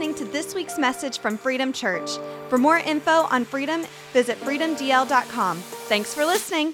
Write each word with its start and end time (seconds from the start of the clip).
listening 0.00 0.26
to 0.26 0.32
this 0.32 0.54
week's 0.54 0.78
message 0.78 1.18
from 1.18 1.36
Freedom 1.36 1.74
Church. 1.74 2.12
For 2.48 2.56
more 2.56 2.78
info 2.78 3.24
on 3.24 3.44
Freedom, 3.44 3.84
visit 4.14 4.40
freedomdl.com. 4.40 5.58
Thanks 5.58 6.14
for 6.14 6.24
listening. 6.24 6.72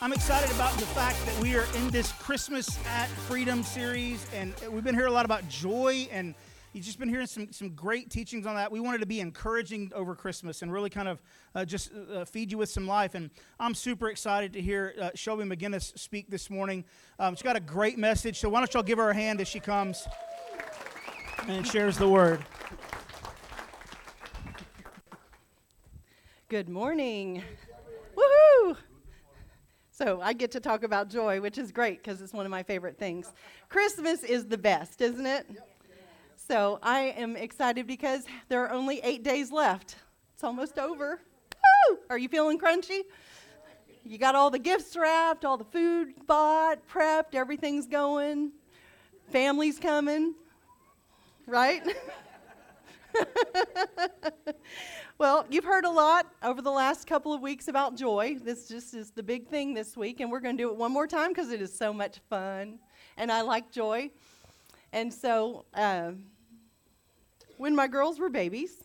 I'm 0.00 0.14
excited 0.14 0.50
about 0.54 0.72
the 0.78 0.86
fact 0.86 1.22
that 1.26 1.38
we 1.38 1.54
are 1.54 1.66
in 1.76 1.90
this 1.90 2.12
Christmas 2.12 2.78
at 2.86 3.08
Freedom 3.08 3.62
series, 3.62 4.26
and 4.32 4.54
we've 4.70 4.82
been 4.82 4.94
hearing 4.94 5.10
a 5.10 5.14
lot 5.14 5.26
about 5.26 5.46
joy, 5.50 6.08
and 6.10 6.34
you've 6.72 6.86
just 6.86 6.98
been 6.98 7.10
hearing 7.10 7.26
some, 7.26 7.52
some 7.52 7.74
great 7.74 8.08
teachings 8.08 8.46
on 8.46 8.54
that. 8.54 8.72
We 8.72 8.80
wanted 8.80 9.02
to 9.02 9.06
be 9.06 9.20
encouraging 9.20 9.92
over 9.94 10.14
Christmas 10.14 10.62
and 10.62 10.72
really 10.72 10.88
kind 10.88 11.08
of 11.08 11.20
uh, 11.54 11.66
just 11.66 11.90
uh, 11.92 12.24
feed 12.24 12.50
you 12.50 12.56
with 12.56 12.70
some 12.70 12.86
life. 12.86 13.14
And 13.14 13.28
I'm 13.60 13.74
super 13.74 14.08
excited 14.08 14.54
to 14.54 14.62
hear 14.62 14.94
uh, 14.98 15.10
Shelby 15.14 15.44
McGinnis 15.44 15.98
speak 15.98 16.30
this 16.30 16.48
morning. 16.48 16.86
Um, 17.18 17.34
she's 17.34 17.42
got 17.42 17.56
a 17.56 17.60
great 17.60 17.98
message, 17.98 18.40
so 18.40 18.48
why 18.48 18.60
don't 18.60 18.72
y'all 18.72 18.82
give 18.82 18.96
her 18.96 19.10
a 19.10 19.14
hand 19.14 19.42
as 19.42 19.48
she 19.48 19.60
comes 19.60 20.06
and 21.48 21.66
shares 21.66 21.98
the 21.98 22.08
word. 22.08 22.44
Good 26.48 26.68
morning. 26.68 27.42
Woohoo! 28.16 28.76
So 29.90 30.20
I 30.20 30.32
get 30.32 30.50
to 30.52 30.60
talk 30.60 30.82
about 30.82 31.08
joy, 31.08 31.40
which 31.40 31.58
is 31.58 31.70
great 31.72 32.02
because 32.02 32.20
it's 32.20 32.32
one 32.32 32.46
of 32.46 32.50
my 32.50 32.62
favorite 32.62 32.98
things. 32.98 33.32
Christmas 33.68 34.22
is 34.22 34.46
the 34.46 34.58
best, 34.58 35.00
isn't 35.00 35.26
it? 35.26 35.46
So 36.36 36.78
I 36.82 37.14
am 37.16 37.36
excited 37.36 37.86
because 37.86 38.24
there 38.48 38.62
are 38.64 38.70
only 38.70 39.00
eight 39.02 39.22
days 39.22 39.50
left. 39.50 39.96
It's 40.34 40.44
almost 40.44 40.78
over. 40.78 41.20
Woo! 41.88 41.98
Are 42.10 42.18
you 42.18 42.28
feeling 42.28 42.58
crunchy? 42.58 43.02
You 44.04 44.18
got 44.18 44.34
all 44.34 44.50
the 44.50 44.58
gifts 44.58 44.96
wrapped, 44.96 45.44
all 45.44 45.56
the 45.56 45.64
food 45.64 46.14
bought, 46.26 46.86
prepped, 46.88 47.34
everything's 47.34 47.86
going. 47.86 48.52
Family's 49.30 49.78
coming, 49.78 50.34
right? 51.46 51.82
well, 55.18 55.46
you've 55.50 55.64
heard 55.64 55.84
a 55.84 55.90
lot 55.90 56.32
over 56.42 56.62
the 56.62 56.70
last 56.70 57.06
couple 57.06 57.32
of 57.32 57.40
weeks 57.40 57.68
about 57.68 57.96
joy. 57.96 58.36
This 58.42 58.68
just 58.68 58.94
is 58.94 59.10
the 59.10 59.22
big 59.22 59.48
thing 59.48 59.74
this 59.74 59.96
week, 59.96 60.20
and 60.20 60.30
we're 60.30 60.40
going 60.40 60.56
to 60.56 60.62
do 60.62 60.70
it 60.70 60.76
one 60.76 60.92
more 60.92 61.06
time 61.06 61.28
because 61.28 61.50
it 61.50 61.60
is 61.60 61.76
so 61.76 61.92
much 61.92 62.18
fun, 62.30 62.78
and 63.16 63.30
I 63.30 63.42
like 63.42 63.70
joy. 63.70 64.10
And 64.92 65.12
so, 65.12 65.64
uh, 65.74 66.12
when 67.56 67.74
my 67.74 67.86
girls 67.86 68.18
were 68.18 68.30
babies, 68.30 68.84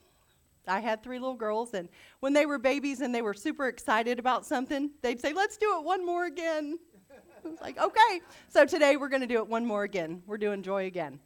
I 0.67 0.79
had 0.79 1.01
three 1.01 1.19
little 1.19 1.35
girls, 1.35 1.73
and 1.73 1.89
when 2.19 2.33
they 2.33 2.45
were 2.45 2.59
babies 2.59 3.01
and 3.01 3.13
they 3.13 3.21
were 3.21 3.33
super 3.33 3.67
excited 3.67 4.19
about 4.19 4.45
something, 4.45 4.91
they'd 5.01 5.19
say, 5.19 5.33
Let's 5.33 5.57
do 5.57 5.77
it 5.77 5.83
one 5.83 6.05
more 6.05 6.25
again. 6.25 6.77
I 7.45 7.47
was 7.47 7.59
like, 7.61 7.79
Okay. 7.79 8.21
So 8.49 8.65
today 8.65 8.97
we're 8.97 9.09
going 9.09 9.21
to 9.21 9.27
do 9.27 9.37
it 9.37 9.47
one 9.47 9.65
more 9.65 9.83
again. 9.83 10.21
We're 10.27 10.37
doing 10.37 10.61
joy 10.61 10.85
again. 10.85 11.19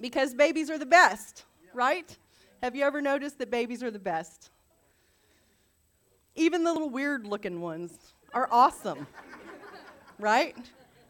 Because 0.00 0.34
babies 0.34 0.70
are 0.70 0.78
the 0.78 0.86
best, 0.86 1.44
right? 1.74 2.16
Have 2.62 2.74
you 2.74 2.84
ever 2.84 3.00
noticed 3.00 3.38
that 3.38 3.50
babies 3.50 3.82
are 3.82 3.90
the 3.90 3.98
best? 3.98 4.50
Even 6.34 6.62
the 6.62 6.72
little 6.72 6.90
weird 6.90 7.26
looking 7.26 7.60
ones 7.60 7.96
are 8.32 8.48
awesome, 8.50 9.06
right? 10.18 10.56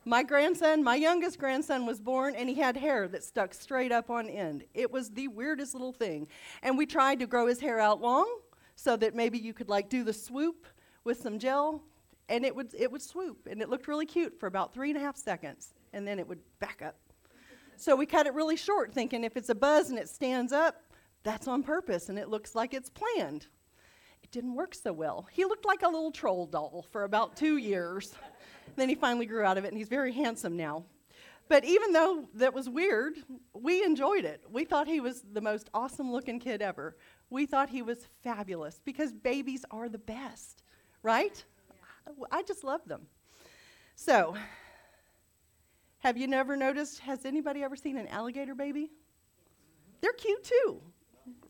My 0.05 0.23
grandson, 0.23 0.83
my 0.83 0.95
youngest 0.95 1.39
grandson, 1.39 1.85
was 1.85 2.01
born 2.01 2.35
and 2.35 2.49
he 2.49 2.55
had 2.55 2.79
hair 2.79 3.09
that 3.09 3.23
stuck 3.23 3.53
straight 3.53 3.93
up 3.93 4.09
on 4.09 4.31
end. 4.31 4.65
It 4.73 4.91
was 4.91 5.11
the 5.11 5.29
weirdest 5.29 5.75
little 5.75 5.93
thing. 5.93 6.29
And 6.63 6.79
we 6.79 6.87
tried 6.87 7.19
to 7.21 7.27
grow 7.27 7.47
his 7.47 7.61
hair 7.61 7.79
out 7.79 8.01
long 8.01 8.27
so 8.75 8.97
that 8.97 9.15
maybe 9.15 9.39
you 9.39 9.53
could 9.53 9.69
like 9.69 9.91
do 9.91 10.05
the 10.05 10.15
swoop 10.15 10.67
with 11.05 11.21
some 11.21 11.39
gel 11.39 11.83
and 12.31 12.47
it 12.47 12.57
would, 12.57 12.73
it 12.73 12.91
would 12.91 13.03
swoop. 13.03 13.47
And 13.51 13.61
it 13.61 13.69
looked 13.69 13.87
really 13.87 14.07
cute 14.07 14.41
for 14.41 14.47
about 14.47 14.73
three 14.73 14.91
and 14.91 14.99
a 14.99 15.03
half 15.03 15.17
seconds 15.17 15.75
and 15.93 16.09
then 16.09 16.19
it 16.19 16.27
would 16.27 16.41
back 16.59 16.81
up. 16.83 16.97
So 17.81 17.95
we 17.95 18.07
cut 18.07 18.27
it 18.27 18.35
really 18.35 18.57
short, 18.57 18.93
thinking 18.93 19.23
if 19.23 19.37
it's 19.37 19.51
a 19.51 19.55
buzz 19.55 19.91
and 19.91 19.99
it 20.01 20.09
stands 20.09 20.53
up, 20.53 20.83
that's 21.23 21.47
on 21.47 21.63
purpose 21.63 22.09
and 22.09 22.19
it 22.19 22.29
looks 22.29 22.57
like 22.57 22.75
it's 22.75 22.91
planned. 22.91 23.47
It 24.21 24.33
didn't 24.33 24.57
work 24.57 24.75
so 24.75 24.93
well. 24.93 25.29
He 25.31 25.45
looked 25.45 25.65
like 25.65 25.83
a 25.83 25.87
little 25.87 26.11
troll 26.11 26.47
doll 26.47 26.85
for 26.91 27.05
about 27.05 27.37
two 27.37 27.57
years. 27.57 28.17
then 28.77 28.89
he 28.89 28.97
finally 28.97 29.27
grew 29.27 29.45
out 29.45 29.59
of 29.59 29.65
it 29.65 29.69
and 29.69 29.79
he's 29.79 29.89
very 29.89 30.13
handsome 30.13 30.57
now. 30.57 30.87
But 31.49 31.65
even 31.65 31.93
though 31.93 32.29
that 32.35 32.53
was 32.53 32.69
weird, 32.69 33.15
we 33.55 33.85
enjoyed 33.85 34.25
it. 34.25 34.43
We 34.51 34.65
thought 34.65 34.89
he 34.89 34.99
was 34.99 35.23
the 35.33 35.41
most 35.41 35.71
awesome 35.73 36.11
looking 36.11 36.41
kid 36.41 36.61
ever. 36.61 36.97
We 37.31 37.47
thought 37.47 37.71
he 37.71 37.83
was 37.83 38.09
fabulous 38.25 38.81
because 38.85 39.13
babies 39.13 39.65
are 39.71 39.89
the 39.89 39.99
best, 39.99 40.65
right? 41.05 41.45
I 42.33 42.43
just 42.43 42.65
love 42.65 42.81
them. 42.87 43.07
So, 43.95 44.35
have 45.99 46.17
you 46.17 46.27
never 46.27 46.57
noticed? 46.57 47.01
Has 47.01 47.25
anybody 47.25 47.63
ever 47.63 47.77
seen 47.77 47.97
an 47.97 48.09
alligator 48.09 48.55
baby? 48.55 48.91
They're 50.01 50.13
cute 50.13 50.45
too 50.45 50.81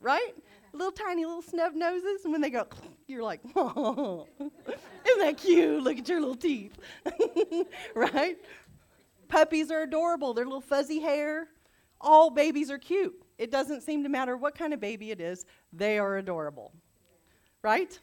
right? 0.00 0.34
Little 0.72 0.92
tiny 0.92 1.24
little 1.24 1.42
snub 1.42 1.74
noses, 1.74 2.24
and 2.24 2.32
when 2.32 2.40
they 2.40 2.50
go, 2.50 2.66
you're 3.06 3.22
like, 3.22 3.40
oh, 3.56 4.26
isn't 4.40 5.18
that 5.18 5.36
cute? 5.38 5.82
Look 5.82 5.98
at 5.98 6.08
your 6.08 6.20
little 6.20 6.36
teeth, 6.36 6.78
right? 7.94 8.36
Puppies 9.28 9.70
are 9.70 9.82
adorable. 9.82 10.34
Their 10.34 10.44
little 10.44 10.60
fuzzy 10.60 11.00
hair. 11.00 11.48
All 12.00 12.30
babies 12.30 12.70
are 12.70 12.78
cute. 12.78 13.14
It 13.38 13.50
doesn't 13.50 13.82
seem 13.82 14.02
to 14.02 14.08
matter 14.08 14.36
what 14.36 14.56
kind 14.56 14.72
of 14.72 14.80
baby 14.80 15.10
it 15.10 15.20
is, 15.20 15.44
they 15.72 15.98
are 15.98 16.16
adorable, 16.16 16.72
right? 17.62 17.98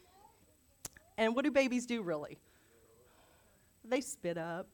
And 1.17 1.35
what 1.35 1.45
do 1.45 1.51
babies 1.51 1.85
do 1.85 2.01
really? 2.01 2.38
They 3.84 4.01
spit 4.01 4.38
up. 4.38 4.67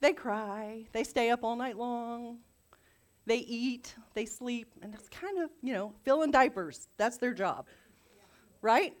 They 0.00 0.12
cry. 0.12 0.86
They 0.92 1.04
stay 1.04 1.30
up 1.30 1.44
all 1.44 1.56
night 1.56 1.76
long. 1.76 2.38
They 3.26 3.36
eat, 3.36 3.94
they 4.14 4.26
sleep, 4.26 4.72
and 4.82 4.94
it's 4.94 5.08
kind 5.08 5.38
of, 5.38 5.50
you 5.62 5.72
know, 5.72 5.92
filling 6.04 6.30
diapers. 6.30 6.88
That's 6.96 7.18
their 7.18 7.34
job. 7.34 7.66
Right? 8.62 8.94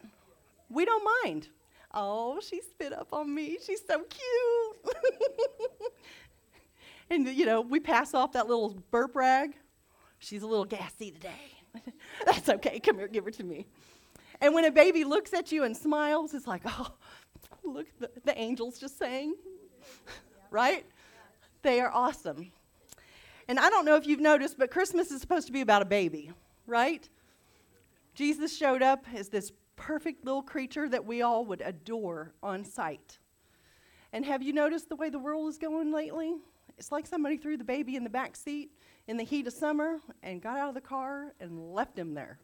We 0.68 0.84
don't 0.84 1.08
mind. 1.24 1.48
Oh, 1.92 2.38
she 2.40 2.60
spit 2.60 2.92
up 2.92 3.12
on 3.12 3.34
me. 3.34 3.58
She's 3.64 3.80
so 3.84 4.04
cute. 4.04 4.96
and, 7.10 7.26
you 7.26 7.44
know, 7.46 7.60
we 7.60 7.80
pass 7.80 8.14
off 8.14 8.32
that 8.32 8.46
little 8.46 8.78
burp 8.90 9.16
rag. 9.16 9.56
She's 10.18 10.42
a 10.42 10.46
little 10.46 10.66
gassy 10.66 11.10
today. 11.10 11.92
That's 12.26 12.48
okay. 12.48 12.78
Come 12.78 12.98
here, 12.98 13.08
give 13.08 13.24
her 13.24 13.30
to 13.32 13.42
me. 13.42 13.66
And 14.40 14.54
when 14.54 14.64
a 14.64 14.70
baby 14.70 15.04
looks 15.04 15.34
at 15.34 15.50
you 15.50 15.64
and 15.64 15.76
smiles, 15.76 16.34
it's 16.34 16.46
like, 16.46 16.62
oh, 16.66 16.92
look, 17.64 17.86
the, 17.98 18.10
the 18.24 18.38
angels 18.38 18.78
just 18.78 18.98
sang. 18.98 19.34
right? 20.50 20.84
They 21.62 21.80
are 21.80 21.90
awesome. 21.92 22.52
And 23.48 23.58
I 23.58 23.68
don't 23.70 23.84
know 23.84 23.96
if 23.96 24.06
you've 24.06 24.20
noticed, 24.20 24.58
but 24.58 24.70
Christmas 24.70 25.10
is 25.10 25.20
supposed 25.20 25.46
to 25.46 25.52
be 25.52 25.60
about 25.60 25.82
a 25.82 25.86
baby, 25.86 26.30
right? 26.66 27.08
Jesus 28.14 28.56
showed 28.56 28.82
up 28.82 29.04
as 29.14 29.28
this 29.28 29.52
perfect 29.76 30.24
little 30.24 30.42
creature 30.42 30.88
that 30.88 31.04
we 31.04 31.22
all 31.22 31.44
would 31.46 31.62
adore 31.62 32.32
on 32.42 32.64
sight. 32.64 33.18
And 34.12 34.24
have 34.24 34.42
you 34.42 34.52
noticed 34.52 34.88
the 34.88 34.96
way 34.96 35.08
the 35.08 35.18
world 35.18 35.48
is 35.48 35.58
going 35.58 35.92
lately? 35.92 36.34
It's 36.78 36.92
like 36.92 37.06
somebody 37.06 37.36
threw 37.36 37.56
the 37.56 37.64
baby 37.64 37.96
in 37.96 38.04
the 38.04 38.10
back 38.10 38.36
seat 38.36 38.70
in 39.06 39.16
the 39.16 39.24
heat 39.24 39.46
of 39.46 39.52
summer 39.52 39.98
and 40.22 40.40
got 40.40 40.56
out 40.56 40.68
of 40.68 40.74
the 40.74 40.80
car 40.80 41.34
and 41.40 41.74
left 41.74 41.98
him 41.98 42.14
there. 42.14 42.38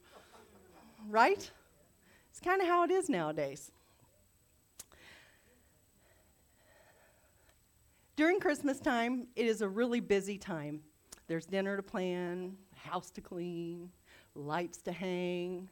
Right? 1.08 1.50
It's 2.30 2.40
kind 2.40 2.60
of 2.60 2.66
how 2.66 2.84
it 2.84 2.90
is 2.90 3.08
nowadays. 3.08 3.70
During 8.16 8.40
Christmas 8.40 8.80
time, 8.80 9.26
it 9.36 9.44
is 9.44 9.60
a 9.60 9.68
really 9.68 10.00
busy 10.00 10.38
time. 10.38 10.80
There's 11.26 11.44
dinner 11.44 11.76
to 11.76 11.82
plan, 11.82 12.56
house 12.74 13.10
to 13.10 13.20
clean, 13.20 13.90
lights 14.34 14.80
to 14.82 14.92
hang, 14.92 15.68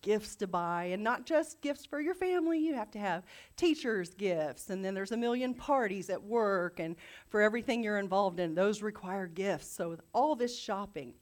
gifts 0.00 0.34
to 0.36 0.46
buy, 0.46 0.84
and 0.84 1.04
not 1.04 1.26
just 1.26 1.60
gifts 1.60 1.84
for 1.84 2.00
your 2.00 2.14
family. 2.14 2.58
You 2.58 2.74
have 2.74 2.90
to 2.92 2.98
have 2.98 3.24
teachers' 3.56 4.14
gifts, 4.14 4.70
and 4.70 4.82
then 4.82 4.94
there's 4.94 5.12
a 5.12 5.18
million 5.18 5.52
parties 5.52 6.08
at 6.08 6.22
work, 6.22 6.80
and 6.80 6.96
for 7.28 7.42
everything 7.42 7.82
you're 7.82 7.98
involved 7.98 8.40
in, 8.40 8.54
those 8.54 8.80
require 8.80 9.26
gifts. 9.26 9.66
So, 9.68 9.98
all 10.14 10.34
this 10.34 10.58
shopping. 10.58 11.12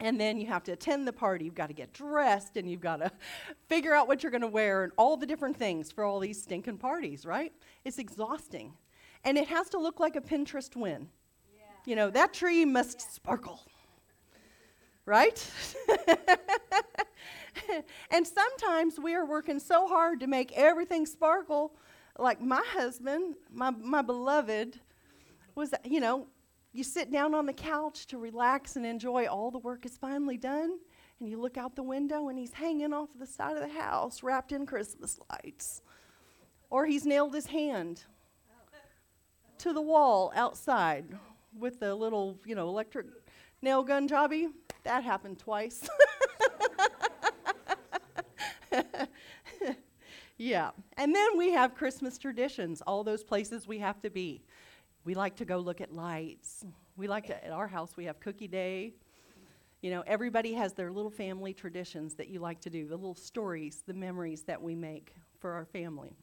And 0.00 0.20
then 0.20 0.36
you 0.36 0.46
have 0.48 0.62
to 0.64 0.72
attend 0.72 1.08
the 1.08 1.14
party. 1.14 1.46
You've 1.46 1.54
got 1.54 1.68
to 1.68 1.72
get 1.72 1.94
dressed, 1.94 2.58
and 2.58 2.70
you've 2.70 2.82
got 2.82 2.96
to 2.96 3.10
figure 3.68 3.94
out 3.94 4.06
what 4.06 4.22
you're 4.22 4.30
going 4.30 4.42
to 4.42 4.48
wear, 4.48 4.84
and 4.84 4.92
all 4.98 5.16
the 5.16 5.26
different 5.26 5.56
things 5.56 5.90
for 5.90 6.04
all 6.04 6.20
these 6.20 6.42
stinking 6.42 6.76
parties, 6.76 7.24
right? 7.24 7.54
It's 7.86 7.98
exhausting. 7.98 8.74
And 9.24 9.36
it 9.36 9.48
has 9.48 9.68
to 9.70 9.78
look 9.78 10.00
like 10.00 10.16
a 10.16 10.20
Pinterest 10.20 10.74
win. 10.76 11.08
You 11.84 11.96
know, 11.96 12.10
that 12.10 12.34
tree 12.34 12.64
must 12.64 13.14
sparkle. 13.14 13.60
Right? 15.06 15.44
and 18.10 18.26
sometimes 18.26 19.00
we 19.00 19.14
are 19.14 19.24
working 19.24 19.58
so 19.58 19.88
hard 19.88 20.20
to 20.20 20.26
make 20.26 20.52
everything 20.52 21.06
sparkle. 21.06 21.72
Like 22.18 22.42
my 22.42 22.62
husband, 22.74 23.36
my, 23.50 23.70
my 23.70 24.02
beloved, 24.02 24.78
was, 25.54 25.72
you 25.84 26.00
know, 26.00 26.26
you 26.72 26.84
sit 26.84 27.10
down 27.10 27.34
on 27.34 27.46
the 27.46 27.54
couch 27.54 28.06
to 28.08 28.18
relax 28.18 28.76
and 28.76 28.84
enjoy 28.84 29.26
all 29.26 29.50
the 29.50 29.58
work 29.58 29.86
is 29.86 29.96
finally 29.96 30.36
done, 30.36 30.78
and 31.20 31.28
you 31.28 31.40
look 31.40 31.56
out 31.56 31.74
the 31.74 31.82
window 31.82 32.28
and 32.28 32.38
he's 32.38 32.52
hanging 32.52 32.92
off 32.92 33.08
the 33.18 33.26
side 33.26 33.56
of 33.56 33.62
the 33.62 33.80
house 33.80 34.22
wrapped 34.22 34.52
in 34.52 34.66
Christmas 34.66 35.18
lights. 35.30 35.80
Or 36.68 36.84
he's 36.84 37.06
nailed 37.06 37.34
his 37.34 37.46
hand 37.46 38.04
to 39.60 39.72
the 39.72 39.82
wall 39.82 40.32
outside 40.34 41.06
with 41.56 41.80
the 41.80 41.94
little, 41.94 42.38
you 42.44 42.54
know, 42.54 42.68
electric 42.68 43.06
nail 43.62 43.82
gun 43.82 44.08
jobby. 44.08 44.48
That 44.84 45.04
happened 45.04 45.38
twice. 45.38 45.88
yeah. 50.38 50.70
And 50.96 51.14
then 51.14 51.36
we 51.36 51.50
have 51.50 51.74
Christmas 51.74 52.18
traditions, 52.18 52.80
all 52.86 53.04
those 53.04 53.24
places 53.24 53.66
we 53.66 53.78
have 53.78 54.00
to 54.02 54.10
be. 54.10 54.42
We 55.04 55.14
like 55.14 55.36
to 55.36 55.44
go 55.44 55.58
look 55.58 55.80
at 55.80 55.92
lights. 55.92 56.64
We 56.96 57.08
like 57.08 57.26
to, 57.26 57.44
at 57.44 57.52
our 57.52 57.68
house, 57.68 57.96
we 57.96 58.04
have 58.04 58.20
cookie 58.20 58.48
day. 58.48 58.94
You 59.80 59.90
know, 59.90 60.02
everybody 60.06 60.54
has 60.54 60.72
their 60.72 60.90
little 60.90 61.10
family 61.10 61.54
traditions 61.54 62.14
that 62.14 62.28
you 62.28 62.40
like 62.40 62.60
to 62.62 62.70
do, 62.70 62.86
the 62.86 62.96
little 62.96 63.14
stories, 63.14 63.84
the 63.86 63.94
memories 63.94 64.42
that 64.42 64.60
we 64.60 64.74
make 64.74 65.14
for 65.38 65.52
our 65.52 65.64
family. 65.64 66.16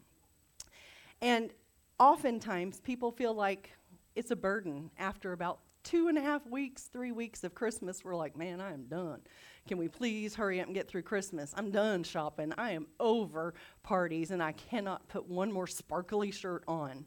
And 1.22 1.52
oftentimes, 2.00 2.80
people 2.82 3.12
feel 3.12 3.34
like 3.34 3.72
it's 4.16 4.32
a 4.32 4.36
burden 4.36 4.92
after 4.98 5.34
about 5.34 5.60
two 5.84 6.08
and 6.08 6.18
a 6.18 6.22
half 6.22 6.46
weeks, 6.48 6.84
three 6.84 7.12
weeks 7.12 7.44
of 7.44 7.54
Christmas. 7.54 8.04
We're 8.04 8.16
like, 8.16 8.36
man, 8.36 8.60
I 8.60 8.74
am 8.74 8.86
done. 8.86 9.22
Can 9.68 9.78
we 9.78 9.88
please 9.88 10.36
hurry 10.36 10.60
up 10.60 10.66
and 10.66 10.76
get 10.76 10.88
through 10.88 11.04
Christmas? 11.04 11.54
I'm 11.56 11.72
done 11.72 12.04
shopping. 12.04 12.54
I 12.58 12.72
am 12.72 12.88
over 13.00 13.54
parties, 13.84 14.32
and 14.32 14.42
I 14.42 14.52
cannot 14.52 15.08
put 15.08 15.28
one 15.28 15.52
more 15.52 15.68
sparkly 15.68 16.32
shirt 16.32 16.64
on. 16.68 17.06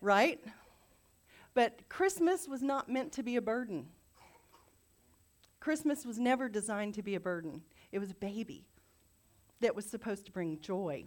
right? 0.00 0.42
But 1.54 1.88
Christmas 1.88 2.48
was 2.48 2.62
not 2.62 2.88
meant 2.88 3.12
to 3.12 3.22
be 3.22 3.36
a 3.36 3.42
burden. 3.42 3.86
Christmas 5.60 6.06
was 6.06 6.18
never 6.18 6.48
designed 6.48 6.94
to 6.94 7.02
be 7.02 7.14
a 7.14 7.20
burden, 7.20 7.62
it 7.92 7.98
was 7.98 8.10
a 8.10 8.14
baby 8.14 8.66
that 9.60 9.74
was 9.74 9.86
supposed 9.86 10.26
to 10.26 10.32
bring 10.32 10.60
joy. 10.60 11.04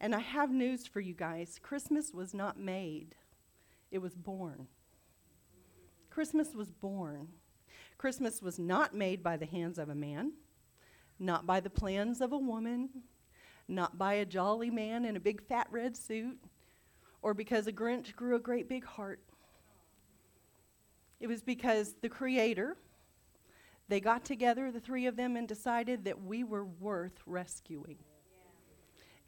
And 0.00 0.14
I 0.14 0.20
have 0.20 0.50
news 0.50 0.86
for 0.86 1.00
you 1.00 1.12
guys 1.12 1.58
Christmas 1.62 2.12
was 2.14 2.32
not 2.32 2.58
made, 2.58 3.14
it 3.90 3.98
was 3.98 4.14
born. 4.14 4.66
Christmas 6.08 6.54
was 6.54 6.70
born. 6.70 7.28
Christmas 7.98 8.40
was 8.40 8.58
not 8.58 8.94
made 8.94 9.22
by 9.22 9.36
the 9.36 9.46
hands 9.46 9.78
of 9.78 9.90
a 9.90 9.94
man, 9.94 10.32
not 11.18 11.46
by 11.46 11.60
the 11.60 11.70
plans 11.70 12.20
of 12.22 12.32
a 12.32 12.38
woman, 12.38 12.88
not 13.68 13.98
by 13.98 14.14
a 14.14 14.24
jolly 14.24 14.70
man 14.70 15.04
in 15.04 15.16
a 15.16 15.20
big 15.20 15.46
fat 15.46 15.66
red 15.70 15.96
suit, 15.96 16.38
or 17.22 17.34
because 17.34 17.66
a 17.66 17.72
Grinch 17.72 18.16
grew 18.16 18.36
a 18.36 18.40
great 18.40 18.68
big 18.68 18.84
heart. 18.84 19.20
It 21.20 21.26
was 21.26 21.42
because 21.42 21.94
the 22.00 22.08
Creator, 22.08 22.76
they 23.88 24.00
got 24.00 24.24
together, 24.24 24.72
the 24.72 24.80
three 24.80 25.06
of 25.06 25.16
them, 25.16 25.36
and 25.36 25.46
decided 25.46 26.04
that 26.06 26.22
we 26.24 26.42
were 26.42 26.64
worth 26.64 27.20
rescuing. 27.26 27.98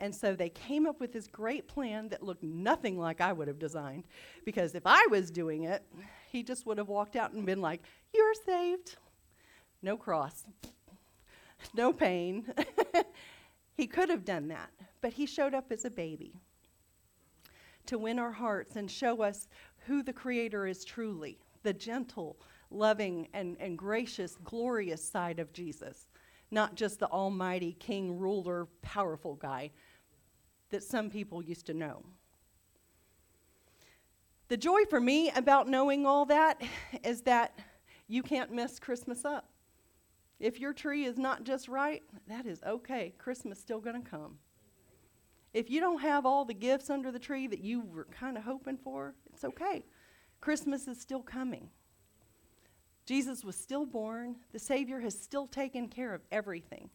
And 0.02 0.12
so 0.12 0.34
they 0.34 0.49
came 0.49 0.84
up 0.84 0.99
with 0.99 1.12
this 1.12 1.28
great 1.28 1.69
plan 1.69 2.08
that 2.08 2.25
looked 2.25 2.43
nothing 2.43 2.99
like 2.99 3.20
I 3.20 3.32
would 3.32 3.46
have 3.46 3.60
designed. 3.60 4.02
Because 4.44 4.75
if 4.75 4.82
I 4.84 5.06
was 5.06 5.31
doing 5.31 5.62
it, 5.62 5.84
he 6.28 6.43
just 6.43 6.66
would 6.66 6.76
have 6.78 6.88
walked 6.88 7.14
out 7.14 7.34
and 7.34 7.46
been 7.46 7.60
like, 7.60 7.82
You're 8.12 8.34
saved. 8.34 8.96
No 9.81 9.96
cross, 9.96 10.44
no 11.72 11.93
pain. 11.93 12.52
he 13.76 13.87
could 13.87 14.10
have 14.10 14.25
done 14.25 14.49
that, 14.49 14.70
but 15.00 15.12
he 15.12 15.25
showed 15.25 15.54
up 15.54 15.70
as 15.70 15.84
a 15.84 15.90
baby 15.90 16.34
to 17.87 17.96
win 17.96 18.19
our 18.19 18.32
hearts 18.32 18.75
and 18.75 18.90
show 18.90 19.22
us 19.22 19.49
who 19.87 20.02
the 20.02 20.12
Creator 20.12 20.66
is 20.66 20.84
truly 20.84 21.38
the 21.62 21.72
gentle, 21.72 22.40
loving, 22.72 23.28
and, 23.34 23.56
and 23.60 23.78
gracious, 23.78 24.37
glorious 24.43 25.02
side 25.02 25.38
of 25.38 25.52
Jesus, 25.52 26.08
not 26.50 26.75
just 26.75 26.99
the 26.99 27.08
almighty 27.08 27.76
king, 27.78 28.19
ruler, 28.19 28.66
powerful 28.82 29.37
guy 29.37 29.70
that 30.73 30.83
some 30.83 31.09
people 31.09 31.43
used 31.43 31.67
to 31.67 31.75
know. 31.75 32.03
The 34.49 34.57
joy 34.57 34.85
for 34.91 35.01
me 35.01 35.31
about 35.31 35.69
knowing 35.69 36.05
all 36.05 36.27
that 36.27 36.61
is 37.05 37.23
that 37.23 37.59
you 38.09 38.23
can't 38.23 38.53
mess 38.53 38.79
Christmas 38.79 39.25
up. 39.25 39.49
If 40.41 40.59
your 40.59 40.73
tree 40.73 41.05
is 41.05 41.17
not 41.17 41.45
just 41.45 41.69
right, 41.69 42.03
that 42.27 42.47
is 42.47 42.61
okay. 42.67 43.15
Christmas 43.17 43.59
is 43.59 43.63
still 43.63 43.81
going 43.81 44.03
to 44.03 44.11
come. 44.11 44.39
If 45.55 45.71
you 45.71 45.81
don't 45.81 46.01
have 46.01 46.27
all 46.27 46.45
the 46.45 46.55
gifts 46.55 46.91
under 46.91 47.13
the 47.13 47.19
tree 47.19 47.47
that 47.47 47.61
you 47.61 47.83
were 47.83 48.07
kind 48.07 48.37
of 48.37 48.43
hoping 48.43 48.77
for, 48.77 49.15
it's 49.33 49.45
okay. 49.45 49.85
Christmas 50.41 50.89
is 50.89 51.01
still 51.01 51.23
coming. 51.23 51.69
Jesus 53.07 53.45
was 53.45 53.57
still 53.57 53.87
born. 53.87 54.37
The 54.53 54.59
Savior 54.59 55.01
has 55.01 55.19
still 55.19 55.47
taken 55.47 55.89
care 55.89 56.13
of 56.13 56.23
everything. 56.33 56.91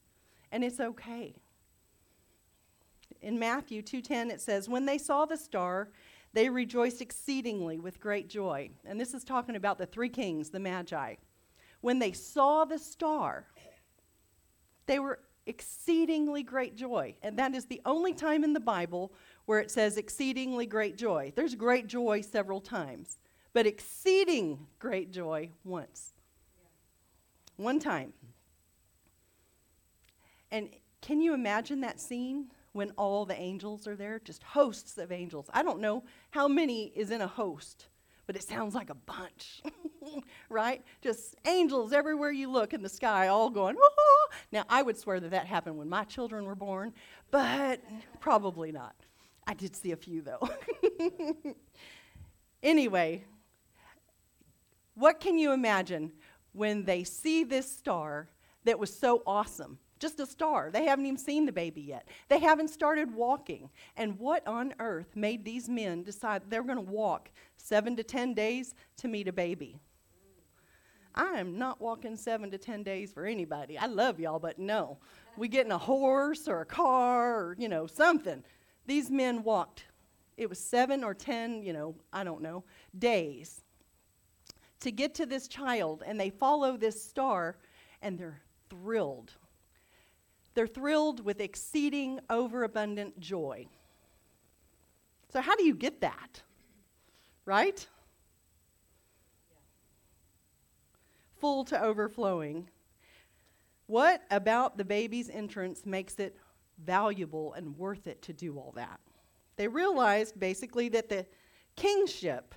And 0.52 0.64
it's 0.64 0.80
okay 0.80 1.36
in 3.21 3.39
Matthew 3.39 3.81
2:10 3.81 4.31
it 4.31 4.42
says, 4.42 4.69
"When 4.69 4.86
they 4.86 4.98
saw 4.98 5.25
the 5.25 5.38
star, 5.38 5.92
they 6.33 6.50
rejoiced 6.50 7.01
exceedingly 7.01 7.80
with 7.80 8.00
great 8.00 8.30
joy." 8.30 8.71
And 8.86 9.00
this 9.00 9.13
is 9.13 9.24
talking 9.24 9.56
about 9.56 9.77
the 9.77 9.86
three 9.86 10.09
kings, 10.09 10.50
the 10.50 10.59
Magi. 10.59 11.15
When 11.81 12.00
they 12.00 12.12
saw 12.12 12.65
the 12.65 12.80
star, 12.80 13.48
they 14.86 15.00
were 15.00 15.19
exceedingly 15.45 16.44
great 16.44 16.75
joy. 16.75 17.15
And 17.21 17.38
that 17.39 17.56
is 17.56 17.65
the 17.65 17.81
only 17.86 18.13
time 18.13 18.44
in 18.44 18.54
the 18.54 18.59
Bible 18.59 19.13
where 19.45 19.59
it 19.59 19.71
says 19.71 19.98
exceedingly 19.98 20.65
great 20.65 20.98
joy. 20.98 21.31
There's 21.36 21.56
great 21.56 21.88
joy 21.88 22.21
several 22.21 22.59
times, 22.59 23.18
but 23.54 23.65
exceeding 23.65 24.68
great 24.77 25.12
joy 25.12 25.51
once. 25.63 26.13
One 27.56 27.80
time. 27.80 28.13
And 30.51 30.69
can 31.01 31.21
you 31.21 31.33
imagine 31.33 31.81
that 31.81 32.00
scene? 32.00 32.51
When 32.78 32.92
all 32.92 33.26
the 33.26 33.36
angels 33.36 33.88
are 33.88 33.96
there, 33.96 34.20
just 34.24 34.44
hosts 34.44 35.00
of 35.00 35.12
angels. 35.12 35.48
I 35.52 35.64
don't 35.64 35.80
know 35.80 36.04
how 36.30 36.48
many 36.48 36.94
is 36.96 37.10
in 37.10 37.22
a 37.22 37.28
host, 37.28 37.88
but 38.28 38.36
it 38.36 38.44
sounds 38.44 38.76
like 38.76 38.92
a 38.92 38.96
bunch, 38.96 39.64
right? 40.50 40.84
Just 41.02 41.36
angels 41.48 41.92
everywhere 41.92 42.30
you 42.30 42.52
look 42.52 42.76
in 42.76 42.84
the 42.84 42.90
sky, 42.90 43.30
all 43.30 43.50
going! 43.50 43.76
Now, 44.52 44.64
I 44.70 44.84
would 44.84 44.96
swear 44.96 45.20
that 45.20 45.32
that 45.32 45.48
happened 45.48 45.76
when 45.78 45.90
my 45.90 46.04
children 46.04 46.46
were 46.46 46.54
born, 46.54 46.94
but 47.32 47.82
probably 48.20 48.72
not. 48.72 48.96
I 49.48 49.56
did 49.56 49.76
see 49.76 49.92
a 49.92 49.98
few, 49.98 50.22
though. 50.22 50.48
anyway, 52.62 53.26
what 54.94 55.20
can 55.20 55.40
you 55.40 55.52
imagine 55.52 56.12
when 56.52 56.84
they 56.84 57.04
see 57.04 57.44
this 57.44 57.72
star 57.72 58.28
that 58.66 58.78
was 58.78 58.96
so 58.96 59.24
awesome? 59.26 59.80
Just 60.00 60.20
a 60.20 60.26
star. 60.26 60.70
They 60.72 60.86
haven't 60.86 61.06
even 61.06 61.18
seen 61.18 61.46
the 61.46 61.52
baby 61.52 61.82
yet. 61.82 62.08
They 62.30 62.40
haven't 62.40 62.70
started 62.70 63.14
walking. 63.14 63.70
And 63.96 64.20
what 64.20 64.46
on 64.48 64.74
earth 64.80 65.16
made 65.16 65.44
these 65.44 65.68
men 65.68 66.04
decide 66.04 66.44
they're 66.50 66.64
going 66.64 66.78
to 66.78 66.82
walk 66.82 67.30
seven 67.58 67.96
to 67.96 68.04
10 68.04 68.34
days 68.34 68.76
to 68.98 69.08
meet 69.08 69.28
a 69.28 69.34
baby? 69.34 69.80
I 71.16 71.40
am 71.40 71.57
not 71.57 71.81
walking 71.81 72.16
seven 72.16 72.52
to 72.52 72.60
10 72.60 72.83
days 72.83 73.12
for 73.12 73.26
anybody. 73.26 73.78
I 73.78 73.88
love 73.88 74.19
y'all, 74.19 74.40
but 74.40 74.60
no. 74.60 75.00
We 75.36 75.48
get 75.48 75.66
in 75.66 75.71
a 75.71 75.78
horse 75.78 76.48
or 76.48 76.62
a 76.62 76.66
car 76.66 77.40
or, 77.40 77.56
you 77.57 77.68
know, 77.68 77.88
something. 77.88 78.44
These 78.86 79.10
men 79.10 79.44
walked. 79.44 79.86
It 80.38 80.48
was 80.48 80.60
seven 80.60 81.04
or 81.04 81.16
10, 81.16 81.64
you 81.64 81.74
know, 81.74 81.95
I 82.14 82.24
don't 82.24 82.42
know, 82.42 82.64
days 82.98 83.62
to 84.81 84.92
get 84.92 85.16
to 85.16 85.26
this 85.26 85.48
child. 85.48 86.04
And 86.06 86.19
they 86.19 86.30
follow 86.30 86.78
this 86.78 87.04
star 87.04 87.57
and 88.02 88.18
they're 88.19 88.42
thrilled 88.69 89.33
they're 90.57 90.66
thrilled 90.66 91.23
with 91.23 91.40
exceeding 91.40 92.19
overabundant 92.31 93.19
joy. 93.19 93.68
So, 95.31 95.40
how 95.40 95.56
do 95.56 95.64
you 95.64 95.76
get 95.76 96.02
that? 96.02 96.42
Right? 97.45 97.85
Full 101.35 101.64
to 101.66 101.80
overflowing. 101.80 102.69
What 103.85 104.23
about 104.31 104.80
the 104.80 104.83
baby's 104.83 105.30
entrance 105.30 105.85
makes 105.85 106.16
it 106.16 106.35
valuable 106.83 107.54
and 107.54 107.78
worth 107.78 108.07
it 108.07 108.23
to 108.23 108.33
do 108.33 108.57
all 108.57 108.71
that? 108.78 108.99
They 109.57 109.68
realized 109.68 110.40
basically 110.40 110.90
that 110.90 111.07
the 111.07 111.28
kingship 111.76 112.56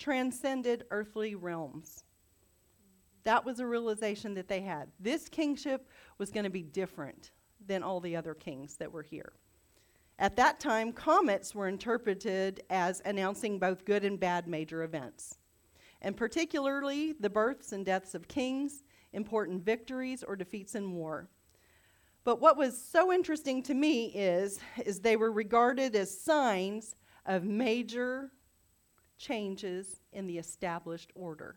transcended 0.00 0.84
earthly 0.90 1.36
realms. 1.36 2.02
That 3.24 3.44
was 3.44 3.60
a 3.60 3.66
realization 3.66 4.34
that 4.34 4.48
they 4.48 4.60
had. 4.60 4.88
This 4.98 5.28
kingship 5.28 5.88
was 6.18 6.30
going 6.30 6.44
to 6.44 6.50
be 6.50 6.62
different 6.62 7.32
than 7.66 7.82
all 7.82 8.00
the 8.00 8.16
other 8.16 8.34
kings 8.34 8.76
that 8.76 8.90
were 8.90 9.02
here. 9.02 9.32
At 10.18 10.36
that 10.36 10.60
time, 10.60 10.92
comets 10.92 11.54
were 11.54 11.68
interpreted 11.68 12.62
as 12.68 13.00
announcing 13.04 13.58
both 13.58 13.84
good 13.84 14.04
and 14.04 14.20
bad 14.20 14.46
major 14.46 14.82
events, 14.82 15.38
and 16.02 16.16
particularly 16.16 17.12
the 17.12 17.30
births 17.30 17.72
and 17.72 17.84
deaths 17.86 18.14
of 18.14 18.28
kings, 18.28 18.84
important 19.12 19.64
victories, 19.64 20.22
or 20.22 20.36
defeats 20.36 20.74
in 20.74 20.92
war. 20.92 21.28
But 22.22 22.40
what 22.40 22.58
was 22.58 22.80
so 22.80 23.12
interesting 23.12 23.62
to 23.64 23.74
me 23.74 24.06
is, 24.06 24.60
is 24.84 25.00
they 25.00 25.16
were 25.16 25.32
regarded 25.32 25.96
as 25.96 26.20
signs 26.20 26.94
of 27.24 27.44
major 27.44 28.30
changes 29.16 30.00
in 30.12 30.26
the 30.26 30.38
established 30.38 31.12
order 31.14 31.56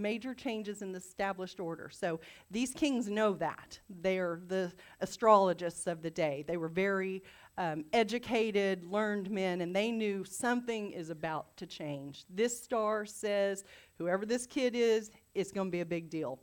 major 0.00 0.34
changes 0.34 0.82
in 0.82 0.92
the 0.92 0.98
established 0.98 1.60
order. 1.60 1.90
So 1.92 2.20
these 2.50 2.72
kings 2.72 3.08
know 3.08 3.34
that. 3.34 3.78
They're 3.88 4.40
the 4.48 4.72
astrologists 5.00 5.86
of 5.86 6.02
the 6.02 6.10
day. 6.10 6.44
They 6.48 6.56
were 6.56 6.68
very 6.68 7.22
um, 7.58 7.84
educated, 7.92 8.84
learned 8.84 9.30
men, 9.30 9.60
and 9.60 9.76
they 9.76 9.92
knew 9.92 10.24
something 10.24 10.92
is 10.92 11.10
about 11.10 11.56
to 11.58 11.66
change. 11.66 12.24
This 12.30 12.62
star 12.62 13.04
says 13.04 13.64
whoever 13.98 14.24
this 14.24 14.46
kid 14.46 14.74
is, 14.74 15.10
it's 15.34 15.52
going 15.52 15.68
to 15.68 15.72
be 15.72 15.80
a 15.80 15.86
big 15.86 16.10
deal. 16.10 16.40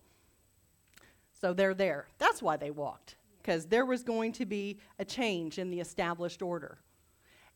So 1.40 1.54
they're 1.54 1.74
there. 1.74 2.08
That's 2.18 2.42
why 2.42 2.58
they 2.58 2.72
walked, 2.72 3.16
because 3.38 3.66
there 3.66 3.86
was 3.86 4.04
going 4.04 4.32
to 4.34 4.46
be 4.46 4.80
a 5.00 5.06
change 5.06 5.60
in 5.60 5.70
the 5.70 5.80
established 5.80 6.42
order. 6.42 6.80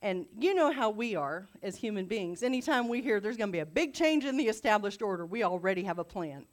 And 0.02 0.26
you 0.40 0.56
know 0.56 0.72
how 0.72 0.90
we 0.90 1.16
are 1.16 1.48
as 1.62 1.76
human 1.76 2.06
beings. 2.06 2.42
Anytime 2.42 2.88
we 2.88 3.02
hear 3.02 3.20
there's 3.20 3.38
going 3.38 3.50
to 3.50 3.56
be 3.56 3.60
a 3.60 3.66
big 3.66 3.94
change 3.94 4.26
in 4.26 4.36
the 4.36 4.46
established 4.48 5.02
order, 5.02 5.26
we 5.26 5.44
already 5.44 5.84
have 5.84 6.00
a 6.00 6.04
plan. 6.04 6.46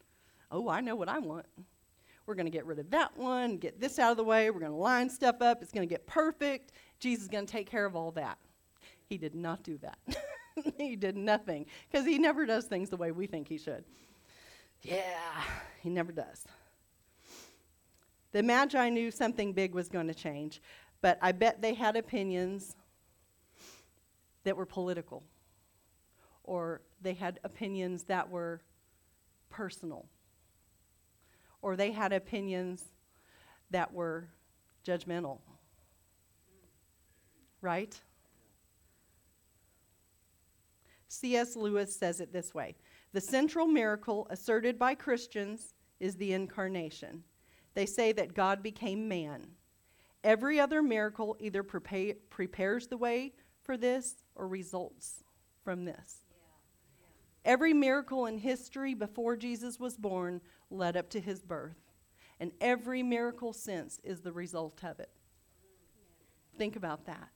Oh, 0.50 0.68
I 0.68 0.80
know 0.80 0.96
what 0.96 1.08
I 1.08 1.18
want. 1.18 1.46
We're 2.26 2.34
going 2.34 2.46
to 2.46 2.52
get 2.52 2.66
rid 2.66 2.78
of 2.78 2.90
that 2.90 3.16
one, 3.16 3.56
get 3.56 3.80
this 3.80 3.98
out 3.98 4.10
of 4.10 4.18
the 4.18 4.24
way. 4.24 4.50
We're 4.50 4.60
going 4.60 4.72
to 4.72 4.76
line 4.76 5.08
stuff 5.08 5.40
up. 5.40 5.62
It's 5.62 5.72
going 5.72 5.88
to 5.88 5.92
get 5.92 6.06
perfect. 6.06 6.72
Jesus 7.00 7.22
is 7.22 7.28
going 7.28 7.46
to 7.46 7.50
take 7.50 7.70
care 7.70 7.86
of 7.86 7.96
all 7.96 8.10
that. 8.12 8.36
He 9.06 9.16
did 9.16 9.34
not 9.34 9.62
do 9.62 9.78
that. 9.78 9.98
he 10.76 10.94
did 10.94 11.16
nothing 11.16 11.64
because 11.90 12.04
he 12.04 12.18
never 12.18 12.44
does 12.44 12.66
things 12.66 12.90
the 12.90 12.98
way 12.98 13.12
we 13.12 13.26
think 13.26 13.48
he 13.48 13.56
should. 13.56 13.82
Yeah, 14.82 15.42
he 15.80 15.88
never 15.88 16.12
does. 16.12 16.44
The 18.32 18.42
Magi 18.42 18.90
knew 18.90 19.10
something 19.10 19.54
big 19.54 19.74
was 19.74 19.88
going 19.88 20.08
to 20.08 20.14
change, 20.14 20.60
but 21.00 21.18
I 21.22 21.32
bet 21.32 21.62
they 21.62 21.72
had 21.72 21.96
opinions 21.96 22.76
that 24.48 24.56
were 24.56 24.64
political, 24.64 25.22
or 26.42 26.80
they 27.02 27.12
had 27.12 27.38
opinions 27.44 28.04
that 28.04 28.30
were 28.30 28.62
personal, 29.50 30.06
or 31.60 31.76
they 31.76 31.92
had 31.92 32.14
opinions 32.14 32.82
that 33.70 33.92
were 33.92 34.26
judgmental. 34.86 35.40
Right? 37.60 38.00
C.S. 41.08 41.54
Lewis 41.54 41.94
says 41.94 42.22
it 42.22 42.32
this 42.32 42.54
way 42.54 42.74
The 43.12 43.20
central 43.20 43.66
miracle 43.66 44.26
asserted 44.30 44.78
by 44.78 44.94
Christians 44.94 45.74
is 46.00 46.16
the 46.16 46.32
incarnation. 46.32 47.22
They 47.74 47.84
say 47.84 48.12
that 48.12 48.32
God 48.32 48.62
became 48.62 49.08
man. 49.08 49.48
Every 50.24 50.58
other 50.58 50.82
miracle 50.82 51.36
either 51.38 51.62
prepa- 51.62 52.16
prepares 52.30 52.86
the 52.86 52.96
way 52.96 53.34
for 53.68 53.76
this 53.76 54.14
or 54.38 54.48
results 54.48 55.24
from 55.64 55.84
this. 55.84 56.24
Every 57.44 57.72
miracle 57.72 58.26
in 58.26 58.38
history 58.38 58.94
before 58.94 59.36
Jesus 59.36 59.78
was 59.78 59.96
born 59.96 60.40
led 60.70 60.96
up 60.96 61.10
to 61.10 61.20
his 61.20 61.42
birth, 61.42 61.78
and 62.40 62.52
every 62.60 63.02
miracle 63.02 63.52
since 63.52 64.00
is 64.04 64.20
the 64.20 64.32
result 64.32 64.82
of 64.84 65.00
it. 65.00 65.10
Think 66.56 66.76
about 66.76 67.06
that. 67.06 67.28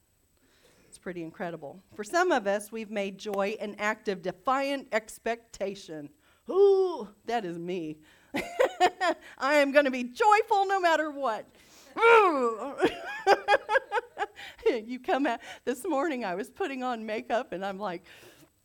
It's 0.87 0.97
pretty 0.97 1.23
incredible. 1.23 1.81
For 1.95 2.03
some 2.03 2.31
of 2.31 2.45
us, 2.45 2.71
we've 2.71 2.91
made 2.91 3.17
joy 3.17 3.57
an 3.59 3.75
act 3.79 4.07
of 4.07 4.21
defiant 4.21 4.87
expectation. 4.91 6.09
Ooh, 6.49 7.07
that 7.25 7.45
is 7.45 7.57
me. 7.57 7.97
I 9.37 9.55
am 9.55 9.71
going 9.71 9.85
to 9.85 9.91
be 9.91 10.03
joyful 10.03 10.67
no 10.67 10.79
matter 10.79 11.09
what. 11.09 11.47
you 14.65 14.99
come 14.99 15.25
out 15.25 15.39
this 15.65 15.85
morning, 15.85 16.25
I 16.25 16.35
was 16.35 16.49
putting 16.49 16.83
on 16.83 17.05
makeup 17.05 17.53
and 17.53 17.65
I'm 17.65 17.79
like, 17.79 18.03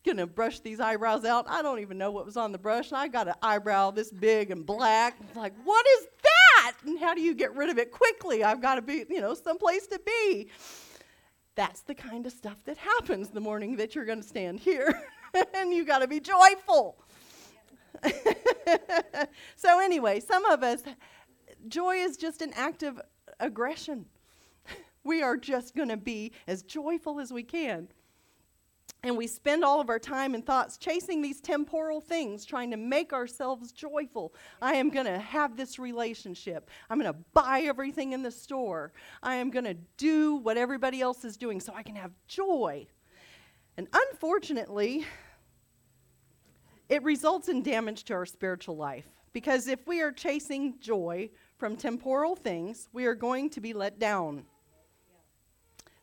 gonna 0.05 0.27
brush 0.27 0.61
these 0.61 0.81
eyebrows 0.81 1.25
out. 1.25 1.47
I 1.49 1.63
don't 1.63 1.81
even 1.81 1.99
know 1.99 2.11
what 2.11 2.25
was 2.25 2.37
on 2.37 2.53
the 2.53 2.59
brush. 2.59 2.89
And 2.89 2.97
I 2.99 3.09
got 3.09 3.29
an 3.29 3.35
eyebrow 3.43 3.91
this 3.91 4.11
big 4.11 4.51
and 4.51 4.65
black. 4.65 5.19
like, 5.35 5.55
what 5.65 5.87
is 5.99 6.07
that? 6.23 6.73
And 6.87 6.99
how 6.99 7.15
do 7.15 7.21
you 7.21 7.35
get 7.35 7.55
rid 7.55 7.69
of 7.69 7.79
it 7.79 7.91
quickly? 7.91 8.45
I've 8.45 8.63
got 8.63 8.77
to 8.77 8.83
be, 8.83 9.05
you 9.09 9.21
know, 9.21 9.35
someplace 9.35 9.87
to 9.89 10.01
be. 10.05 10.49
That's 11.55 11.83
the 11.83 11.95
kind 11.95 12.25
of 12.25 12.33
stuff 12.33 12.65
that 12.65 12.77
happens 12.77 13.31
the 13.31 13.41
morning 13.41 13.77
that 13.77 13.95
you're 13.95 14.05
to 14.05 14.23
stand 14.23 14.61
here, 14.61 15.03
and 15.55 15.75
you 15.75 15.85
got 15.85 15.99
to 15.99 16.07
be 16.07 16.21
joyful. 16.21 17.03
so 19.57 19.81
anyway, 19.81 20.21
some 20.21 20.45
of 20.45 20.63
us, 20.63 20.83
joy 21.67 21.97
is 21.97 22.17
just 22.17 22.43
an 22.43 22.53
act 22.55 22.85
of 22.85 23.01
aggression. 23.41 24.07
We 25.05 25.23
are 25.23 25.37
just 25.37 25.75
going 25.75 25.89
to 25.89 25.97
be 25.97 26.33
as 26.47 26.63
joyful 26.63 27.21
as 27.21 27.33
we 27.33 27.43
can. 27.43 27.89
And 29.05 29.17
we 29.17 29.29
spend 29.29 29.65
all 29.65 29.81
of 29.81 29.91
our 29.91 30.01
time 30.01 30.35
and 30.35 30.45
thoughts 30.45 30.77
chasing 30.77 31.23
these 31.23 31.41
temporal 31.41 32.01
things, 32.01 32.45
trying 32.45 32.73
to 32.73 32.77
make 32.77 33.13
ourselves 33.13 33.71
joyful. 33.71 34.35
I 34.61 34.75
am 34.75 34.91
going 34.91 35.07
to 35.07 35.19
have 35.21 35.57
this 35.57 35.79
relationship. 35.79 36.69
I'm 36.91 36.99
going 36.99 37.13
to 37.13 37.19
buy 37.33 37.61
everything 37.61 38.13
in 38.13 38.23
the 38.23 38.31
store. 38.33 38.93
I 39.23 39.37
am 39.37 39.51
going 39.51 39.67
to 39.67 39.77
do 39.97 40.37
what 40.37 40.57
everybody 40.57 41.01
else 41.01 41.25
is 41.25 41.37
doing 41.37 41.61
so 41.61 41.73
I 41.75 41.85
can 41.85 41.95
have 41.95 42.11
joy. 42.27 42.89
And 43.77 43.87
unfortunately, 43.93 45.07
it 46.89 47.03
results 47.05 47.49
in 47.49 47.63
damage 47.63 48.03
to 48.05 48.15
our 48.15 48.27
spiritual 48.27 48.77
life. 48.77 49.07
Because 49.33 49.69
if 49.69 49.87
we 49.87 50.01
are 50.01 50.11
chasing 50.11 50.75
joy 50.81 51.31
from 51.57 51.77
temporal 51.77 52.35
things, 52.35 52.89
we 52.93 53.05
are 53.05 53.15
going 53.15 53.51
to 53.51 53.61
be 53.61 53.73
let 53.73 54.01
down. 54.01 54.45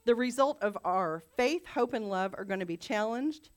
The 0.05 0.15
result 0.15 0.61
of 0.61 0.77
our 0.85 1.23
faith, 1.35 1.65
hope, 1.65 1.93
and 1.93 2.09
love 2.09 2.35
are 2.37 2.45
going 2.45 2.59
to 2.59 2.65
be 2.65 2.77
challenged. 2.77 3.49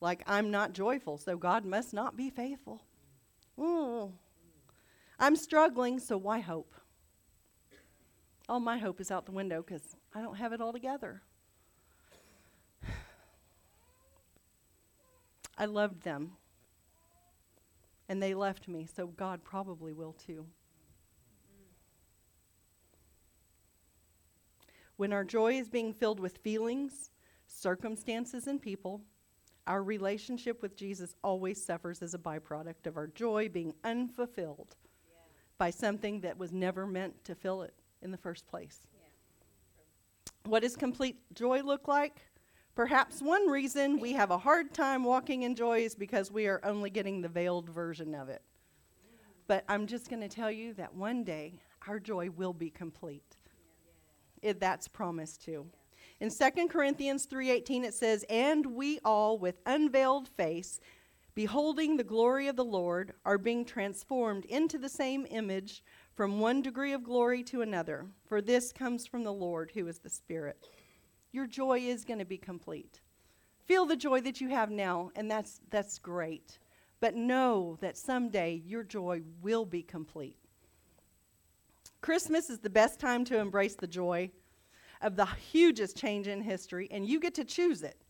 Like, 0.00 0.22
I'm 0.26 0.50
not 0.50 0.72
joyful, 0.72 1.18
so 1.18 1.36
God 1.36 1.64
must 1.64 1.92
not 1.92 2.16
be 2.16 2.30
faithful. 2.30 2.82
Mm. 3.58 4.12
I'm 5.18 5.36
struggling, 5.36 5.98
so 5.98 6.16
why 6.16 6.40
hope? 6.40 6.72
All 8.48 8.60
my 8.60 8.78
hope 8.78 9.00
is 9.00 9.10
out 9.10 9.26
the 9.26 9.32
window 9.32 9.62
because 9.62 9.96
I 10.14 10.22
don't 10.22 10.36
have 10.36 10.52
it 10.52 10.60
all 10.60 10.72
together. 10.72 11.22
I 15.58 15.64
loved 15.66 16.02
them. 16.02 16.32
And 18.08 18.22
they 18.22 18.34
left 18.34 18.68
me, 18.68 18.86
so 18.86 19.08
God 19.08 19.42
probably 19.42 19.92
will 19.92 20.12
too. 20.12 20.46
When 24.96 25.12
our 25.12 25.24
joy 25.24 25.54
is 25.54 25.68
being 25.68 25.92
filled 25.92 26.20
with 26.20 26.38
feelings, 26.38 27.10
circumstances, 27.46 28.46
and 28.46 28.60
people, 28.60 29.02
our 29.66 29.82
relationship 29.82 30.62
with 30.62 30.76
Jesus 30.76 31.16
always 31.22 31.62
suffers 31.62 32.02
as 32.02 32.14
a 32.14 32.18
byproduct 32.18 32.86
of 32.86 32.96
our 32.96 33.08
joy 33.08 33.48
being 33.48 33.74
unfulfilled 33.84 34.76
yeah. 35.08 35.18
by 35.58 35.70
something 35.70 36.20
that 36.20 36.38
was 36.38 36.52
never 36.52 36.86
meant 36.86 37.24
to 37.24 37.34
fill 37.34 37.62
it 37.62 37.74
in 38.02 38.10
the 38.10 38.16
first 38.16 38.46
place. 38.46 38.86
Yeah. 38.94 40.50
What 40.50 40.62
does 40.62 40.76
complete 40.76 41.18
joy 41.34 41.62
look 41.62 41.88
like? 41.88 42.22
Perhaps 42.74 43.20
one 43.22 43.48
reason 43.48 43.98
we 43.98 44.12
have 44.12 44.30
a 44.30 44.38
hard 44.38 44.72
time 44.72 45.02
walking 45.02 45.42
in 45.42 45.54
joy 45.54 45.80
is 45.80 45.94
because 45.94 46.30
we 46.30 46.46
are 46.46 46.60
only 46.62 46.90
getting 46.90 47.20
the 47.20 47.28
veiled 47.28 47.68
version 47.68 48.14
of 48.14 48.28
it. 48.28 48.42
But 49.46 49.64
I'm 49.68 49.86
just 49.86 50.10
going 50.10 50.20
to 50.20 50.28
tell 50.28 50.50
you 50.50 50.74
that 50.74 50.94
one 50.94 51.24
day 51.24 51.60
our 51.86 51.98
joy 51.98 52.30
will 52.30 52.52
be 52.52 52.70
complete 52.70 53.36
it, 54.42 54.60
that's 54.60 54.88
promised 54.88 55.42
too. 55.42 55.66
In 56.20 56.30
2 56.30 56.68
Corinthians 56.68 57.26
3:18 57.26 57.84
it 57.84 57.94
says, 57.94 58.24
"And 58.30 58.66
we 58.66 58.98
all 59.04 59.38
with 59.38 59.60
unveiled 59.66 60.28
face, 60.28 60.80
beholding 61.34 61.96
the 61.96 62.04
glory 62.04 62.48
of 62.48 62.56
the 62.56 62.64
Lord, 62.64 63.12
are 63.24 63.36
being 63.38 63.64
transformed 63.64 64.46
into 64.46 64.78
the 64.78 64.88
same 64.88 65.26
image 65.28 65.82
from 66.14 66.40
one 66.40 66.62
degree 66.62 66.92
of 66.92 67.04
glory 67.04 67.42
to 67.44 67.60
another, 67.60 68.06
for 68.24 68.40
this 68.40 68.72
comes 68.72 69.06
from 69.06 69.24
the 69.24 69.32
Lord 69.32 69.72
who 69.72 69.86
is 69.86 69.98
the 69.98 70.08
Spirit." 70.08 70.70
Your 71.32 71.46
joy 71.46 71.80
is 71.80 72.06
going 72.06 72.20
to 72.20 72.24
be 72.24 72.38
complete. 72.38 73.02
Feel 73.66 73.84
the 73.84 73.96
joy 73.96 74.20
that 74.22 74.40
you 74.40 74.48
have 74.48 74.70
now, 74.70 75.10
and 75.16 75.30
that's 75.30 75.60
that's 75.68 75.98
great. 75.98 76.58
But 76.98 77.14
know 77.14 77.76
that 77.80 77.98
someday 77.98 78.62
your 78.64 78.84
joy 78.84 79.22
will 79.42 79.66
be 79.66 79.82
complete. 79.82 80.38
Christmas 82.06 82.50
is 82.50 82.60
the 82.60 82.70
best 82.70 83.00
time 83.00 83.24
to 83.24 83.36
embrace 83.36 83.74
the 83.74 83.88
joy 83.88 84.30
of 85.02 85.16
the 85.16 85.26
hugest 85.26 85.96
change 85.96 86.28
in 86.28 86.40
history, 86.40 86.86
and 86.92 87.04
you 87.04 87.18
get 87.18 87.34
to 87.34 87.42
choose 87.44 87.82
it. 87.82 88.00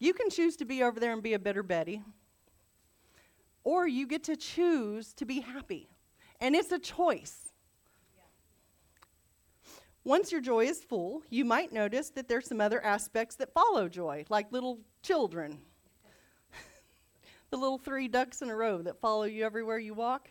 You 0.00 0.12
can 0.12 0.30
choose 0.30 0.56
to 0.56 0.64
be 0.64 0.82
over 0.82 0.98
there 0.98 1.12
and 1.12 1.22
be 1.22 1.34
a 1.34 1.38
bitter 1.38 1.62
Betty, 1.62 2.02
or 3.62 3.86
you 3.86 4.08
get 4.08 4.24
to 4.24 4.34
choose 4.34 5.12
to 5.12 5.24
be 5.24 5.38
happy. 5.38 5.88
And 6.40 6.56
it's 6.56 6.72
a 6.72 6.78
choice. 6.80 7.52
Once 10.02 10.32
your 10.32 10.40
joy 10.40 10.64
is 10.64 10.82
full, 10.82 11.22
you 11.30 11.44
might 11.44 11.72
notice 11.72 12.10
that 12.10 12.26
there's 12.26 12.48
some 12.48 12.60
other 12.60 12.82
aspects 12.84 13.36
that 13.36 13.54
follow 13.54 13.88
joy, 13.88 14.24
like 14.28 14.50
little 14.50 14.80
children. 15.04 15.60
the 17.50 17.56
little 17.56 17.78
three 17.78 18.08
ducks 18.08 18.42
in 18.42 18.50
a 18.50 18.56
row 18.56 18.82
that 18.82 19.00
follow 19.00 19.22
you 19.22 19.44
everywhere 19.44 19.78
you 19.78 19.94
walk. 19.94 20.30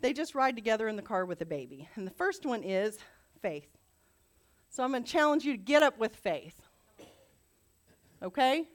They 0.00 0.12
just 0.12 0.34
ride 0.34 0.56
together 0.56 0.88
in 0.88 0.96
the 0.96 1.02
car 1.02 1.24
with 1.24 1.40
a 1.40 1.46
baby. 1.46 1.88
And 1.94 2.06
the 2.06 2.12
first 2.12 2.46
one 2.46 2.62
is 2.62 2.98
faith. 3.40 3.68
So 4.70 4.84
I'm 4.84 4.90
going 4.90 5.04
to 5.04 5.10
challenge 5.10 5.44
you 5.44 5.52
to 5.52 5.58
get 5.58 5.82
up 5.82 5.98
with 5.98 6.14
faith. 6.16 6.60
Okay? 8.22 8.68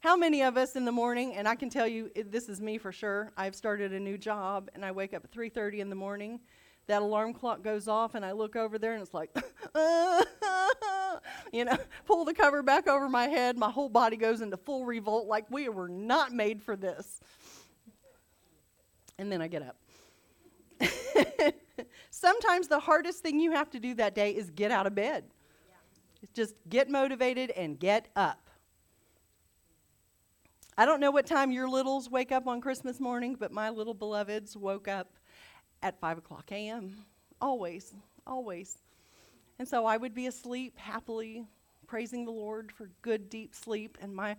How 0.00 0.16
many 0.16 0.42
of 0.42 0.56
us 0.56 0.76
in 0.76 0.84
the 0.84 0.92
morning, 0.92 1.34
and 1.34 1.46
I 1.46 1.54
can 1.54 1.68
tell 1.68 1.86
you 1.86 2.10
this 2.26 2.48
is 2.48 2.60
me 2.60 2.78
for 2.78 2.90
sure. 2.90 3.32
I've 3.36 3.54
started 3.54 3.92
a 3.92 4.00
new 4.00 4.16
job 4.16 4.70
and 4.74 4.84
I 4.84 4.92
wake 4.92 5.12
up 5.12 5.24
at 5.24 5.30
3:30 5.30 5.80
in 5.80 5.90
the 5.90 5.94
morning. 5.94 6.40
That 6.86 7.02
alarm 7.02 7.34
clock 7.34 7.62
goes 7.62 7.86
off 7.86 8.14
and 8.14 8.24
I 8.24 8.32
look 8.32 8.56
over 8.56 8.78
there 8.78 8.94
and 8.94 9.02
it's 9.02 9.12
like 9.12 9.30
you 11.52 11.64
know, 11.64 11.76
pull 12.06 12.24
the 12.24 12.34
cover 12.34 12.62
back 12.62 12.88
over 12.88 13.08
my 13.08 13.28
head, 13.28 13.58
my 13.58 13.70
whole 13.70 13.88
body 13.88 14.16
goes 14.16 14.40
into 14.40 14.56
full 14.56 14.84
revolt 14.84 15.26
like 15.26 15.44
we 15.50 15.68
were 15.68 15.88
not 15.88 16.32
made 16.32 16.62
for 16.62 16.76
this. 16.76 17.20
And 19.18 19.30
then 19.30 19.42
I 19.42 19.48
get 19.48 19.62
up. 19.62 19.76
Sometimes 22.10 22.68
the 22.68 22.78
hardest 22.78 23.22
thing 23.22 23.40
you 23.40 23.52
have 23.52 23.70
to 23.70 23.80
do 23.80 23.94
that 23.94 24.14
day 24.14 24.32
is 24.32 24.50
get 24.50 24.70
out 24.70 24.86
of 24.86 24.94
bed. 24.94 25.24
Yeah. 25.68 26.28
Just 26.34 26.54
get 26.68 26.88
motivated 26.88 27.50
and 27.50 27.78
get 27.78 28.08
up. 28.16 28.50
I 30.76 30.86
don't 30.86 31.00
know 31.00 31.10
what 31.10 31.26
time 31.26 31.52
your 31.52 31.68
littles 31.68 32.10
wake 32.10 32.32
up 32.32 32.46
on 32.46 32.60
Christmas 32.60 33.00
morning, 33.00 33.36
but 33.38 33.52
my 33.52 33.70
little 33.70 33.94
beloveds 33.94 34.56
woke 34.56 34.88
up 34.88 35.12
at 35.82 35.98
5 36.00 36.18
o'clock 36.18 36.50
a.m. 36.52 37.04
Always, 37.40 37.94
always. 38.26 38.78
And 39.58 39.68
so 39.68 39.84
I 39.84 39.96
would 39.96 40.14
be 40.14 40.26
asleep 40.26 40.78
happily, 40.78 41.44
praising 41.86 42.24
the 42.24 42.30
Lord 42.30 42.72
for 42.72 42.90
good, 43.02 43.28
deep 43.28 43.54
sleep, 43.54 43.98
and 44.00 44.14
my 44.14 44.36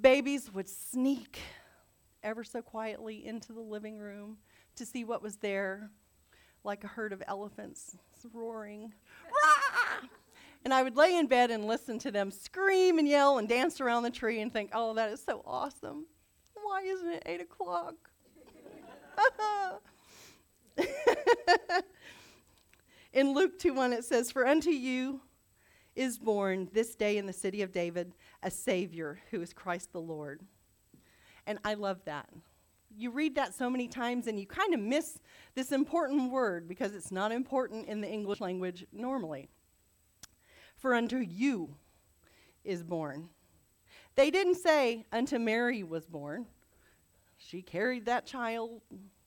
babies 0.00 0.50
would 0.52 0.68
sneak 0.68 1.40
ever 2.22 2.44
so 2.44 2.62
quietly 2.62 3.26
into 3.26 3.52
the 3.52 3.60
living 3.60 3.98
room 3.98 4.38
to 4.80 4.86
see 4.86 5.04
what 5.04 5.22
was 5.22 5.36
there, 5.36 5.90
like 6.64 6.84
a 6.84 6.86
herd 6.86 7.12
of 7.12 7.22
elephants 7.28 7.98
roaring. 8.32 8.94
and 10.64 10.72
I 10.72 10.82
would 10.82 10.96
lay 10.96 11.16
in 11.16 11.26
bed 11.26 11.50
and 11.50 11.66
listen 11.66 11.98
to 11.98 12.10
them 12.10 12.30
scream 12.30 12.98
and 12.98 13.06
yell 13.06 13.36
and 13.36 13.46
dance 13.46 13.82
around 13.82 14.04
the 14.04 14.10
tree 14.10 14.40
and 14.40 14.50
think, 14.50 14.70
oh, 14.72 14.94
that 14.94 15.12
is 15.12 15.22
so 15.22 15.42
awesome. 15.46 16.06
Why 16.54 16.80
isn't 16.82 17.08
it 17.10 17.22
8 17.26 17.40
o'clock? 17.42 17.94
in 23.12 23.34
Luke 23.34 23.58
2 23.58 23.74
1, 23.74 23.92
it 23.92 24.04
says, 24.04 24.30
For 24.30 24.46
unto 24.46 24.70
you 24.70 25.20
is 25.94 26.18
born 26.18 26.70
this 26.72 26.94
day 26.94 27.18
in 27.18 27.26
the 27.26 27.34
city 27.34 27.60
of 27.60 27.70
David 27.70 28.14
a 28.42 28.50
Savior 28.50 29.20
who 29.30 29.42
is 29.42 29.52
Christ 29.52 29.92
the 29.92 30.00
Lord. 30.00 30.40
And 31.46 31.58
I 31.66 31.74
love 31.74 32.00
that. 32.06 32.30
You 32.96 33.10
read 33.10 33.34
that 33.36 33.54
so 33.54 33.70
many 33.70 33.88
times 33.88 34.26
and 34.26 34.38
you 34.38 34.46
kind 34.46 34.74
of 34.74 34.80
miss 34.80 35.18
this 35.54 35.72
important 35.72 36.30
word 36.30 36.68
because 36.68 36.94
it's 36.94 37.12
not 37.12 37.32
important 37.32 37.88
in 37.88 38.00
the 38.00 38.08
English 38.08 38.40
language 38.40 38.86
normally. 38.92 39.48
For 40.76 40.94
unto 40.94 41.18
you 41.18 41.76
is 42.64 42.82
born. 42.82 43.28
They 44.16 44.30
didn't 44.30 44.56
say 44.56 45.04
unto 45.12 45.38
Mary 45.38 45.82
was 45.82 46.06
born. 46.06 46.46
She 47.36 47.62
carried 47.62 48.06
that 48.06 48.26
child. 48.26 48.80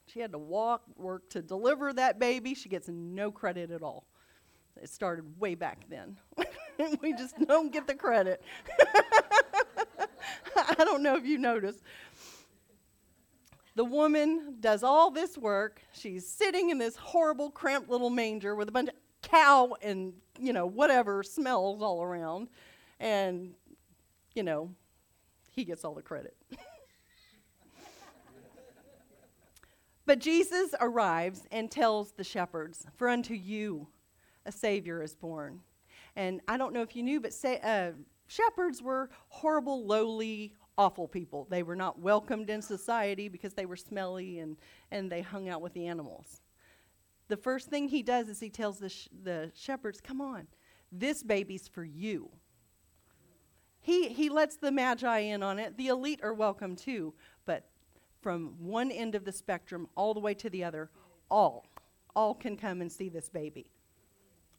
She 0.05 0.19
had 0.19 0.31
to 0.33 0.37
walk, 0.37 0.83
work 0.97 1.29
to 1.29 1.41
deliver 1.41 1.93
that 1.93 2.19
baby. 2.19 2.53
She 2.53 2.69
gets 2.69 2.87
no 2.89 3.31
credit 3.31 3.71
at 3.71 3.81
all. 3.81 4.05
It 4.81 4.89
started 4.89 5.39
way 5.39 5.55
back 5.55 5.85
then. 5.89 6.17
we 7.01 7.13
just 7.13 7.35
don't 7.47 7.71
get 7.71 7.87
the 7.87 7.95
credit. 7.95 8.41
I 10.55 10.83
don't 10.83 11.03
know 11.03 11.15
if 11.15 11.25
you 11.25 11.37
noticed. 11.37 11.81
The 13.75 13.83
woman 13.83 14.57
does 14.59 14.83
all 14.83 15.09
this 15.09 15.37
work. 15.37 15.81
She's 15.93 16.27
sitting 16.27 16.69
in 16.69 16.77
this 16.77 16.95
horrible, 16.95 17.49
cramped 17.49 17.89
little 17.89 18.11
manger 18.11 18.55
with 18.55 18.69
a 18.69 18.71
bunch 18.71 18.89
of 18.89 18.95
cow 19.23 19.75
and, 19.81 20.13
you 20.39 20.53
know, 20.53 20.67
whatever 20.67 21.23
smells 21.23 21.81
all 21.81 22.03
around. 22.03 22.49
And, 22.99 23.53
you 24.35 24.43
know, 24.43 24.69
he 25.51 25.63
gets 25.63 25.83
all 25.83 25.95
the 25.95 26.03
credit. 26.03 26.35
but 30.05 30.19
Jesus 30.19 30.75
arrives 30.79 31.47
and 31.51 31.71
tells 31.71 32.11
the 32.11 32.23
shepherds, 32.23 32.85
For 32.95 33.09
unto 33.09 33.33
you 33.33 33.87
a 34.45 34.51
Savior 34.51 35.01
is 35.01 35.15
born. 35.15 35.61
And 36.15 36.41
I 36.47 36.57
don't 36.57 36.73
know 36.73 36.83
if 36.83 36.95
you 36.95 37.01
knew, 37.01 37.19
but 37.19 37.33
say, 37.33 37.59
uh, 37.63 37.93
shepherds 38.27 38.81
were 38.81 39.09
horrible, 39.29 39.85
lowly, 39.85 40.53
awful 40.77 41.07
people. 41.07 41.47
They 41.49 41.63
were 41.63 41.75
not 41.75 41.99
welcomed 41.99 42.49
in 42.49 42.61
society 42.61 43.27
because 43.27 43.53
they 43.53 43.65
were 43.65 43.75
smelly 43.75 44.39
and, 44.39 44.57
and 44.91 45.11
they 45.11 45.21
hung 45.21 45.49
out 45.49 45.61
with 45.61 45.73
the 45.73 45.87
animals. 45.87 46.41
The 47.27 47.37
first 47.37 47.69
thing 47.69 47.87
he 47.87 48.03
does 48.03 48.27
is 48.29 48.39
he 48.39 48.49
tells 48.49 48.79
the, 48.79 48.89
sh- 48.89 49.07
the 49.23 49.51
shepherds, 49.55 50.01
Come 50.01 50.21
on, 50.21 50.47
this 50.91 51.23
baby's 51.23 51.67
for 51.67 51.83
you. 51.83 52.29
He, 53.79 54.09
he 54.09 54.29
lets 54.29 54.55
the 54.55 54.71
magi 54.71 55.19
in 55.19 55.43
on 55.43 55.59
it. 55.59 55.77
The 55.77 55.87
elite 55.87 56.21
are 56.23 56.33
welcome 56.33 56.75
too, 56.75 57.13
but 57.45 57.65
from 58.21 58.55
one 58.57 58.91
end 58.91 59.13
of 59.13 59.25
the 59.25 59.31
spectrum 59.31 59.87
all 59.95 60.13
the 60.13 60.21
way 60.21 60.33
to 60.35 60.49
the 60.49 60.63
other, 60.63 60.89
all, 61.29 61.65
all 62.15 62.33
can 62.33 62.55
come 62.55 62.79
and 62.79 62.91
see 62.91 63.09
this 63.09 63.29
baby. 63.29 63.69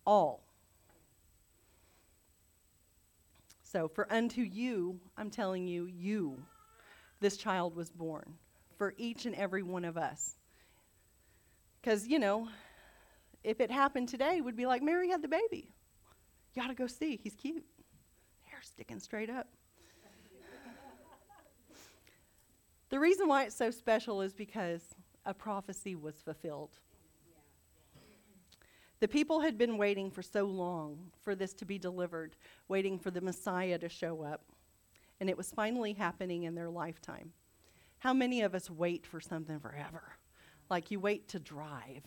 All. 0.06 0.43
So, 3.74 3.88
for 3.88 4.06
unto 4.12 4.40
you, 4.40 5.00
I'm 5.16 5.30
telling 5.30 5.66
you, 5.66 5.86
you, 5.86 6.40
this 7.18 7.36
child 7.36 7.74
was 7.74 7.90
born. 7.90 8.34
For 8.78 8.94
each 8.98 9.26
and 9.26 9.34
every 9.34 9.64
one 9.64 9.84
of 9.84 9.96
us. 9.96 10.36
Because, 11.80 12.06
you 12.06 12.20
know, 12.20 12.46
if 13.42 13.60
it 13.60 13.72
happened 13.72 14.08
today, 14.08 14.40
we'd 14.40 14.54
be 14.54 14.66
like, 14.66 14.80
Mary 14.80 15.08
had 15.08 15.22
the 15.22 15.28
baby. 15.28 15.72
You 16.54 16.62
ought 16.62 16.68
to 16.68 16.74
go 16.74 16.86
see. 16.86 17.18
He's 17.20 17.34
cute. 17.34 17.64
Hair 18.44 18.60
sticking 18.62 19.00
straight 19.00 19.28
up. 19.28 19.48
the 22.90 23.00
reason 23.00 23.26
why 23.26 23.42
it's 23.42 23.56
so 23.56 23.72
special 23.72 24.22
is 24.22 24.34
because 24.34 24.94
a 25.26 25.34
prophecy 25.34 25.96
was 25.96 26.22
fulfilled. 26.22 26.78
The 29.00 29.08
people 29.08 29.40
had 29.40 29.58
been 29.58 29.76
waiting 29.76 30.10
for 30.10 30.22
so 30.22 30.44
long 30.44 31.10
for 31.22 31.34
this 31.34 31.52
to 31.54 31.64
be 31.64 31.78
delivered, 31.78 32.36
waiting 32.68 32.98
for 32.98 33.10
the 33.10 33.20
Messiah 33.20 33.78
to 33.78 33.88
show 33.88 34.22
up. 34.22 34.42
And 35.20 35.28
it 35.28 35.36
was 35.36 35.50
finally 35.50 35.92
happening 35.92 36.44
in 36.44 36.54
their 36.54 36.70
lifetime. 36.70 37.32
How 37.98 38.12
many 38.12 38.42
of 38.42 38.54
us 38.54 38.70
wait 38.70 39.06
for 39.06 39.20
something 39.20 39.58
forever? 39.60 40.02
Like 40.70 40.90
you 40.90 41.00
wait 41.00 41.28
to 41.28 41.38
drive. 41.38 42.02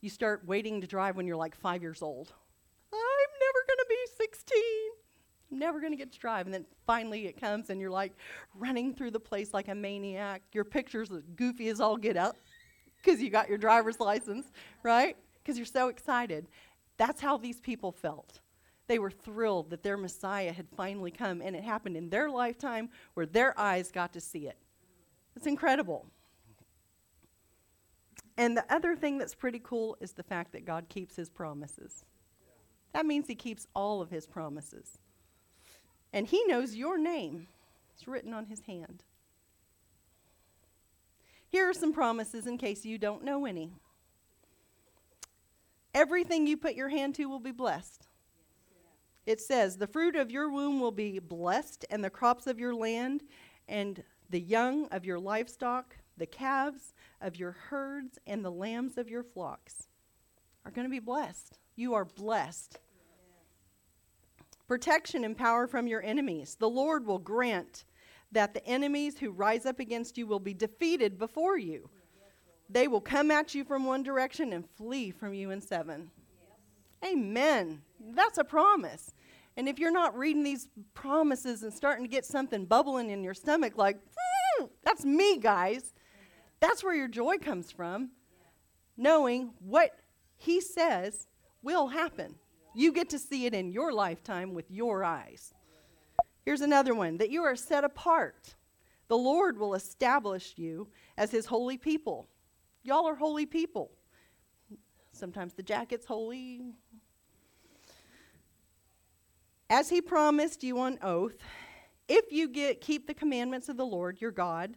You 0.00 0.10
start 0.10 0.42
waiting 0.46 0.80
to 0.80 0.86
drive 0.86 1.16
when 1.16 1.26
you're 1.26 1.36
like 1.36 1.54
five 1.54 1.82
years 1.82 2.02
old. 2.02 2.32
I'm 2.92 2.98
never 3.40 3.64
going 3.68 3.78
to 3.78 3.86
be 3.88 3.96
16. 4.16 4.62
I'm 5.52 5.58
never 5.58 5.80
going 5.80 5.92
to 5.92 5.96
get 5.96 6.12
to 6.12 6.18
drive. 6.18 6.46
And 6.46 6.54
then 6.54 6.66
finally 6.86 7.26
it 7.26 7.40
comes 7.40 7.70
and 7.70 7.80
you're 7.80 7.90
like 7.90 8.12
running 8.54 8.94
through 8.94 9.12
the 9.12 9.20
place 9.20 9.54
like 9.54 9.68
a 9.68 9.74
maniac. 9.74 10.42
Your 10.52 10.64
picture's 10.64 11.10
as 11.12 11.22
goofy 11.36 11.68
as 11.68 11.80
all 11.80 11.96
get 11.96 12.16
up 12.16 12.36
because 12.96 13.20
you 13.20 13.30
got 13.30 13.48
your 13.48 13.58
driver's 13.58 14.00
license, 14.00 14.46
right? 14.82 15.16
Because 15.42 15.56
you're 15.56 15.66
so 15.66 15.88
excited. 15.88 16.48
That's 16.96 17.20
how 17.20 17.36
these 17.36 17.60
people 17.60 17.92
felt. 17.92 18.40
They 18.86 18.98
were 18.98 19.10
thrilled 19.10 19.70
that 19.70 19.82
their 19.82 19.96
Messiah 19.96 20.52
had 20.52 20.68
finally 20.68 21.10
come, 21.10 21.40
and 21.40 21.56
it 21.56 21.64
happened 21.64 21.96
in 21.96 22.10
their 22.10 22.28
lifetime 22.28 22.90
where 23.14 23.26
their 23.26 23.58
eyes 23.58 23.90
got 23.90 24.12
to 24.12 24.20
see 24.20 24.46
it. 24.46 24.56
It's 25.36 25.46
incredible. 25.46 26.06
And 28.36 28.56
the 28.56 28.64
other 28.72 28.96
thing 28.96 29.18
that's 29.18 29.34
pretty 29.34 29.60
cool 29.62 29.96
is 30.00 30.12
the 30.12 30.22
fact 30.22 30.52
that 30.52 30.64
God 30.64 30.88
keeps 30.88 31.16
his 31.16 31.28
promises. 31.28 32.04
That 32.92 33.06
means 33.06 33.26
he 33.26 33.34
keeps 33.34 33.66
all 33.74 34.00
of 34.00 34.10
his 34.10 34.26
promises. 34.26 34.98
And 36.12 36.26
he 36.26 36.44
knows 36.44 36.74
your 36.74 36.98
name, 36.98 37.48
it's 37.94 38.06
written 38.06 38.34
on 38.34 38.46
his 38.46 38.60
hand. 38.62 39.04
Here 41.48 41.68
are 41.68 41.74
some 41.74 41.92
promises 41.92 42.46
in 42.46 42.56
case 42.56 42.84
you 42.84 42.98
don't 42.98 43.24
know 43.24 43.44
any. 43.44 43.72
Everything 45.94 46.46
you 46.46 46.56
put 46.56 46.74
your 46.74 46.88
hand 46.88 47.14
to 47.16 47.26
will 47.26 47.40
be 47.40 47.52
blessed. 47.52 48.06
It 49.26 49.40
says, 49.40 49.76
The 49.76 49.86
fruit 49.86 50.16
of 50.16 50.30
your 50.30 50.50
womb 50.50 50.80
will 50.80 50.92
be 50.92 51.18
blessed, 51.18 51.84
and 51.90 52.02
the 52.02 52.10
crops 52.10 52.46
of 52.46 52.58
your 52.58 52.74
land, 52.74 53.22
and 53.68 54.02
the 54.30 54.40
young 54.40 54.88
of 54.88 55.04
your 55.04 55.18
livestock, 55.18 55.96
the 56.16 56.26
calves 56.26 56.94
of 57.20 57.36
your 57.36 57.52
herds, 57.52 58.18
and 58.26 58.44
the 58.44 58.50
lambs 58.50 58.98
of 58.98 59.08
your 59.08 59.22
flocks 59.22 59.88
are 60.64 60.70
going 60.70 60.86
to 60.86 60.90
be 60.90 60.98
blessed. 60.98 61.58
You 61.76 61.94
are 61.94 62.04
blessed. 62.04 62.78
Protection 64.66 65.24
and 65.24 65.36
power 65.36 65.66
from 65.66 65.86
your 65.86 66.02
enemies. 66.02 66.56
The 66.58 66.68
Lord 66.68 67.06
will 67.06 67.18
grant 67.18 67.84
that 68.32 68.54
the 68.54 68.66
enemies 68.66 69.18
who 69.18 69.30
rise 69.30 69.66
up 69.66 69.78
against 69.78 70.16
you 70.16 70.26
will 70.26 70.40
be 70.40 70.54
defeated 70.54 71.18
before 71.18 71.58
you. 71.58 71.90
They 72.72 72.88
will 72.88 73.02
come 73.02 73.30
at 73.30 73.54
you 73.54 73.64
from 73.64 73.84
one 73.84 74.02
direction 74.02 74.52
and 74.54 74.68
flee 74.76 75.10
from 75.10 75.34
you 75.34 75.50
in 75.50 75.60
seven. 75.60 76.10
Amen. 77.04 77.82
That's 78.14 78.38
a 78.38 78.44
promise. 78.44 79.12
And 79.58 79.68
if 79.68 79.78
you're 79.78 79.92
not 79.92 80.16
reading 80.16 80.42
these 80.42 80.68
promises 80.94 81.62
and 81.62 81.72
starting 81.72 82.04
to 82.04 82.10
get 82.10 82.24
something 82.24 82.64
bubbling 82.64 83.10
in 83.10 83.22
your 83.22 83.34
stomach, 83.34 83.76
like, 83.76 83.98
mm, 84.60 84.70
that's 84.82 85.04
me, 85.04 85.36
guys, 85.36 85.92
that's 86.60 86.82
where 86.82 86.94
your 86.94 87.08
joy 87.08 87.36
comes 87.36 87.70
from, 87.70 88.12
knowing 88.96 89.50
what 89.58 89.90
He 90.36 90.60
says 90.62 91.26
will 91.62 91.88
happen. 91.88 92.36
You 92.74 92.92
get 92.92 93.10
to 93.10 93.18
see 93.18 93.44
it 93.44 93.52
in 93.52 93.70
your 93.70 93.92
lifetime 93.92 94.54
with 94.54 94.70
your 94.70 95.04
eyes. 95.04 95.52
Here's 96.46 96.62
another 96.62 96.94
one 96.94 97.18
that 97.18 97.30
you 97.30 97.42
are 97.42 97.54
set 97.54 97.84
apart. 97.84 98.54
The 99.08 99.18
Lord 99.18 99.58
will 99.58 99.74
establish 99.74 100.54
you 100.56 100.88
as 101.18 101.30
his 101.30 101.44
holy 101.44 101.76
people. 101.76 102.28
Y'all 102.82 103.06
are 103.06 103.14
holy 103.14 103.46
people. 103.46 103.92
Sometimes 105.12 105.54
the 105.54 105.62
jacket's 105.62 106.06
holy. 106.06 106.62
As 109.70 109.88
he 109.88 110.00
promised 110.00 110.62
you 110.62 110.78
on 110.80 110.98
oath, 111.02 111.36
if 112.08 112.32
you 112.32 112.48
get 112.48 112.80
keep 112.80 113.06
the 113.06 113.14
commandments 113.14 113.68
of 113.68 113.76
the 113.76 113.86
Lord 113.86 114.20
your 114.20 114.30
God 114.30 114.76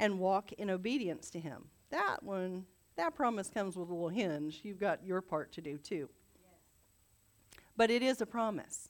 and 0.00 0.18
walk 0.18 0.52
in 0.52 0.70
obedience 0.70 1.30
to 1.30 1.40
him. 1.40 1.68
That 1.90 2.22
one, 2.22 2.66
that 2.96 3.14
promise 3.14 3.48
comes 3.48 3.76
with 3.76 3.88
a 3.88 3.92
little 3.92 4.08
hinge. 4.08 4.60
You've 4.62 4.80
got 4.80 5.04
your 5.04 5.20
part 5.20 5.52
to 5.52 5.60
do 5.60 5.78
too. 5.78 6.08
Yes. 6.34 7.60
But 7.76 7.90
it 7.90 8.02
is 8.02 8.20
a 8.20 8.26
promise. 8.26 8.88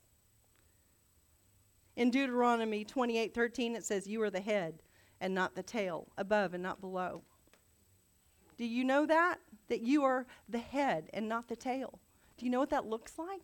In 1.96 2.11
Deuteronomy 2.11 2.85
28:13 2.85 3.77
it 3.77 3.85
says 3.85 4.07
you 4.07 4.22
are 4.22 4.31
the 4.31 4.40
head 4.40 4.83
and 5.20 5.35
not 5.35 5.55
the 5.55 5.62
tail, 5.62 6.09
above 6.16 6.55
and 6.55 6.62
not 6.62 6.81
below. 6.81 7.22
Do 8.56 8.64
you 8.64 8.84
know 8.84 9.06
that? 9.06 9.38
That 9.68 9.82
you 9.82 10.04
are 10.04 10.26
the 10.48 10.58
head 10.58 11.08
and 11.12 11.28
not 11.28 11.48
the 11.48 11.56
tail. 11.56 11.98
Do 12.36 12.44
you 12.44 12.50
know 12.50 12.60
what 12.60 12.70
that 12.70 12.86
looks 12.86 13.18
like? 13.18 13.42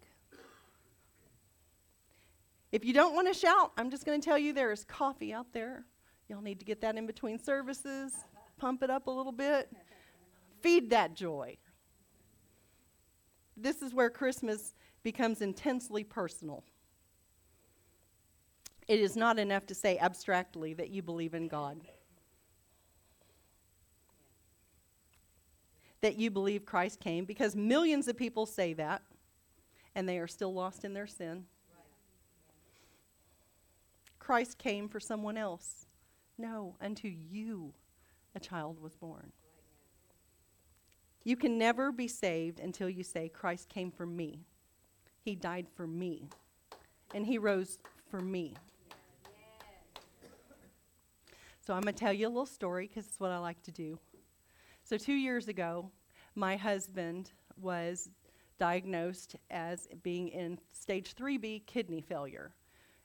If 2.73 2.85
you 2.85 2.93
don't 2.93 3.15
want 3.15 3.27
to 3.27 3.35
shout, 3.35 3.73
I'm 3.77 3.91
just 3.91 4.05
going 4.05 4.21
to 4.21 4.25
tell 4.25 4.39
you 4.39 4.53
there 4.53 4.71
is 4.71 4.85
coffee 4.85 5.33
out 5.33 5.53
there. 5.53 5.85
Y'all 6.29 6.41
need 6.41 6.61
to 6.61 6.65
get 6.65 6.81
that 6.83 6.97
in 6.97 7.07
between 7.07 7.39
services, 7.39 8.13
pump 8.59 8.83
it 8.85 8.91
up 8.91 9.09
a 9.09 9.11
little 9.11 9.33
bit, 9.33 9.73
feed 10.61 10.91
that 10.91 11.15
joy. 11.15 11.57
This 13.57 13.83
is 13.83 13.93
where 13.93 14.09
Christmas 14.09 14.75
becomes 15.03 15.41
intensely 15.43 16.05
personal. 16.05 16.63
It 18.87 19.01
is 19.01 19.17
not 19.17 19.39
enough 19.39 19.67
to 19.67 19.75
say 19.75 19.99
abstractly 19.99 20.75
that 20.75 20.91
you 20.91 21.03
believe 21.03 21.35
in 21.35 21.49
God. 21.49 21.81
That 26.03 26.19
you 26.19 26.31
believe 26.31 26.65
Christ 26.65 27.01
came, 27.01 27.25
because 27.25 27.55
millions 27.55 28.09
of 28.09 28.17
people 28.17 28.47
say 28.47 28.73
that, 28.75 29.03
and 29.95 30.09
they 30.09 30.19
are 30.19 30.27
still 30.27 30.55
lost 30.55 30.85
in 30.85 30.95
their 30.95 31.07
sin. 31.07 31.45
Christ 34.19 34.59
came 34.59 34.89
for 34.89 35.01
someone 35.01 35.37
else. 35.37 35.87
No, 36.39 36.77
unto 36.81 37.09
you 37.09 37.75
a 38.35 38.41
child 38.41 38.81
was 38.81 38.95
born. 38.95 39.33
You 41.25 41.37
can 41.37 41.59
never 41.59 41.93
be 41.93 42.09
saved 42.09 42.61
until 42.61 42.89
you 42.89 43.03
say, 43.03 43.29
Christ 43.29 43.69
came 43.69 43.91
for 43.91 44.07
me. 44.07 44.47
He 45.23 45.35
died 45.35 45.67
for 45.75 45.87
me. 45.87 46.29
And 47.15 47.27
he 47.27 47.37
rose 47.37 47.79
for 48.09 48.21
me. 48.21 48.55
So 51.61 51.75
I'm 51.75 51.83
going 51.83 51.95
to 51.95 52.01
tell 52.01 52.13
you 52.13 52.27
a 52.27 52.31
little 52.31 52.47
story 52.47 52.87
because 52.89 53.07
it's 53.07 53.21
what 53.21 53.31
I 53.31 53.39
like 53.39 53.63
to 53.65 53.71
do. 53.71 53.99
So, 54.91 54.97
two 54.97 55.15
years 55.15 55.47
ago, 55.47 55.89
my 56.35 56.57
husband 56.57 57.31
was 57.57 58.11
diagnosed 58.59 59.37
as 59.49 59.87
being 60.03 60.33
end 60.33 60.59
stage 60.73 61.15
3B 61.15 61.65
kidney 61.67 62.01
failure. 62.01 62.51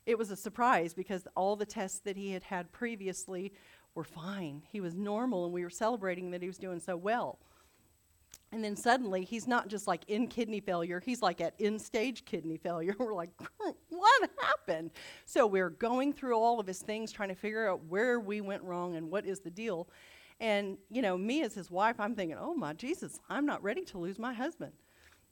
It 0.08 0.18
was 0.18 0.32
a 0.32 0.36
surprise 0.36 0.96
because 0.96 1.28
all 1.36 1.56
the 1.56 1.64
tests 1.68 2.00
that 2.00 2.18
he 2.18 2.32
had 2.32 2.42
had 2.42 2.72
previously 2.72 3.54
were 3.94 4.04
fine. 4.04 4.64
He 4.68 4.82
was 4.82 4.96
normal, 4.96 5.46
and 5.46 5.54
we 5.54 5.64
were 5.64 5.70
celebrating 5.70 6.32
that 6.32 6.42
he 6.42 6.48
was 6.48 6.58
doing 6.58 6.80
so 6.80 6.98
well. 6.98 7.38
And 8.52 8.64
then 8.64 8.76
suddenly, 8.76 9.24
he's 9.24 9.48
not 9.48 9.68
just 9.68 9.86
like 9.86 10.06
in 10.08 10.26
kidney 10.28 10.62
failure, 10.62 11.00
he's 11.00 11.22
like 11.22 11.40
at 11.40 11.54
in 11.60 11.78
stage 11.78 12.26
kidney 12.26 12.58
failure. 12.58 12.96
we're 13.00 13.14
like, 13.14 13.30
what 13.90 14.30
happened? 14.42 14.90
So 15.26 15.46
we're 15.46 15.70
going 15.70 16.14
through 16.14 16.36
all 16.36 16.60
of 16.60 16.66
his 16.66 16.82
things, 16.82 17.12
trying 17.12 17.30
to 17.30 17.36
figure 17.36 17.70
out 17.70 17.84
where 17.84 18.20
we 18.20 18.42
went 18.42 18.64
wrong 18.64 18.96
and 18.96 19.12
what 19.12 19.28
is 19.28 19.42
the 19.42 19.52
deal. 19.52 19.88
And, 20.40 20.78
you 20.90 21.02
know, 21.02 21.18
me 21.18 21.44
as 21.44 21.54
his 21.54 21.72
wife, 21.72 22.00
I'm 22.00 22.16
thinking, 22.16 22.38
oh 22.40 22.54
my 22.54 22.74
Jesus, 22.74 23.20
I'm 23.30 23.46
not 23.46 23.64
ready 23.64 23.84
to 23.86 23.98
lose 23.98 24.20
my 24.20 24.34
husband. 24.34 24.74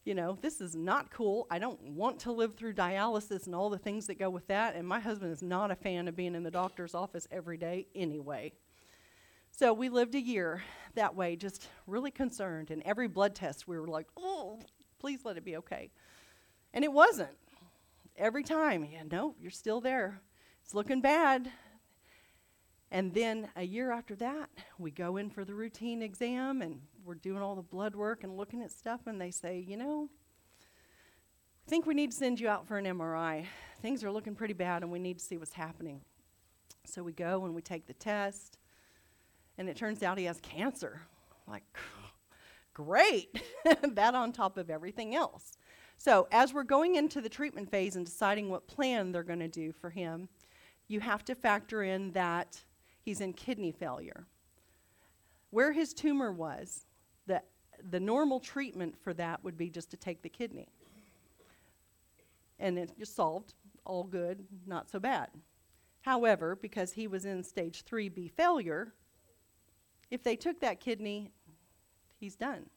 You 0.05 0.15
know, 0.15 0.37
this 0.41 0.59
is 0.59 0.75
not 0.75 1.11
cool. 1.11 1.47
I 1.49 1.59
don't 1.59 1.81
want 1.81 2.19
to 2.21 2.31
live 2.31 2.55
through 2.55 2.73
dialysis 2.73 3.45
and 3.45 3.55
all 3.55 3.69
the 3.69 3.77
things 3.77 4.07
that 4.07 4.19
go 4.19 4.29
with 4.29 4.47
that. 4.47 4.75
And 4.75 4.85
my 4.87 4.99
husband 4.99 5.31
is 5.31 5.41
not 5.41 5.71
a 5.71 5.75
fan 5.75 6.07
of 6.07 6.15
being 6.15 6.35
in 6.35 6.43
the 6.43 6.51
doctor's 6.51 6.93
office 6.93 7.27
every 7.31 7.57
day 7.57 7.87
anyway. 7.95 8.51
So 9.51 9.71
we 9.71 9.87
lived 9.87 10.15
a 10.15 10.21
year 10.21 10.61
that 10.95 11.15
way, 11.15 11.35
just 11.35 11.69
really 11.87 12.11
concerned. 12.11 12.69
And 12.69 12.81
every 12.83 13.07
blood 13.07 13.35
test, 13.35 13.67
we 13.67 13.79
were 13.79 13.87
like, 13.87 14.07
oh, 14.17 14.59
please 14.99 15.23
let 15.23 15.37
it 15.37 15.45
be 15.45 15.57
okay. 15.57 15.91
And 16.73 16.83
it 16.83 16.91
wasn't. 16.91 17.37
Every 18.17 18.43
time, 18.43 18.85
yeah, 18.91 19.03
no, 19.09 19.35
you're 19.39 19.51
still 19.51 19.79
there. 19.79 20.21
It's 20.63 20.73
looking 20.73 21.01
bad. 21.01 21.49
And 22.93 23.11
then 23.11 23.49
a 23.55 23.63
year 23.63 23.91
after 23.91 24.13
that, 24.17 24.51
we 24.77 24.91
go 24.91 25.17
in 25.17 25.31
for 25.31 25.43
the 25.43 25.55
routine 25.55 26.03
exam 26.03 26.61
and 26.61 26.79
we're 27.03 27.15
doing 27.15 27.41
all 27.41 27.55
the 27.55 27.63
blood 27.63 27.95
work 27.95 28.23
and 28.23 28.37
looking 28.37 28.61
at 28.61 28.69
stuff, 28.69 29.07
and 29.07 29.19
they 29.19 29.31
say, 29.31 29.65
you 29.67 29.77
know, 29.77 30.09
I 30.61 31.69
think 31.69 31.87
we 31.87 31.95
need 31.95 32.11
to 32.11 32.17
send 32.17 32.39
you 32.39 32.47
out 32.47 32.67
for 32.67 32.77
an 32.77 32.85
MRI. 32.85 33.45
Things 33.81 34.03
are 34.03 34.11
looking 34.11 34.35
pretty 34.35 34.53
bad, 34.53 34.83
and 34.83 34.91
we 34.91 34.99
need 34.99 35.17
to 35.17 35.25
see 35.25 35.37
what's 35.37 35.53
happening. 35.53 36.01
So 36.85 37.01
we 37.01 37.13
go 37.13 37.45
and 37.45 37.55
we 37.55 37.63
take 37.63 37.87
the 37.87 37.93
test, 37.93 38.59
and 39.57 39.67
it 39.67 39.75
turns 39.75 40.03
out 40.03 40.19
he 40.19 40.25
has 40.25 40.39
cancer. 40.41 41.01
Like, 41.47 41.63
great! 42.75 43.41
that 43.81 44.13
on 44.13 44.31
top 44.31 44.55
of 44.55 44.69
everything 44.69 45.15
else. 45.15 45.53
So, 45.97 46.27
as 46.31 46.53
we're 46.53 46.63
going 46.63 46.93
into 46.95 47.21
the 47.21 47.29
treatment 47.29 47.71
phase 47.71 47.95
and 47.95 48.05
deciding 48.05 48.49
what 48.49 48.67
plan 48.67 49.11
they're 49.11 49.23
going 49.23 49.39
to 49.39 49.47
do 49.47 49.71
for 49.71 49.89
him, 49.89 50.29
you 50.87 50.99
have 50.99 51.25
to 51.25 51.33
factor 51.33 51.81
in 51.81 52.11
that 52.11 52.61
he's 53.03 53.21
in 53.21 53.33
kidney 53.33 53.71
failure. 53.71 54.25
Where 55.51 55.71
his 55.71 55.93
tumor 55.93 56.31
was, 56.31 56.85
the, 57.27 57.41
the 57.91 57.99
normal 57.99 58.39
treatment 58.39 58.95
for 59.03 59.13
that 59.13 59.43
would 59.43 59.57
be 59.57 59.69
just 59.69 59.91
to 59.91 59.97
take 59.97 60.23
the 60.23 60.29
kidney. 60.29 60.69
And 62.59 62.79
it's 62.79 62.93
just 62.93 63.15
solved, 63.15 63.53
all 63.85 64.03
good, 64.03 64.45
not 64.65 64.89
so 64.89 64.99
bad. 64.99 65.29
However, 66.01 66.55
because 66.55 66.93
he 66.93 67.07
was 67.07 67.25
in 67.25 67.43
stage 67.43 67.83
3B 67.85 68.31
failure, 68.31 68.93
if 70.09 70.23
they 70.23 70.35
took 70.35 70.59
that 70.61 70.79
kidney, 70.79 71.31
he's 72.19 72.35
done. 72.35 72.69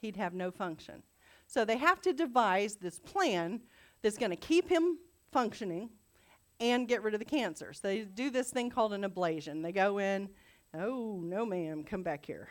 He'd 0.00 0.16
have 0.16 0.34
no 0.34 0.50
function. 0.50 1.02
So 1.46 1.64
they 1.64 1.76
have 1.76 2.00
to 2.02 2.12
devise 2.12 2.76
this 2.76 2.98
plan 2.98 3.60
that's 4.02 4.16
going 4.16 4.30
to 4.30 4.36
keep 4.36 4.68
him 4.68 4.98
functioning 5.32 5.90
and 6.60 6.86
get 6.86 7.02
rid 7.02 7.14
of 7.14 7.20
the 7.20 7.26
cancer. 7.26 7.72
So 7.72 7.88
they 7.88 8.00
do 8.02 8.30
this 8.30 8.50
thing 8.50 8.70
called 8.70 8.92
an 8.92 9.02
ablation. 9.02 9.62
They 9.62 9.72
go 9.72 9.98
in, 9.98 10.28
oh, 10.74 11.20
no, 11.22 11.44
ma'am, 11.44 11.84
come 11.84 12.02
back 12.02 12.24
here. 12.24 12.48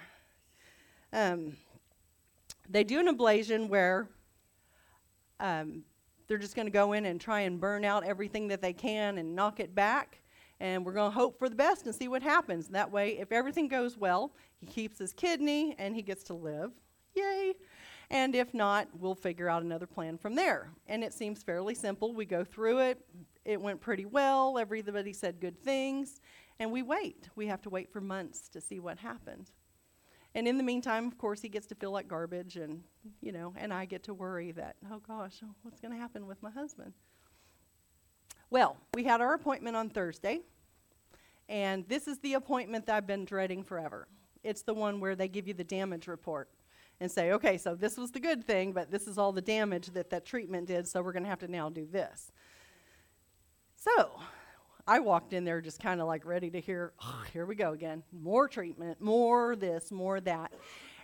Um, 1.14 1.56
they 2.68 2.84
do 2.84 3.00
an 3.00 3.08
ablation 3.08 3.70
where 3.70 4.08
um, 5.40 5.84
they're 6.28 6.38
just 6.38 6.56
going 6.56 6.68
to 6.68 6.72
go 6.72 6.94
in 6.94 7.06
and 7.06 7.20
try 7.20 7.42
and 7.42 7.60
burn 7.60 7.86
out 7.86 8.04
everything 8.04 8.48
that 8.50 8.62
they 8.62 8.74
can 8.74 9.18
and 9.18 9.36
knock 9.36 9.60
it 9.60 9.74
back 9.74 10.20
and 10.60 10.86
we're 10.86 10.94
going 10.94 11.12
to 11.12 11.16
hope 11.16 11.40
for 11.40 11.48
the 11.48 11.56
best 11.56 11.86
and 11.86 11.96
see 11.96 12.08
what 12.08 12.22
happens. 12.22 12.68
That 12.68 12.92
way, 12.92 13.18
if 13.18 13.32
everything 13.32 13.68
goes 13.68 13.98
well, 13.98 14.34
he 14.60 14.66
keeps 14.66 14.98
his 14.98 15.14
kidney 15.14 15.76
and 15.80 15.96
he 15.96 16.02
gets 16.02 16.24
to 16.26 16.34
live. 16.34 16.72
Yay! 17.16 17.54
And 18.12 18.36
if 18.36 18.54
not, 18.54 18.88
we'll 19.00 19.16
figure 19.16 19.50
out 19.50 19.62
another 19.62 19.86
plan 19.86 20.18
from 20.18 20.36
there. 20.36 20.72
And 20.88 21.04
it 21.04 21.14
seems 21.14 21.44
fairly 21.44 21.76
simple. 21.76 22.14
We 22.14 22.26
go 22.26 22.44
through 22.44 22.80
it. 22.80 23.06
It 23.46 23.62
went 23.62 23.82
pretty 23.82 24.06
well. 24.06 24.58
Everybody 24.58 25.14
said 25.14 25.40
good 25.40 25.62
things. 25.64 26.20
And 26.60 26.72
we 26.72 26.82
wait. 26.82 27.30
We 27.36 27.48
have 27.48 27.62
to 27.64 27.70
wait 27.70 27.92
for 27.92 28.02
months 28.02 28.50
to 28.50 28.62
see 28.62 28.80
what 28.80 28.98
happens. 28.98 29.52
And 30.36 30.48
in 30.48 30.58
the 30.58 30.64
meantime, 30.64 31.08
of 31.08 31.18
course, 31.18 31.42
he 31.42 31.50
gets 31.50 31.68
to 31.68 31.76
feel 31.76 31.92
like 31.92 32.08
garbage, 32.08 32.56
and 32.56 32.84
you 33.20 33.32
know, 33.32 33.54
and 33.58 33.74
I 33.74 33.86
get 33.86 34.04
to 34.04 34.14
worry 34.14 34.52
that, 34.52 34.76
oh 34.92 35.00
gosh, 35.00 35.42
what's 35.64 35.80
going 35.80 35.94
to 35.94 36.00
happen 36.00 36.28
with 36.28 36.42
my 36.44 36.52
husband? 36.52 36.94
Well, 38.52 38.78
we 38.94 39.04
had 39.04 39.22
our 39.22 39.34
appointment 39.34 39.76
on 39.76 39.90
Thursday, 39.90 40.42
and 41.48 41.88
this 41.88 42.08
is 42.08 42.20
the 42.20 42.36
appointment 42.36 42.86
that 42.86 42.96
I've 42.96 43.08
been 43.08 43.26
dreading 43.26 43.64
forever. 43.64 44.08
It's 44.44 44.62
the 44.62 44.74
one 44.74 45.00
where 45.00 45.16
they 45.16 45.28
give 45.28 45.48
you 45.48 45.56
the 45.56 45.64
damage 45.64 46.08
report 46.08 46.50
and 47.00 47.10
say, 47.10 47.32
okay, 47.32 47.58
so 47.58 47.76
this 47.76 47.98
was 47.98 48.12
the 48.12 48.20
good 48.20 48.44
thing, 48.46 48.74
but 48.74 48.92
this 48.92 49.08
is 49.08 49.18
all 49.18 49.32
the 49.32 49.42
damage 49.42 49.88
that 49.88 50.10
that 50.10 50.26
treatment 50.26 50.68
did, 50.68 50.88
so 50.88 51.02
we're 51.02 51.14
going 51.14 51.24
to 51.24 51.30
have 51.30 51.40
to 51.40 51.48
now 51.48 51.70
do 51.70 51.86
this. 51.86 52.32
So 53.76 54.20
I 54.86 55.00
walked 55.00 55.34
in 55.34 55.46
there 55.46 55.62
just 55.62 55.80
kind 55.80 56.02
of 56.02 56.08
like 56.08 56.26
ready 56.26 56.50
to 56.50 56.60
hear, 56.60 56.94
oh, 57.02 57.24
here 57.32 57.46
we 57.46 57.56
go 57.56 57.72
again. 57.72 58.04
More 58.12 58.48
treatment, 58.48 59.00
more 59.00 59.56
this, 59.56 59.92
more 59.92 60.20
that. 60.22 60.52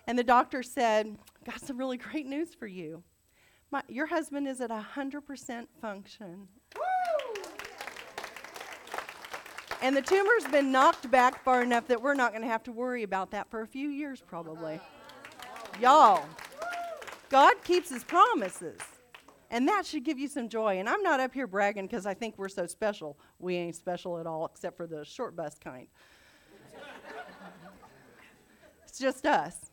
And 0.07 0.19
the 0.19 0.23
doctor 0.23 0.61
said, 0.61 1.17
got 1.45 1.61
some 1.61 1.77
really 1.77 1.97
great 1.97 2.25
news 2.25 2.53
for 2.53 2.67
you. 2.67 3.03
My, 3.71 3.81
your 3.87 4.07
husband 4.07 4.47
is 4.47 4.61
at 4.61 4.69
100% 4.69 5.67
function. 5.81 6.47
And 9.81 9.95
the 9.95 10.01
tumor's 10.01 10.45
been 10.51 10.71
knocked 10.71 11.09
back 11.11 11.43
far 11.43 11.61
enough 11.61 11.87
that 11.87 12.01
we're 12.01 12.15
not 12.15 12.31
going 12.31 12.41
to 12.41 12.47
have 12.47 12.63
to 12.63 12.71
worry 12.71 13.03
about 13.03 13.31
that 13.31 13.49
for 13.51 13.61
a 13.61 13.67
few 13.67 13.89
years, 13.89 14.21
probably. 14.25 14.79
Y'all, 15.81 16.25
God 17.29 17.55
keeps 17.63 17.89
his 17.89 18.03
promises. 18.03 18.79
And 19.51 19.67
that 19.67 19.85
should 19.85 20.03
give 20.03 20.17
you 20.17 20.27
some 20.27 20.49
joy. 20.49 20.79
And 20.79 20.89
I'm 20.89 21.03
not 21.03 21.19
up 21.19 21.33
here 21.33 21.47
bragging 21.47 21.85
because 21.85 22.05
I 22.05 22.13
think 22.13 22.37
we're 22.37 22.49
so 22.49 22.65
special. 22.65 23.17
We 23.39 23.55
ain't 23.55 23.75
special 23.75 24.19
at 24.19 24.25
all, 24.25 24.45
except 24.45 24.75
for 24.75 24.87
the 24.87 25.05
short 25.05 25.35
bus 25.35 25.57
kind. 25.59 25.87
it's 28.83 28.99
just 28.99 29.25
us. 29.25 29.69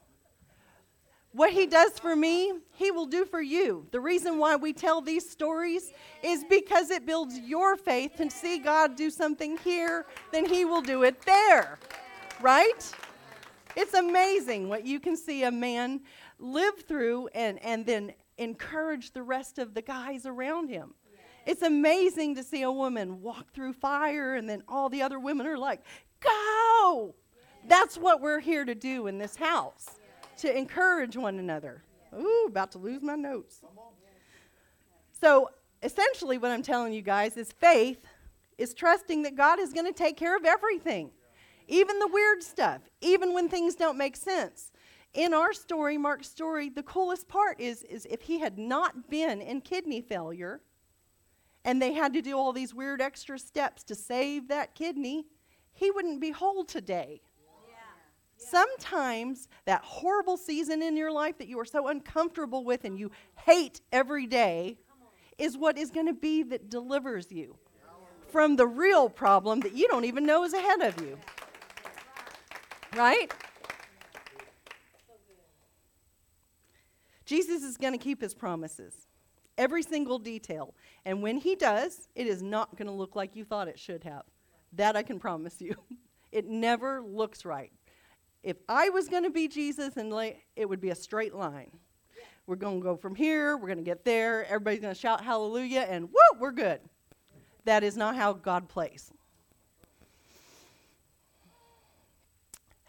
What 1.33 1.51
he 1.51 1.67
does 1.67 1.99
for 1.99 2.15
me, 2.15 2.53
he 2.75 2.91
will 2.91 3.07
do 3.07 3.25
for 3.25 3.41
you. 3.41 3.87
The 3.91 4.01
reason 4.01 4.39
why 4.39 4.57
we 4.57 4.75
tell 4.75 5.01
these 5.01 5.29
stories 5.29 5.93
is 6.23 6.45
because 6.51 6.91
it 6.91 7.07
builds 7.07 7.39
your 7.39 7.77
faith 7.77 8.21
and 8.21 8.31
see 8.31 8.59
God 8.59 8.97
do 8.97 9.09
something 9.09 9.57
here, 9.59 10.05
then 10.31 10.45
he 10.45 10.67
will 10.67 10.83
do 10.83 11.05
it 11.05 11.23
there. 11.23 11.79
Right? 12.43 12.93
It's 13.77 13.95
amazing 13.95 14.69
what 14.69 14.87
you 14.87 15.01
can 15.01 15.17
see 15.17 15.45
a 15.45 15.51
man 15.51 16.01
live 16.39 16.83
through 16.87 17.29
and, 17.29 17.63
and 17.65 17.87
then 17.87 18.13
encourage 18.39 19.13
the 19.13 19.23
rest 19.23 19.59
of 19.59 19.75
the 19.75 19.83
guys 19.83 20.27
around 20.27 20.69
him. 20.69 20.95
It's 21.47 21.63
amazing 21.63 22.37
to 22.37 22.43
see 22.45 22.63
a 22.63 22.71
woman 22.71 23.21
walk 23.21 23.53
through 23.53 23.73
fire 23.73 24.37
and 24.37 24.49
then 24.49 24.63
all 24.69 24.89
the 24.89 25.03
other 25.03 25.19
women 25.19 25.47
are 25.47 25.59
like, 25.59 25.83
go! 26.21 27.15
That's 27.67 27.97
what 27.97 28.21
we're 28.21 28.41
here 28.41 28.65
to 28.65 28.75
do 28.75 29.07
in 29.07 29.19
this 29.19 29.37
house 29.37 29.87
to 30.39 30.57
encourage 30.57 31.17
one 31.17 31.39
another. 31.39 31.83
Ooh, 32.19 32.47
about 32.49 32.73
to 32.73 32.79
lose 32.79 33.03
my 33.03 33.15
notes. 33.15 33.63
So, 35.21 35.51
essentially, 35.83 36.39
what 36.39 36.51
I'm 36.51 36.63
telling 36.63 36.93
you 36.93 37.03
guys 37.03 37.37
is 37.37 37.53
faith 37.53 38.05
is 38.59 38.75
trusting 38.75 39.23
that 39.23 39.37
God 39.37 39.59
is 39.59 39.73
going 39.73 39.87
to 39.87 39.93
take 39.93 40.17
care 40.17 40.37
of 40.37 40.45
everything, 40.45 41.11
even 41.73 41.99
the 41.99 42.09
weird 42.09 42.43
stuff, 42.43 42.83
even 43.01 43.33
when 43.33 43.49
things 43.49 43.75
don't 43.75 43.97
make 43.97 44.15
sense. 44.15 44.73
In 45.15 45.33
our 45.33 45.55
story, 45.55 45.97
Mark's 45.97 46.29
story, 46.29 46.69
the 46.69 46.83
coolest 46.83 47.29
part 47.29 47.59
is, 47.59 47.83
is 47.85 48.07
if 48.11 48.21
he 48.21 48.39
had 48.39 48.59
not 48.59 49.09
been 49.09 49.41
in 49.41 49.63
kidney 49.63 50.03
failure 50.03 50.61
and 51.65 51.81
they 51.81 51.95
had 51.95 52.13
to 52.13 52.21
do 52.21 52.37
all 52.37 52.53
these 52.53 52.75
weird 52.75 53.01
extra 53.01 53.39
steps 53.39 53.83
to 53.85 53.95
save 53.95 54.49
that 54.49 54.75
kidney, 54.75 55.25
he 55.73 55.91
wouldn't 55.91 56.21
be 56.21 56.31
whole 56.31 56.63
today. 56.63 57.23
Sometimes 58.37 59.49
that 59.65 59.83
horrible 59.83 60.37
season 60.37 60.83
in 60.83 60.95
your 60.95 61.13
life 61.13 61.39
that 61.39 61.49
you 61.49 61.59
are 61.59 61.65
so 61.65 61.89
uncomfortable 61.89 62.65
with 62.65 62.85
and 62.85 62.99
you 62.99 63.11
hate 63.47 63.81
every 63.93 64.27
day 64.27 64.77
is 65.39 65.57
what 65.57 65.79
is 65.79 65.91
going 65.91 66.07
to 66.07 66.13
be 66.13 66.43
that 66.43 66.69
delivers 66.69 67.33
you 67.33 67.57
from 68.29 68.57
the 68.57 68.67
real 68.67 69.09
problem 69.09 69.61
that 69.61 69.73
you 69.73 69.89
don't 69.89 70.05
even 70.05 70.27
know 70.27 70.45
is 70.45 70.53
ahead 70.53 70.83
of 70.83 71.01
you. 71.01 71.17
Right? 72.97 73.33
Jesus 77.25 77.63
is 77.63 77.77
going 77.77 77.93
to 77.93 77.99
keep 77.99 78.21
his 78.21 78.35
promises, 78.35 79.07
every 79.57 79.83
single 79.83 80.19
detail. 80.19 80.75
And 81.05 81.23
when 81.23 81.39
he 81.39 81.55
does, 81.55 82.09
it 82.15 82.27
is 82.27 82.43
not 82.43 82.77
going 82.77 82.89
to 82.89 82.93
look 82.93 83.17
like 83.17 83.35
you 83.35 83.45
thought 83.45 83.69
it 83.69 83.79
should 83.79 84.05
have. 84.05 84.25
That 84.75 84.97
I 84.97 85.03
can 85.03 85.19
promise 85.19 85.61
you. 85.61 85.75
It 86.33 86.47
never 86.47 87.03
looks 87.03 87.45
right 87.45 87.71
if 88.43 88.57
I 88.69 88.89
was 88.89 89.09
going 89.09 89.23
to 89.23 89.31
be 89.31 89.49
Jesus, 89.49 89.97
and 89.97 90.13
it 90.57 90.69
would 90.69 90.81
be 90.81 90.91
a 90.91 90.95
straight 90.95 91.35
line. 91.35 91.71
We're 92.47 92.57
going 92.57 92.81
to 92.81 92.83
go 92.83 92.97
from 92.97 93.15
here, 93.15 93.57
we're 93.57 93.69
going 93.69 93.79
to 93.79 93.85
get 93.85 94.05
there, 94.05 94.45
everybody's 94.47 94.81
going 94.81 94.95
to 94.95 95.01
shout 95.01 95.23
hallelujah, 95.23 95.87
and 95.89 96.09
whoo, 96.09 96.41
we're 96.41 96.53
good. 96.53 96.81
That 97.65 97.85
is 97.85 97.97
not 97.97 98.17
how 98.17 98.33
God 98.33 98.69
plays. 98.69 99.13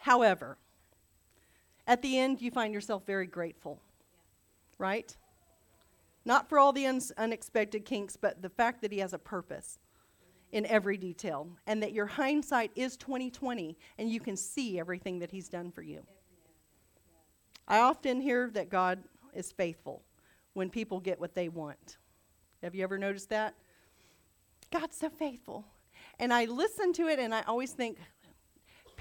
However, 0.04 0.58
at 1.88 2.02
the 2.02 2.20
end, 2.20 2.42
you 2.42 2.52
find 2.52 2.74
yourself 2.74 3.06
very 3.06 3.26
grateful, 3.26 3.80
right? 4.78 5.16
Not 6.26 6.50
for 6.50 6.60
all 6.60 6.74
the 6.74 6.86
un- 6.88 7.02
unexpected 7.18 7.86
kinks, 7.86 8.18
but 8.18 8.42
the 8.42 8.50
fact 8.50 8.82
that 8.82 8.92
He 8.92 8.98
has 8.98 9.14
a 9.14 9.18
purpose 9.18 9.80
in 10.52 10.66
every 10.66 10.98
detail 10.98 11.48
and 11.68 11.82
that 11.82 11.94
your 11.94 12.06
hindsight 12.06 12.72
is 12.76 12.98
2020 12.98 13.78
and 13.98 14.10
you 14.10 14.20
can 14.20 14.36
see 14.36 14.78
everything 14.78 15.20
that 15.20 15.32
he's 15.32 15.48
done 15.48 15.72
for 15.72 15.82
you. 15.82 16.06
I 17.66 17.80
often 17.80 18.20
hear 18.20 18.50
that 18.56 18.68
God 18.68 19.02
is 19.34 19.54
faithful 19.54 20.04
when 20.54 20.70
people 20.70 21.00
get 21.00 21.18
what 21.18 21.34
they 21.34 21.48
want. 21.48 21.98
Have 22.62 22.76
you 22.76 22.84
ever 22.84 22.98
noticed 22.98 23.30
that? 23.30 23.56
God's 24.70 24.98
so 24.98 25.10
faithful. 25.10 25.66
And 26.20 26.34
I 26.34 26.44
listen 26.44 26.92
to 26.94 27.08
it 27.08 27.20
and 27.20 27.34
I 27.34 27.44
always 27.44 27.72
think 27.72 28.00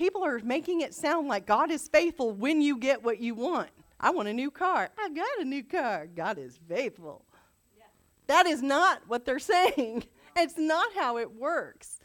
people 0.02 0.24
are 0.24 0.40
making 0.40 0.80
it 0.80 0.92
sound 0.92 1.28
like 1.28 1.46
God 1.46 1.70
is 1.70 1.86
faithful 1.86 2.32
when 2.32 2.60
you 2.60 2.76
get 2.76 3.04
what 3.04 3.20
you 3.20 3.36
want. 3.36 3.70
I 4.00 4.10
want 4.10 4.26
a 4.26 4.32
new 4.32 4.50
car. 4.50 4.90
I 4.98 5.08
got 5.10 5.38
a 5.38 5.44
new 5.44 5.62
car. 5.62 6.08
God 6.08 6.38
is 6.38 6.58
faithful. 6.68 7.24
Yeah. 7.78 7.84
That 8.26 8.46
is 8.46 8.64
not 8.64 9.02
what 9.06 9.24
they're 9.24 9.38
saying. 9.56 10.02
It's 10.34 10.58
not 10.58 10.88
how 10.96 11.18
it 11.18 11.30
works. 11.30 12.00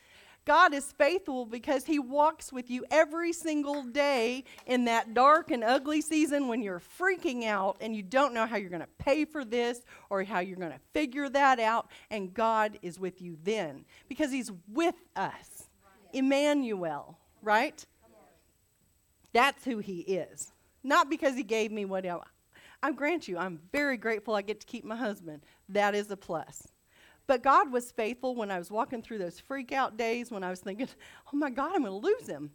God 0.45 0.75
is 0.75 0.91
faithful 0.91 1.47
because 1.47 1.85
He 1.85 1.97
walks 1.97 2.53
with 2.53 2.69
you 2.69 2.85
every 2.91 3.33
single 3.33 3.81
day 3.81 4.43
in 4.67 4.85
that 4.85 5.15
dark 5.15 5.49
and 5.49 5.63
ugly 5.63 6.01
season 6.01 6.47
when 6.47 6.61
you're 6.61 6.83
freaking 6.99 7.45
out 7.45 7.77
and 7.81 7.95
you 7.95 8.03
don't 8.03 8.31
know 8.31 8.45
how 8.45 8.57
you're 8.57 8.69
going 8.69 8.81
to 8.81 8.87
pay 8.99 9.25
for 9.25 9.43
this 9.43 9.81
or 10.11 10.23
how 10.23 10.37
you're 10.37 10.55
going 10.55 10.71
to 10.71 10.79
figure 10.93 11.29
that 11.29 11.59
out. 11.59 11.89
And 12.11 12.31
God 12.31 12.77
is 12.83 12.99
with 12.99 13.23
you 13.23 13.39
then 13.43 13.85
because 14.07 14.31
He's 14.31 14.51
with 14.67 14.95
us. 15.15 15.63
Emmanuel, 16.13 17.17
right? 17.47 17.83
That's 19.33 19.63
who 19.63 19.79
He 19.79 20.01
is. 20.01 20.51
Not 20.83 21.09
because 21.09 21.35
He 21.35 21.43
gave 21.43 21.71
me 21.71 21.85
what 21.85 22.05
I, 22.05 22.19
I 22.83 22.91
grant 22.91 23.27
you, 23.27 23.37
I'm 23.37 23.59
very 23.71 23.97
grateful 23.97 24.35
I 24.35 24.43
get 24.43 24.59
to 24.59 24.67
keep 24.67 24.85
my 24.85 24.95
husband. 24.95 25.43
That 25.69 25.95
is 25.95 26.11
a 26.11 26.17
plus. 26.17 26.67
But 27.25 27.43
God 27.43 27.71
was 27.71 27.91
faithful 27.91 28.35
when 28.35 28.51
I 28.51 28.59
was 28.59 28.69
walking 28.69 29.01
through 29.01 29.17
those 29.17 29.39
freak 29.39 29.71
out 29.71 29.97
days 29.97 30.29
when 30.31 30.43
I 30.43 30.49
was 30.49 30.59
thinking, 30.59 30.87
oh 31.33 31.37
my 31.37 31.49
God, 31.49 31.71
I'm 31.73 31.83
going 31.83 32.01
to 32.01 32.07
lose 32.07 32.27
him. 32.27 32.51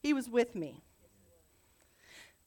He 0.00 0.12
was 0.12 0.28
with 0.28 0.54
me. 0.54 0.80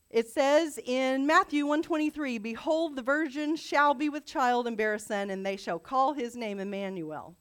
It 0.09 0.29
says 0.29 0.79
in 0.85 1.27
Matthew 1.27 1.65
123, 1.65 2.37
Behold, 2.37 2.95
the 2.95 3.01
virgin 3.01 3.57
shall 3.57 3.93
be 3.93 4.07
with 4.07 4.25
child 4.25 4.65
and 4.67 4.77
bear 4.77 4.93
a 4.93 4.99
son, 4.99 5.29
and 5.29 5.45
they 5.45 5.57
shall 5.57 5.79
call 5.79 6.13
his 6.13 6.35
name 6.35 6.59
Emmanuel. 6.59 7.35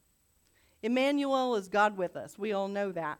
Emmanuel 0.83 1.55
is 1.55 1.69
God 1.69 1.97
with 1.97 2.17
us. 2.17 2.37
We 2.37 2.51
all 2.51 2.67
know 2.67 2.91
that. 2.91 3.19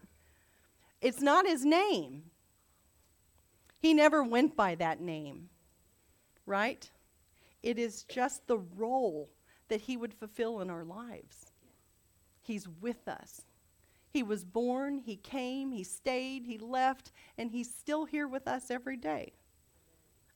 It's 1.02 1.22
not 1.22 1.48
his 1.48 1.64
name. 1.64 2.24
He 3.80 3.94
never 3.94 4.24
went 4.24 4.56
by 4.56 4.76
that 4.76 5.02
name, 5.02 5.50
right? 6.46 6.90
It 7.64 7.78
is 7.78 8.04
just 8.04 8.48
the 8.48 8.58
role 8.58 9.30
that 9.68 9.82
He 9.82 9.98
would 9.98 10.14
fulfill 10.14 10.62
in 10.62 10.70
our 10.70 10.84
lives. 10.84 11.52
He's 12.42 12.68
with 12.68 13.08
us. 13.08 13.42
He 14.10 14.24
was 14.24 14.44
born, 14.44 15.00
He 15.00 15.18
came, 15.18 15.72
He 15.72 15.84
stayed, 15.84 16.44
He 16.46 16.58
left, 16.58 17.12
and 17.38 17.52
He's 17.52 17.74
still 17.74 18.06
here 18.06 18.28
with 18.28 18.48
us 18.48 18.72
every 18.72 18.98
day. 18.98 19.34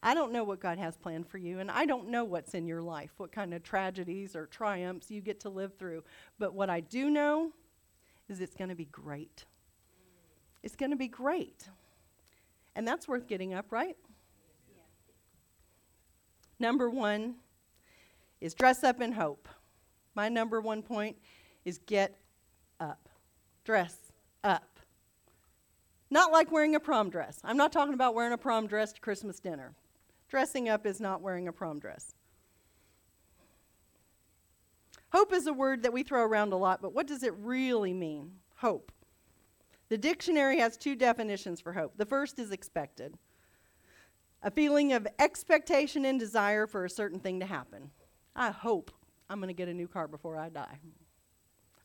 I 0.04 0.14
don't 0.14 0.32
know 0.32 0.44
what 0.44 0.60
God 0.60 0.80
has 0.80 0.98
planned 0.98 1.28
for 1.28 1.38
you, 1.38 1.60
and 1.60 1.70
I 1.70 1.86
don't 1.86 2.10
know 2.10 2.26
what's 2.26 2.56
in 2.56 2.68
your 2.68 2.82
life, 2.82 3.12
what 3.18 3.32
kind 3.32 3.54
of 3.54 3.64
tragedies 3.64 4.36
or 4.36 4.48
triumphs 4.48 5.12
you 5.12 5.22
get 5.22 5.40
to 5.42 5.50
live 5.50 5.76
through. 5.76 6.04
But 6.40 6.54
what 6.54 6.70
I 6.70 6.80
do 6.80 7.10
know 7.10 7.52
is 8.28 8.42
it's 8.42 8.56
going 8.56 8.70
to 8.70 8.76
be 8.76 8.86
great. 8.86 9.46
It's 10.64 10.76
going 10.76 10.92
to 10.92 10.98
be 10.98 11.08
great. 11.08 11.68
And 12.76 12.88
that's 12.88 13.08
worth 13.08 13.28
getting 13.28 13.54
up, 13.54 13.72
right? 13.72 13.98
Yeah. 14.74 14.84
Number 16.60 16.90
one, 16.90 17.36
is 18.42 18.56
dress 18.56 18.84
up 18.84 19.00
in 19.00 19.14
hope. 19.14 19.48
My 20.16 20.28
number 20.28 20.60
one 20.60 20.82
point 20.82 21.16
is 21.64 21.78
get 21.86 22.18
up. 22.80 23.08
Dress 23.64 23.96
up. 24.44 24.80
Not 26.10 26.32
like 26.32 26.52
wearing 26.52 26.76
a 26.76 26.80
prom 26.80 27.10
dress. 27.10 27.40
I'm 27.44 27.56
not 27.56 27.72
talking 27.72 27.94
about 27.94 28.16
wearing 28.16 28.34
a 28.34 28.38
prom 28.38 28.68
dress 28.68 28.92
to 28.94 29.00
Christmas 29.00 29.40
dinner. 29.40 29.74
Dressing 30.28 30.68
up 30.68 30.86
is 30.86 31.00
not 31.00 31.22
wearing 31.22 31.48
a 31.48 31.54
prom 31.54 31.80
dress. 31.80 32.16
Hope 35.14 35.32
is 35.34 35.46
a 35.46 35.54
word 35.54 35.84
that 35.84 35.94
we 35.94 36.04
throw 36.04 36.24
around 36.24 36.52
a 36.52 36.58
lot, 36.58 36.82
but 36.82 36.94
what 36.94 37.06
does 37.06 37.22
it 37.22 37.34
really 37.38 37.94
mean? 37.94 38.32
Hope. 38.56 38.92
The 39.92 39.98
dictionary 39.98 40.58
has 40.60 40.78
two 40.78 40.96
definitions 40.96 41.60
for 41.60 41.74
hope. 41.74 41.98
The 41.98 42.06
first 42.06 42.40
is 42.40 42.52
expected 42.52 43.18
a 44.42 44.50
feeling 44.50 44.94
of 44.94 45.06
expectation 45.20 46.06
and 46.06 46.18
desire 46.18 46.66
for 46.66 46.86
a 46.86 46.90
certain 46.90 47.20
thing 47.20 47.42
to 47.42 47.46
happen. 47.46 47.92
I 48.34 48.52
hope 48.52 48.90
I'm 49.30 49.40
going 49.40 49.50
to 49.50 49.54
get 49.54 49.68
a 49.68 49.74
new 49.74 49.90
car 49.90 50.08
before 50.08 50.38
I 50.38 50.48
die. 50.48 50.80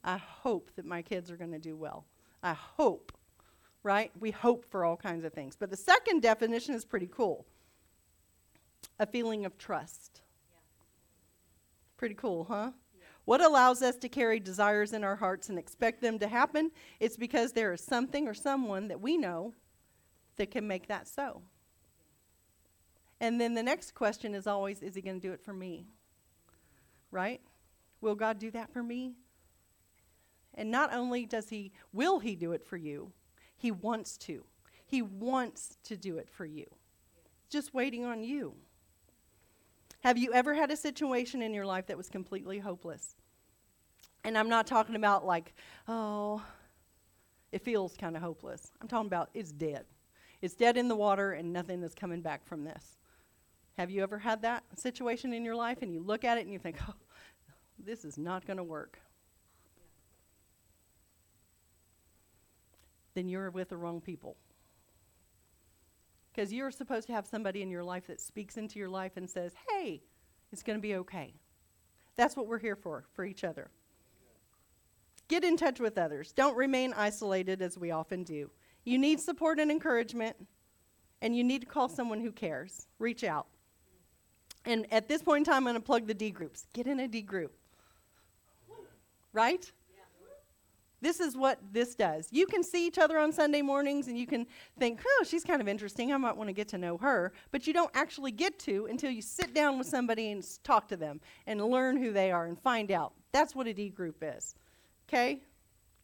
I 0.04 0.18
hope 0.18 0.70
that 0.76 0.84
my 0.84 1.02
kids 1.02 1.32
are 1.32 1.36
going 1.36 1.50
to 1.50 1.58
do 1.58 1.74
well. 1.74 2.06
I 2.44 2.52
hope, 2.52 3.10
right? 3.82 4.12
We 4.20 4.30
hope 4.30 4.64
for 4.64 4.84
all 4.84 4.96
kinds 4.96 5.24
of 5.24 5.32
things. 5.32 5.56
But 5.58 5.70
the 5.70 5.76
second 5.76 6.22
definition 6.22 6.76
is 6.76 6.84
pretty 6.84 7.08
cool 7.10 7.44
a 9.00 9.06
feeling 9.06 9.44
of 9.44 9.58
trust. 9.58 10.20
Yeah. 10.48 10.58
Pretty 11.96 12.14
cool, 12.14 12.44
huh? 12.44 12.70
What 13.26 13.42
allows 13.42 13.82
us 13.82 13.96
to 13.96 14.08
carry 14.08 14.40
desires 14.40 14.94
in 14.94 15.04
our 15.04 15.16
hearts 15.16 15.50
and 15.50 15.58
expect 15.58 16.00
them 16.00 16.18
to 16.20 16.28
happen? 16.28 16.70
It's 16.98 17.16
because 17.16 17.52
there 17.52 17.72
is 17.74 17.82
something 17.82 18.26
or 18.26 18.34
someone 18.34 18.88
that 18.88 19.00
we 19.00 19.18
know 19.18 19.52
that 20.36 20.50
can 20.50 20.66
make 20.66 20.88
that 20.88 21.06
so. 21.06 21.42
And 23.20 23.40
then 23.40 23.54
the 23.54 23.62
next 23.62 23.94
question 23.94 24.34
is 24.34 24.46
always 24.46 24.82
is 24.82 24.94
he 24.94 25.02
going 25.02 25.20
to 25.20 25.26
do 25.28 25.32
it 25.32 25.40
for 25.42 25.52
me? 25.52 25.86
right? 27.10 27.40
Will 28.00 28.14
God 28.14 28.38
do 28.38 28.50
that 28.50 28.72
for 28.72 28.82
me? 28.82 29.14
And 30.54 30.70
not 30.70 30.92
only 30.92 31.26
does 31.26 31.48
he 31.48 31.72
will 31.92 32.18
he 32.18 32.34
do 32.34 32.52
it 32.52 32.62
for 32.62 32.76
you, 32.76 33.12
he 33.56 33.70
wants 33.70 34.16
to. 34.18 34.44
He 34.86 35.02
wants 35.02 35.78
to 35.84 35.96
do 35.96 36.18
it 36.18 36.28
for 36.28 36.46
you. 36.46 36.66
Just 37.48 37.74
waiting 37.74 38.04
on 38.04 38.22
you. 38.22 38.54
Have 40.00 40.18
you 40.18 40.32
ever 40.32 40.54
had 40.54 40.70
a 40.70 40.76
situation 40.76 41.42
in 41.42 41.52
your 41.52 41.66
life 41.66 41.86
that 41.86 41.96
was 41.96 42.08
completely 42.08 42.58
hopeless? 42.58 43.16
And 44.24 44.36
I'm 44.36 44.48
not 44.48 44.66
talking 44.66 44.96
about 44.96 45.24
like, 45.24 45.54
oh, 45.88 46.42
it 47.52 47.62
feels 47.62 47.96
kind 47.96 48.16
of 48.16 48.22
hopeless. 48.22 48.72
I'm 48.80 48.88
talking 48.88 49.06
about 49.06 49.30
it's 49.34 49.52
dead. 49.52 49.84
It's 50.42 50.54
dead 50.54 50.76
in 50.76 50.88
the 50.88 50.96
water 50.96 51.32
and 51.32 51.52
nothing 51.52 51.82
is 51.82 51.94
coming 51.94 52.20
back 52.20 52.46
from 52.46 52.64
this. 52.64 52.98
Have 53.78 53.90
you 53.90 54.02
ever 54.02 54.18
had 54.18 54.42
that 54.42 54.64
situation 54.74 55.32
in 55.32 55.44
your 55.44 55.54
life 55.54 55.78
and 55.82 55.92
you 55.92 56.00
look 56.00 56.24
at 56.24 56.38
it 56.38 56.42
and 56.42 56.52
you 56.52 56.58
think, 56.58 56.76
oh, 56.88 56.94
this 57.78 58.04
is 58.04 58.18
not 58.18 58.46
going 58.46 58.56
to 58.56 58.64
work? 58.64 58.98
Then 63.14 63.28
you're 63.28 63.50
with 63.50 63.70
the 63.70 63.76
wrong 63.76 64.00
people. 64.00 64.36
Because 66.36 66.52
you're 66.52 66.70
supposed 66.70 67.06
to 67.06 67.14
have 67.14 67.26
somebody 67.26 67.62
in 67.62 67.70
your 67.70 67.82
life 67.82 68.08
that 68.08 68.20
speaks 68.20 68.58
into 68.58 68.78
your 68.78 68.90
life 68.90 69.12
and 69.16 69.28
says, 69.28 69.52
hey, 69.70 70.02
it's 70.52 70.62
going 70.62 70.76
to 70.76 70.82
be 70.82 70.96
okay. 70.96 71.32
That's 72.16 72.36
what 72.36 72.46
we're 72.46 72.58
here 72.58 72.76
for, 72.76 73.04
for 73.14 73.24
each 73.24 73.42
other. 73.42 73.70
Get 75.28 75.44
in 75.44 75.56
touch 75.56 75.80
with 75.80 75.96
others. 75.96 76.32
Don't 76.32 76.54
remain 76.54 76.92
isolated 76.92 77.62
as 77.62 77.78
we 77.78 77.90
often 77.90 78.22
do. 78.22 78.50
You 78.84 78.98
need 78.98 79.18
support 79.18 79.58
and 79.58 79.70
encouragement, 79.70 80.36
and 81.22 81.34
you 81.34 81.42
need 81.42 81.62
to 81.62 81.66
call 81.66 81.88
someone 81.88 82.20
who 82.20 82.30
cares. 82.30 82.86
Reach 82.98 83.24
out. 83.24 83.46
And 84.66 84.86
at 84.92 85.08
this 85.08 85.22
point 85.22 85.46
in 85.46 85.52
time, 85.52 85.66
I'm 85.66 85.72
going 85.72 85.74
to 85.76 85.80
plug 85.80 86.06
the 86.06 86.14
D 86.14 86.30
groups. 86.30 86.66
Get 86.74 86.86
in 86.86 87.00
a 87.00 87.08
D 87.08 87.22
group. 87.22 87.56
Right? 89.32 89.72
This 91.06 91.20
is 91.20 91.36
what 91.36 91.60
this 91.70 91.94
does. 91.94 92.26
You 92.32 92.46
can 92.46 92.64
see 92.64 92.84
each 92.84 92.98
other 92.98 93.16
on 93.16 93.30
Sunday 93.30 93.62
mornings 93.62 94.08
and 94.08 94.18
you 94.18 94.26
can 94.26 94.44
think, 94.76 95.00
oh, 95.06 95.24
she's 95.24 95.44
kind 95.44 95.62
of 95.62 95.68
interesting. 95.68 96.12
I 96.12 96.16
might 96.16 96.36
want 96.36 96.48
to 96.48 96.52
get 96.52 96.66
to 96.70 96.78
know 96.78 96.98
her. 96.98 97.32
But 97.52 97.64
you 97.68 97.72
don't 97.72 97.92
actually 97.94 98.32
get 98.32 98.58
to 98.60 98.86
until 98.90 99.12
you 99.12 99.22
sit 99.22 99.54
down 99.54 99.78
with 99.78 99.86
somebody 99.86 100.32
and 100.32 100.44
talk 100.64 100.88
to 100.88 100.96
them 100.96 101.20
and 101.46 101.64
learn 101.64 101.96
who 101.96 102.12
they 102.12 102.32
are 102.32 102.46
and 102.46 102.58
find 102.58 102.90
out. 102.90 103.12
That's 103.30 103.54
what 103.54 103.68
a 103.68 103.72
D 103.72 103.88
group 103.88 104.16
is. 104.20 104.56
Okay? 105.08 105.42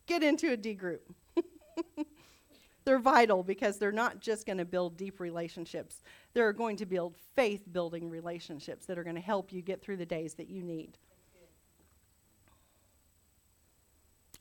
Get 0.06 0.22
into 0.22 0.52
a 0.52 0.56
D 0.56 0.72
group. 0.72 1.12
they're 2.84 3.00
vital 3.00 3.42
because 3.42 3.78
they're 3.78 3.90
not 3.90 4.20
just 4.20 4.46
going 4.46 4.58
to 4.58 4.64
build 4.64 4.96
deep 4.96 5.18
relationships, 5.18 6.04
they're 6.32 6.52
going 6.52 6.76
to 6.76 6.86
build 6.86 7.16
faith 7.34 7.64
building 7.72 8.08
relationships 8.08 8.86
that 8.86 9.00
are 9.00 9.04
going 9.04 9.16
to 9.16 9.20
help 9.20 9.52
you 9.52 9.62
get 9.62 9.82
through 9.82 9.96
the 9.96 10.06
days 10.06 10.34
that 10.34 10.48
you 10.48 10.62
need. 10.62 10.96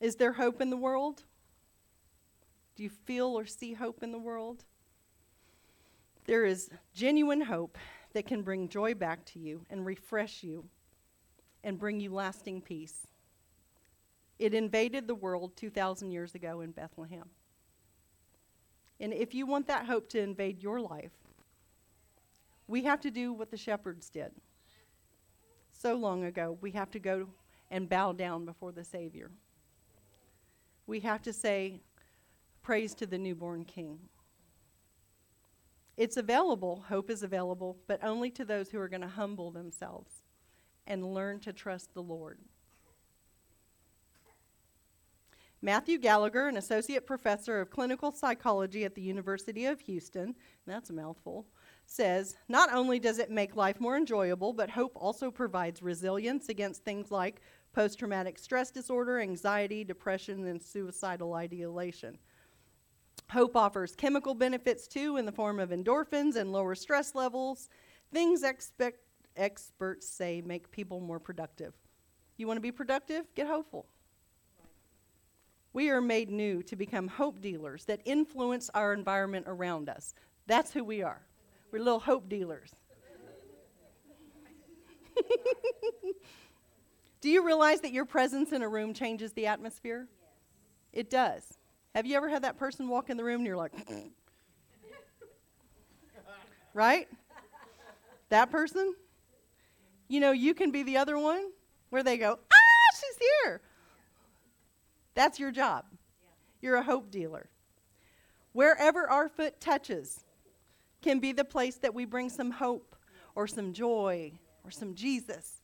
Is 0.02 0.16
there 0.16 0.32
hope 0.32 0.60
in 0.60 0.68
the 0.68 0.76
world? 0.76 1.22
Do 2.74 2.82
you 2.82 2.90
feel 2.90 3.38
or 3.38 3.46
see 3.46 3.72
hope 3.72 4.02
in 4.02 4.10
the 4.10 4.18
world? 4.18 4.64
There 6.26 6.44
is 6.44 6.70
genuine 6.92 7.42
hope 7.42 7.78
that 8.12 8.26
can 8.26 8.42
bring 8.42 8.68
joy 8.68 8.94
back 8.94 9.24
to 9.26 9.38
you 9.38 9.64
and 9.70 9.86
refresh 9.86 10.42
you 10.42 10.64
and 11.62 11.78
bring 11.78 12.00
you 12.00 12.12
lasting 12.12 12.62
peace. 12.62 13.06
It 14.40 14.54
invaded 14.54 15.06
the 15.06 15.14
world 15.14 15.56
2,000 15.56 16.10
years 16.10 16.34
ago 16.34 16.62
in 16.62 16.72
Bethlehem. 16.72 17.28
And 18.98 19.12
if 19.12 19.34
you 19.34 19.46
want 19.46 19.68
that 19.68 19.86
hope 19.86 20.08
to 20.08 20.20
invade 20.20 20.60
your 20.60 20.80
life, 20.80 21.12
we 22.66 22.82
have 22.82 23.00
to 23.02 23.10
do 23.12 23.32
what 23.32 23.52
the 23.52 23.56
shepherds 23.56 24.10
did. 24.10 24.32
So 25.70 25.94
long 25.94 26.24
ago, 26.24 26.58
we 26.60 26.72
have 26.72 26.90
to 26.90 26.98
go 26.98 27.28
and 27.70 27.88
bow 27.88 28.12
down 28.12 28.44
before 28.44 28.72
the 28.72 28.82
Savior 28.82 29.30
we 30.86 31.00
have 31.00 31.22
to 31.22 31.32
say, 31.32 31.80
Praise 32.62 32.94
to 32.94 33.06
the 33.06 33.18
newborn 33.18 33.64
King. 33.64 33.98
It's 35.96 36.16
available, 36.16 36.84
hope 36.88 37.10
is 37.10 37.22
available, 37.22 37.76
but 37.86 38.02
only 38.02 38.30
to 38.30 38.44
those 38.44 38.70
who 38.70 38.78
are 38.78 38.88
going 38.88 39.02
to 39.02 39.08
humble 39.08 39.50
themselves 39.50 40.22
and 40.86 41.12
learn 41.12 41.40
to 41.40 41.52
trust 41.52 41.92
the 41.92 42.02
Lord. 42.02 42.38
Matthew 45.64 45.98
Gallagher, 45.98 46.48
an 46.48 46.56
associate 46.56 47.06
professor 47.06 47.60
of 47.60 47.70
clinical 47.70 48.10
psychology 48.10 48.84
at 48.84 48.96
the 48.96 49.02
University 49.02 49.66
of 49.66 49.80
Houston, 49.82 50.34
that's 50.66 50.90
a 50.90 50.92
mouthful, 50.92 51.46
says 51.86 52.36
not 52.48 52.72
only 52.72 52.98
does 52.98 53.18
it 53.18 53.30
make 53.30 53.54
life 53.54 53.80
more 53.80 53.96
enjoyable, 53.96 54.52
but 54.52 54.70
hope 54.70 54.92
also 54.96 55.30
provides 55.30 55.80
resilience 55.80 56.48
against 56.48 56.84
things 56.84 57.12
like 57.12 57.40
post 57.72 57.98
traumatic 57.98 58.38
stress 58.38 58.70
disorder, 58.70 59.18
anxiety, 59.20 59.84
depression, 59.84 60.46
and 60.46 60.62
suicidal 60.62 61.34
ideation. 61.34 62.18
Hope 63.30 63.56
offers 63.56 63.94
chemical 63.94 64.34
benefits 64.34 64.86
too 64.86 65.16
in 65.16 65.24
the 65.24 65.32
form 65.32 65.58
of 65.58 65.70
endorphins 65.70 66.36
and 66.36 66.52
lower 66.52 66.74
stress 66.74 67.14
levels, 67.14 67.68
things 68.12 68.42
expect, 68.42 68.98
experts 69.36 70.06
say 70.06 70.42
make 70.44 70.70
people 70.70 71.00
more 71.00 71.18
productive. 71.18 71.72
You 72.36 72.46
want 72.46 72.58
to 72.58 72.62
be 72.62 72.72
productive? 72.72 73.34
Get 73.34 73.46
hopeful. 73.46 73.86
We 75.72 75.88
are 75.88 76.02
made 76.02 76.30
new 76.30 76.62
to 76.64 76.76
become 76.76 77.08
hope 77.08 77.40
dealers 77.40 77.86
that 77.86 78.00
influence 78.04 78.70
our 78.74 78.92
environment 78.92 79.46
around 79.48 79.88
us. 79.88 80.14
That's 80.46 80.72
who 80.72 80.84
we 80.84 81.02
are. 81.02 81.22
We're 81.70 81.78
little 81.78 82.00
hope 82.00 82.28
dealers. 82.28 82.74
Do 87.22 87.30
you 87.30 87.46
realize 87.46 87.80
that 87.82 87.92
your 87.92 88.04
presence 88.04 88.50
in 88.52 88.62
a 88.62 88.68
room 88.68 88.92
changes 88.92 89.32
the 89.32 89.46
atmosphere? 89.46 90.08
Yes. 90.10 90.28
It 90.92 91.10
does. 91.10 91.44
Have 91.94 92.04
you 92.04 92.16
ever 92.16 92.28
had 92.28 92.42
that 92.42 92.58
person 92.58 92.88
walk 92.88 93.10
in 93.10 93.16
the 93.16 93.22
room 93.22 93.36
and 93.36 93.46
you're 93.46 93.56
like, 93.56 93.72
right? 96.74 97.08
That 98.30 98.50
person? 98.50 98.96
You 100.08 100.18
know, 100.18 100.32
you 100.32 100.52
can 100.52 100.72
be 100.72 100.82
the 100.82 100.96
other 100.96 101.16
one 101.16 101.52
where 101.90 102.02
they 102.02 102.18
go, 102.18 102.40
ah, 102.40 102.96
she's 103.00 103.28
here. 103.44 103.60
That's 105.14 105.38
your 105.38 105.52
job. 105.52 105.84
You're 106.60 106.76
a 106.76 106.82
hope 106.82 107.12
dealer. 107.12 107.48
Wherever 108.52 109.08
our 109.08 109.28
foot 109.28 109.60
touches 109.60 110.24
can 111.02 111.20
be 111.20 111.30
the 111.30 111.44
place 111.44 111.76
that 111.76 111.94
we 111.94 112.04
bring 112.04 112.28
some 112.28 112.50
hope 112.50 112.96
or 113.36 113.46
some 113.46 113.72
joy 113.72 114.32
or 114.64 114.72
some 114.72 114.96
Jesus 114.96 115.61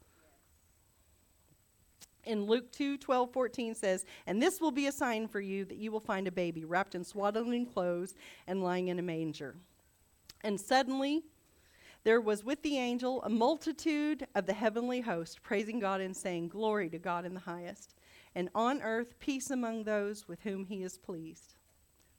in 2.28 2.44
Luke 2.44 2.70
2 2.72 2.98
12, 2.98 3.32
14 3.32 3.74
says, 3.74 4.04
And 4.26 4.40
this 4.40 4.60
will 4.60 4.70
be 4.70 4.86
a 4.86 4.92
sign 4.92 5.26
for 5.26 5.40
you 5.40 5.64
that 5.64 5.78
you 5.78 5.90
will 5.90 6.00
find 6.00 6.28
a 6.28 6.32
baby 6.32 6.64
wrapped 6.64 6.94
in 6.94 7.02
swaddling 7.02 7.66
clothes 7.66 8.14
and 8.46 8.62
lying 8.62 8.88
in 8.88 8.98
a 8.98 9.02
manger. 9.02 9.56
And 10.44 10.60
suddenly 10.60 11.24
there 12.04 12.20
was 12.20 12.44
with 12.44 12.62
the 12.62 12.78
angel 12.78 13.22
a 13.22 13.28
multitude 13.28 14.26
of 14.34 14.46
the 14.46 14.52
heavenly 14.52 15.00
host, 15.00 15.42
praising 15.42 15.80
God 15.80 16.00
and 16.00 16.16
saying, 16.16 16.48
Glory 16.48 16.88
to 16.90 16.98
God 16.98 17.24
in 17.24 17.34
the 17.34 17.40
highest, 17.40 17.94
and 18.34 18.48
on 18.54 18.82
earth 18.82 19.18
peace 19.18 19.50
among 19.50 19.84
those 19.84 20.28
with 20.28 20.42
whom 20.42 20.66
he 20.66 20.82
is 20.82 20.98
pleased. 20.98 21.54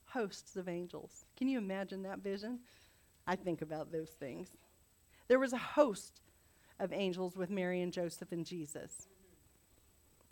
Hosts 0.08 0.56
of 0.56 0.68
angels. 0.68 1.26
Can 1.38 1.48
you 1.48 1.60
imagine 1.60 2.04
that 2.04 2.20
vision? 2.20 2.60
I 3.28 3.36
think 3.36 3.62
about 3.62 3.92
those 3.92 4.10
things. 4.10 4.50
There 5.28 5.40
was 5.40 5.54
a 5.54 5.58
host 5.58 6.22
of 6.80 6.92
angels 6.92 7.38
with 7.38 7.52
Mary 7.52 7.82
and 7.82 7.94
Joseph 7.94 8.32
and 8.32 8.46
Jesus. 8.46 9.08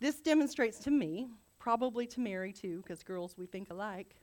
This 0.00 0.20
demonstrates 0.20 0.78
to 0.80 0.90
me, 0.90 1.28
probably 1.58 2.06
to 2.08 2.20
Mary 2.20 2.52
too, 2.52 2.82
because 2.82 3.02
girls, 3.02 3.36
we 3.36 3.46
think 3.46 3.70
alike, 3.70 4.14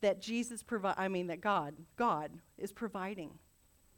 that 0.00 0.20
Jesus 0.20 0.62
provide 0.62 0.96
I 0.98 1.08
mean 1.08 1.28
that 1.28 1.40
God, 1.40 1.74
God 1.96 2.30
is 2.58 2.72
providing. 2.72 3.30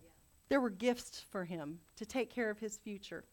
Yeah. 0.03 0.09
There 0.49 0.61
were 0.61 0.71
gifts 0.71 1.25
for 1.31 1.45
him 1.45 1.81
to 1.97 2.07
take 2.07 2.31
care 2.31 2.51
of 2.51 2.59
his 2.59 2.77
future. 2.77 3.25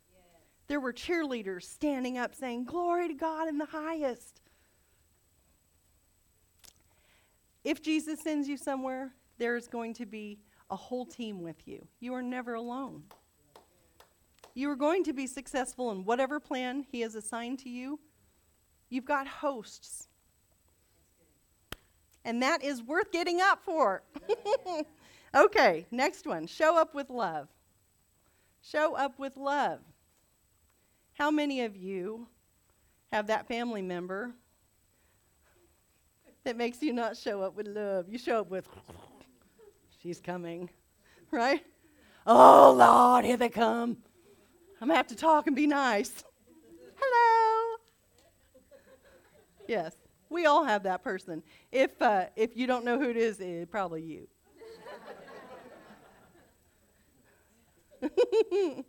There 0.68 0.80
were 0.80 0.94
cheerleaders 0.94 1.64
standing 1.64 2.18
up 2.18 2.34
saying, 2.34 2.66
Glory 2.66 3.10
to 3.10 3.14
God 3.14 3.48
in 3.48 3.58
the 3.58 3.66
highest. 3.66 4.42
If 7.64 7.82
Jesus 7.82 8.22
sends 8.22 8.48
you 8.48 8.58
somewhere, 8.58 9.14
there's 9.38 9.68
going 9.68 9.94
to 9.96 10.06
be 10.06 10.40
a 10.70 10.76
whole 10.76 11.06
team 11.06 11.42
with 11.42 11.68
you. 11.68 11.86
You 12.00 12.14
are 12.14 12.22
never 12.22 12.56
alone. 12.56 13.04
You 14.54 14.70
are 14.70 14.76
going 14.76 15.04
to 15.06 15.14
be 15.14 15.26
successful 15.26 15.92
in 15.92 16.06
whatever 16.06 16.40
plan 16.40 16.86
He 16.92 17.02
has 17.02 17.16
assigned 17.16 17.60
to 17.60 17.70
you. 17.70 18.00
You've 18.90 19.06
got 19.06 19.28
hosts. 19.28 20.08
And 22.26 22.42
that 22.42 22.64
is 22.64 22.82
worth 22.82 23.12
getting 23.12 23.42
up 23.42 23.64
for. 23.64 24.04
okay, 25.36 25.86
next 25.92 26.28
one. 26.28 26.48
Show 26.48 26.78
up 26.78 26.94
with 26.94 27.10
love. 27.10 27.50
Show 28.62 28.96
up 28.96 29.20
with 29.20 29.36
love. 29.36 29.80
How 31.14 31.32
many 31.32 31.62
of 31.62 31.76
you 31.76 32.28
have 33.12 33.28
that 33.28 33.48
family 33.48 33.82
member 33.82 34.32
that 36.44 36.56
makes 36.56 36.82
you 36.82 36.94
not 36.94 37.18
show 37.18 37.42
up 37.42 37.56
with 37.56 37.68
love? 37.68 38.06
You 38.08 38.18
show 38.18 38.40
up 38.42 38.50
with, 38.50 38.68
she's 40.02 40.22
coming, 40.22 40.70
right? 41.32 41.64
Oh, 42.26 42.74
Lord, 42.78 43.26
here 43.26 43.38
they 43.38 43.50
come. 43.50 43.98
I'm 44.82 44.88
gonna 44.88 44.98
have 44.98 45.08
to 45.08 45.16
talk 45.16 45.48
and 45.48 45.56
be 45.56 45.68
nice. 45.68 46.24
Hello. 46.96 47.78
Yes, 49.68 49.96
we 50.30 50.46
all 50.46 50.66
have 50.66 50.84
that 50.84 51.04
person. 51.04 51.42
If 51.72 52.02
uh, 52.02 52.26
if 52.36 52.58
you 52.58 52.68
don't 52.68 52.84
know 52.84 53.00
who 53.00 53.10
it 53.10 53.18
is, 53.18 53.40
it's 53.40 53.70
probably 53.72 54.02
you. 54.04 54.28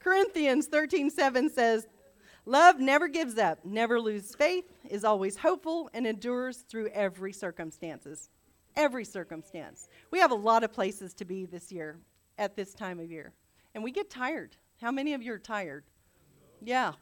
Corinthians 0.00 0.68
13:7 0.68 1.50
says, 1.50 1.86
"Love 2.44 2.78
never 2.80 3.08
gives 3.08 3.38
up, 3.38 3.64
never 3.64 4.00
loses 4.00 4.34
faith, 4.34 4.64
is 4.90 5.04
always 5.04 5.36
hopeful, 5.36 5.88
and 5.94 6.06
endures 6.06 6.58
through 6.68 6.88
every 6.88 7.32
circumstances." 7.32 8.30
Every 8.76 9.04
circumstance. 9.04 9.88
We 10.12 10.20
have 10.20 10.30
a 10.30 10.36
lot 10.36 10.62
of 10.62 10.72
places 10.72 11.12
to 11.14 11.24
be 11.24 11.46
this 11.46 11.72
year 11.72 11.98
at 12.38 12.54
this 12.54 12.74
time 12.74 13.00
of 13.00 13.10
year, 13.10 13.32
and 13.78 13.84
we 13.84 13.92
get 13.92 14.10
tired. 14.10 14.56
How 14.80 14.90
many 14.90 15.14
of 15.14 15.22
you 15.22 15.32
are 15.32 15.38
tired? 15.38 15.84
Yeah. 16.60 16.94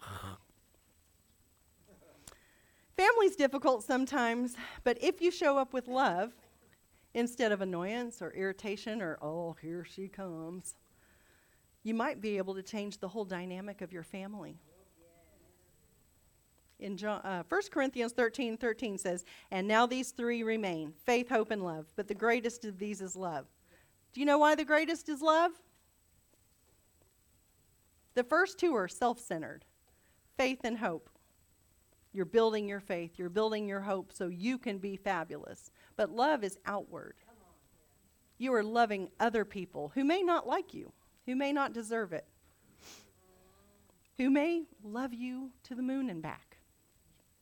Family's 2.99 3.35
difficult 3.35 3.83
sometimes, 3.83 4.57
but 4.85 5.03
if 5.03 5.23
you 5.23 5.31
show 5.31 5.57
up 5.57 5.73
with 5.73 5.89
love 5.89 6.35
instead 7.15 7.51
of 7.51 7.63
annoyance 7.63 8.21
or 8.21 8.31
irritation 8.33 9.01
or, 9.01 9.17
oh, 9.23 9.57
here 9.63 9.87
she 9.91 10.07
comes, 10.07 10.75
you 11.83 11.95
might 11.95 12.21
be 12.21 12.37
able 12.37 12.55
to 12.55 12.63
change 12.63 12.99
the 12.99 13.09
whole 13.09 13.25
dynamic 13.25 13.81
of 13.81 13.91
your 13.91 14.03
family. 14.03 14.59
In 16.79 16.99
John, 16.99 17.23
uh, 17.23 17.43
1 17.49 17.63
Corinthians 17.71 18.13
13 18.13 18.59
13 18.59 18.99
says, 18.99 19.25
And 19.51 19.67
now 19.67 19.87
these 19.87 20.11
three 20.11 20.43
remain 20.43 20.93
faith, 21.07 21.31
hope, 21.31 21.51
and 21.51 21.65
love. 21.65 21.87
But 21.97 22.07
the 22.07 22.15
greatest 22.15 22.67
of 22.67 22.79
these 22.79 23.01
is 23.01 23.17
love. 23.17 23.47
Do 24.13 24.21
you 24.21 24.27
know 24.27 24.37
why 24.37 24.55
the 24.57 24.65
greatest 24.67 25.09
is 25.09 25.23
love? 25.23 25.53
The 28.17 28.25
first 28.25 28.59
two 28.59 28.75
are 28.75 28.89
self 28.89 29.21
centered 29.21 29.65
faith 30.37 30.61
and 30.65 30.79
hope. 30.79 31.09
You're 32.13 32.25
building 32.25 32.69
your 32.69 32.81
faith, 32.81 33.13
you're 33.19 33.29
building 33.29 33.69
your 33.69 33.83
hope 33.83 34.13
so 34.13 34.27
you 34.27 34.59
can 34.59 34.79
be 34.79 34.97
fabulous. 34.97 35.71
But 35.97 36.11
love 36.11 36.43
is 36.43 36.59
outward. 36.67 37.15
You 38.39 38.53
are 38.55 38.65
loving 38.65 39.11
other 39.21 39.45
people 39.45 39.93
who 39.95 40.05
may 40.05 40.23
not 40.23 40.47
like 40.47 40.75
you 40.75 40.93
who 41.27 41.35
may 41.35 41.53
not 41.53 41.73
deserve 41.73 42.13
it, 42.13 42.27
who 44.17 44.31
may 44.31 44.65
love 44.83 45.13
you 45.13 45.51
to 45.65 45.75
the 45.75 45.83
moon 45.83 46.09
and 46.09 46.23
back. 46.23 46.59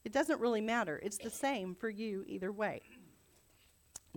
It 0.05 0.13
doesn't 0.13 0.41
really 0.41 0.61
matter. 0.61 1.01
It's 1.03 1.19
the 1.19 1.31
same 1.31 1.75
for 1.75 1.89
you 1.89 2.25
either 2.27 2.51
way. 2.51 2.83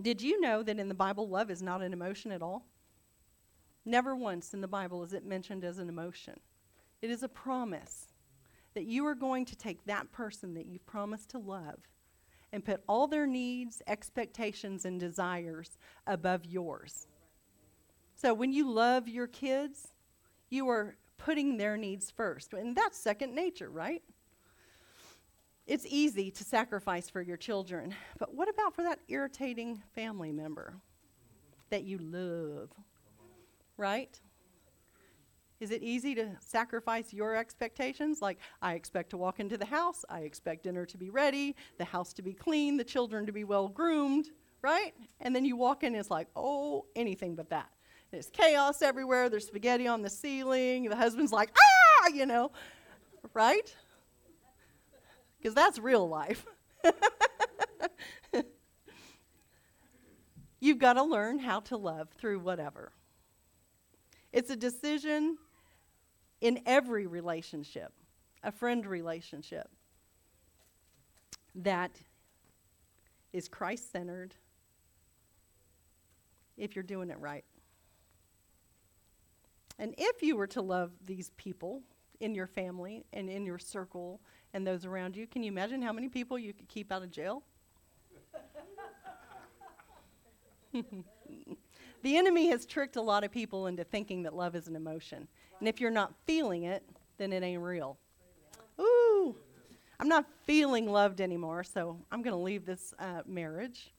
Did 0.00 0.22
you 0.22 0.40
know 0.40 0.62
that 0.62 0.78
in 0.78 0.88
the 0.88 0.94
Bible, 0.94 1.28
love 1.28 1.50
is 1.50 1.62
not 1.62 1.82
an 1.82 1.92
emotion 1.92 2.32
at 2.32 2.42
all? 2.42 2.66
Never 3.84 4.16
once 4.16 4.54
in 4.54 4.60
the 4.60 4.68
Bible 4.68 5.02
is 5.02 5.12
it 5.12 5.24
mentioned 5.24 5.64
as 5.64 5.78
an 5.78 5.88
emotion. 5.88 6.40
It 7.00 7.10
is 7.10 7.22
a 7.22 7.28
promise 7.28 8.06
that 8.74 8.84
you 8.84 9.06
are 9.06 9.14
going 9.14 9.44
to 9.46 9.56
take 9.56 9.84
that 9.84 10.10
person 10.12 10.54
that 10.54 10.66
you've 10.66 10.86
promised 10.86 11.30
to 11.30 11.38
love 11.38 11.78
and 12.52 12.64
put 12.64 12.82
all 12.88 13.06
their 13.06 13.26
needs, 13.26 13.82
expectations, 13.86 14.84
and 14.84 14.98
desires 14.98 15.78
above 16.06 16.44
yours. 16.44 17.06
So 18.14 18.34
when 18.34 18.52
you 18.52 18.70
love 18.70 19.06
your 19.06 19.26
kids, 19.26 19.88
you 20.50 20.68
are 20.68 20.96
putting 21.18 21.56
their 21.56 21.76
needs 21.76 22.10
first. 22.10 22.52
And 22.52 22.74
that's 22.76 22.98
second 22.98 23.34
nature, 23.34 23.70
right? 23.70 24.02
It's 25.66 25.84
easy 25.86 26.30
to 26.30 26.44
sacrifice 26.44 27.10
for 27.10 27.20
your 27.20 27.36
children, 27.36 27.94
but 28.18 28.34
what 28.34 28.48
about 28.48 28.74
for 28.74 28.82
that 28.84 29.00
irritating 29.08 29.82
family 29.94 30.32
member 30.32 30.74
that 31.68 31.84
you 31.84 31.98
love? 31.98 32.70
Right? 33.76 34.18
Is 35.60 35.70
it 35.72 35.82
easy 35.82 36.14
to 36.14 36.30
sacrifice 36.40 37.12
your 37.12 37.34
expectations? 37.34 38.22
Like, 38.22 38.38
I 38.62 38.74
expect 38.74 39.10
to 39.10 39.16
walk 39.16 39.40
into 39.40 39.56
the 39.56 39.66
house, 39.66 40.04
I 40.08 40.20
expect 40.20 40.62
dinner 40.62 40.86
to 40.86 40.96
be 40.96 41.10
ready, 41.10 41.56
the 41.78 41.84
house 41.84 42.12
to 42.14 42.22
be 42.22 42.32
clean, 42.32 42.76
the 42.76 42.84
children 42.84 43.26
to 43.26 43.32
be 43.32 43.44
well 43.44 43.68
groomed, 43.68 44.30
right? 44.62 44.94
And 45.20 45.34
then 45.34 45.44
you 45.44 45.56
walk 45.56 45.82
in 45.82 45.88
and 45.88 45.96
it's 45.96 46.10
like, 46.10 46.28
oh, 46.36 46.86
anything 46.94 47.34
but 47.34 47.50
that. 47.50 47.70
There's 48.10 48.30
chaos 48.30 48.82
everywhere. 48.82 49.28
There's 49.28 49.46
spaghetti 49.46 49.86
on 49.86 50.02
the 50.02 50.10
ceiling. 50.10 50.88
The 50.88 50.96
husband's 50.96 51.32
like, 51.32 51.50
ah, 51.58 52.08
you 52.14 52.24
know, 52.24 52.52
right? 53.34 53.74
Because 55.38 55.54
that's 55.54 55.78
real 55.78 56.08
life. 56.08 56.46
You've 60.60 60.78
got 60.78 60.94
to 60.94 61.02
learn 61.02 61.38
how 61.38 61.60
to 61.60 61.76
love 61.76 62.08
through 62.18 62.40
whatever. 62.40 62.92
It's 64.32 64.50
a 64.50 64.56
decision 64.56 65.38
in 66.40 66.60
every 66.66 67.06
relationship, 67.06 67.92
a 68.42 68.52
friend 68.52 68.86
relationship, 68.86 69.68
that 71.54 71.90
is 73.32 73.48
Christ 73.48 73.90
centered 73.92 74.34
if 76.56 76.74
you're 76.74 76.82
doing 76.82 77.10
it 77.10 77.18
right. 77.18 77.44
And 79.78 79.94
if 79.96 80.22
you 80.22 80.36
were 80.36 80.46
to 80.48 80.60
love 80.60 80.90
these 81.06 81.30
people 81.36 81.82
in 82.20 82.34
your 82.34 82.48
family 82.48 83.04
and 83.12 83.30
in 83.30 83.46
your 83.46 83.58
circle 83.58 84.20
and 84.52 84.66
those 84.66 84.84
around 84.84 85.16
you, 85.16 85.26
can 85.26 85.42
you 85.42 85.52
imagine 85.52 85.80
how 85.82 85.92
many 85.92 86.08
people 86.08 86.38
you 86.38 86.52
could 86.52 86.68
keep 86.68 86.90
out 86.90 87.02
of 87.02 87.10
jail? 87.10 87.42
the 92.02 92.16
enemy 92.16 92.48
has 92.48 92.66
tricked 92.66 92.96
a 92.96 93.02
lot 93.02 93.22
of 93.24 93.30
people 93.30 93.68
into 93.68 93.84
thinking 93.84 94.24
that 94.24 94.34
love 94.34 94.56
is 94.56 94.66
an 94.66 94.74
emotion. 94.74 95.28
And 95.58 95.68
if 95.68 95.80
you're 95.80 95.90
not 95.90 96.14
feeling 96.26 96.64
it, 96.64 96.82
then 97.16 97.32
it 97.32 97.42
ain't 97.42 97.62
real. 97.62 97.98
Ooh, 98.80 99.34
I'm 99.98 100.08
not 100.08 100.24
feeling 100.44 100.90
loved 100.90 101.20
anymore, 101.20 101.64
so 101.64 101.98
I'm 102.12 102.22
going 102.22 102.36
to 102.36 102.42
leave 102.42 102.64
this 102.64 102.94
uh, 102.98 103.22
marriage. 103.26 103.92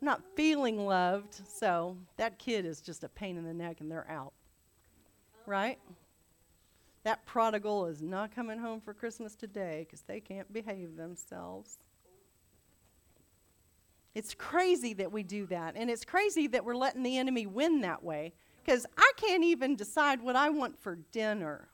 I'm 0.00 0.06
not 0.06 0.22
feeling 0.34 0.86
loved, 0.86 1.40
so 1.48 1.96
that 2.16 2.38
kid 2.38 2.64
is 2.66 2.80
just 2.80 3.04
a 3.04 3.08
pain 3.08 3.36
in 3.36 3.44
the 3.44 3.54
neck 3.54 3.80
and 3.80 3.90
they're 3.90 4.10
out 4.10 4.32
right? 5.48 5.78
That 7.04 7.24
prodigal 7.24 7.86
is 7.86 8.02
not 8.02 8.34
coming 8.34 8.58
home 8.58 8.80
for 8.80 8.92
Christmas 8.92 9.34
today 9.34 9.86
because 9.86 10.02
they 10.02 10.20
can't 10.20 10.52
behave 10.52 10.96
themselves. 10.96 11.78
It's 14.14 14.34
crazy 14.34 14.92
that 14.94 15.10
we 15.10 15.22
do 15.22 15.46
that. 15.46 15.74
And 15.76 15.90
it's 15.90 16.04
crazy 16.04 16.46
that 16.48 16.64
we're 16.64 16.76
letting 16.76 17.02
the 17.02 17.18
enemy 17.18 17.46
win 17.46 17.80
that 17.80 18.02
way 18.02 18.34
because 18.68 18.84
I 18.98 19.12
can't 19.16 19.44
even 19.44 19.76
decide 19.76 20.20
what 20.20 20.36
I 20.36 20.50
want 20.50 20.78
for 20.78 20.96
dinner. 21.10 21.68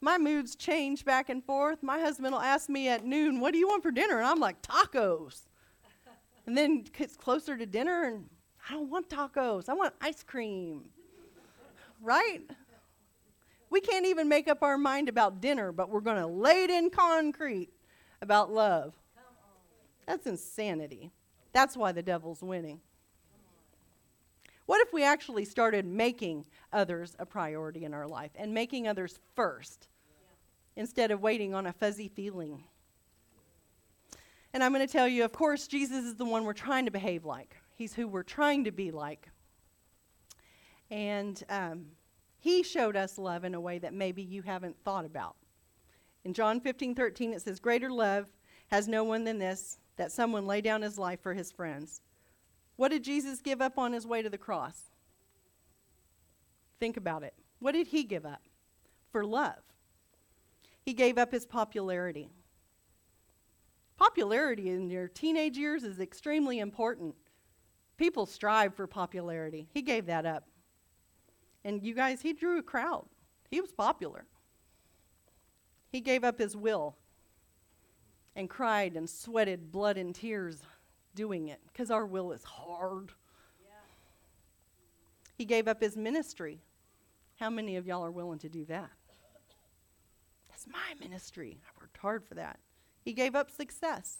My 0.00 0.16
moods 0.16 0.54
change 0.54 1.04
back 1.04 1.28
and 1.28 1.44
forth. 1.44 1.82
My 1.82 1.98
husband 1.98 2.32
will 2.32 2.40
ask 2.40 2.68
me 2.68 2.88
at 2.88 3.04
noon, 3.04 3.40
What 3.40 3.52
do 3.52 3.58
you 3.58 3.66
want 3.66 3.82
for 3.82 3.90
dinner? 3.90 4.18
And 4.18 4.26
I'm 4.26 4.38
like, 4.38 4.62
Tacos. 4.62 5.40
and 6.46 6.56
then 6.56 6.84
it's 6.98 7.16
closer 7.16 7.56
to 7.56 7.66
dinner, 7.66 8.04
and 8.04 8.26
I 8.70 8.74
don't 8.74 8.88
want 8.88 9.08
tacos. 9.08 9.68
I 9.68 9.72
want 9.72 9.92
ice 10.00 10.22
cream. 10.22 10.84
right? 12.00 12.42
We 13.68 13.80
can't 13.80 14.06
even 14.06 14.28
make 14.28 14.46
up 14.46 14.62
our 14.62 14.78
mind 14.78 15.08
about 15.08 15.40
dinner, 15.40 15.72
but 15.72 15.90
we're 15.90 16.00
going 16.00 16.20
to 16.20 16.28
lay 16.28 16.62
it 16.62 16.70
in 16.70 16.90
concrete 16.90 17.70
about 18.22 18.52
love. 18.52 18.94
That's 20.06 20.28
insanity. 20.28 21.10
That's 21.52 21.76
why 21.76 21.90
the 21.90 22.02
devil's 22.02 22.40
winning. 22.40 22.80
What 24.68 24.86
if 24.86 24.92
we 24.92 25.02
actually 25.02 25.46
started 25.46 25.86
making 25.86 26.44
others 26.74 27.16
a 27.18 27.24
priority 27.24 27.86
in 27.86 27.94
our 27.94 28.06
life 28.06 28.32
and 28.34 28.52
making 28.52 28.86
others 28.86 29.18
first 29.34 29.88
instead 30.76 31.10
of 31.10 31.22
waiting 31.22 31.54
on 31.54 31.64
a 31.64 31.72
fuzzy 31.72 32.08
feeling? 32.08 32.64
And 34.52 34.62
I'm 34.62 34.74
going 34.74 34.86
to 34.86 34.92
tell 34.92 35.08
you, 35.08 35.24
of 35.24 35.32
course, 35.32 35.68
Jesus 35.68 36.04
is 36.04 36.16
the 36.16 36.26
one 36.26 36.44
we're 36.44 36.52
trying 36.52 36.84
to 36.84 36.90
behave 36.90 37.24
like. 37.24 37.56
He's 37.76 37.94
who 37.94 38.06
we're 38.06 38.22
trying 38.22 38.64
to 38.64 38.70
be 38.70 38.90
like. 38.90 39.30
And 40.90 41.42
um, 41.48 41.86
he 42.38 42.62
showed 42.62 42.94
us 42.94 43.16
love 43.16 43.44
in 43.44 43.54
a 43.54 43.60
way 43.60 43.78
that 43.78 43.94
maybe 43.94 44.20
you 44.20 44.42
haven't 44.42 44.76
thought 44.84 45.06
about. 45.06 45.36
In 46.26 46.34
John 46.34 46.60
15, 46.60 46.94
13, 46.94 47.32
it 47.32 47.40
says, 47.40 47.58
Greater 47.58 47.90
love 47.90 48.26
has 48.66 48.86
no 48.86 49.02
one 49.02 49.24
than 49.24 49.38
this, 49.38 49.78
that 49.96 50.12
someone 50.12 50.46
lay 50.46 50.60
down 50.60 50.82
his 50.82 50.98
life 50.98 51.22
for 51.22 51.32
his 51.32 51.50
friends. 51.50 52.02
What 52.78 52.92
did 52.92 53.02
Jesus 53.02 53.40
give 53.40 53.60
up 53.60 53.76
on 53.76 53.92
his 53.92 54.06
way 54.06 54.22
to 54.22 54.30
the 54.30 54.38
cross? 54.38 54.84
Think 56.78 56.96
about 56.96 57.24
it. 57.24 57.34
What 57.58 57.72
did 57.72 57.88
he 57.88 58.04
give 58.04 58.24
up? 58.24 58.40
For 59.10 59.24
love. 59.24 59.58
He 60.84 60.94
gave 60.94 61.18
up 61.18 61.32
his 61.32 61.44
popularity. 61.44 62.30
Popularity 63.96 64.70
in 64.70 64.90
your 64.90 65.08
teenage 65.08 65.58
years 65.58 65.82
is 65.82 65.98
extremely 65.98 66.60
important. 66.60 67.16
People 67.96 68.26
strive 68.26 68.76
for 68.76 68.86
popularity. 68.86 69.66
He 69.74 69.82
gave 69.82 70.06
that 70.06 70.24
up. 70.24 70.46
And 71.64 71.82
you 71.82 71.94
guys, 71.94 72.22
he 72.22 72.32
drew 72.32 72.60
a 72.60 72.62
crowd. 72.62 73.06
He 73.50 73.60
was 73.60 73.72
popular. 73.72 74.24
He 75.90 76.00
gave 76.00 76.22
up 76.22 76.38
his 76.38 76.56
will 76.56 76.94
and 78.36 78.48
cried 78.48 78.94
and 78.94 79.10
sweated 79.10 79.72
blood 79.72 79.98
and 79.98 80.14
tears 80.14 80.62
doing 81.14 81.48
it 81.48 81.60
because 81.72 81.90
our 81.90 82.06
will 82.06 82.32
is 82.32 82.44
hard. 82.44 83.12
Yeah. 83.62 83.70
He 85.36 85.44
gave 85.44 85.68
up 85.68 85.80
his 85.80 85.96
ministry 85.96 86.60
How 87.36 87.50
many 87.50 87.76
of 87.76 87.86
y'all 87.86 88.04
are 88.04 88.10
willing 88.10 88.38
to 88.40 88.48
do 88.48 88.64
that? 88.66 88.90
That's 90.48 90.66
my 90.66 90.94
ministry. 91.00 91.60
I 91.64 91.80
worked 91.80 91.98
hard 91.98 92.24
for 92.24 92.34
that. 92.34 92.58
He 93.04 93.12
gave 93.12 93.36
up 93.36 93.50
success. 93.50 94.18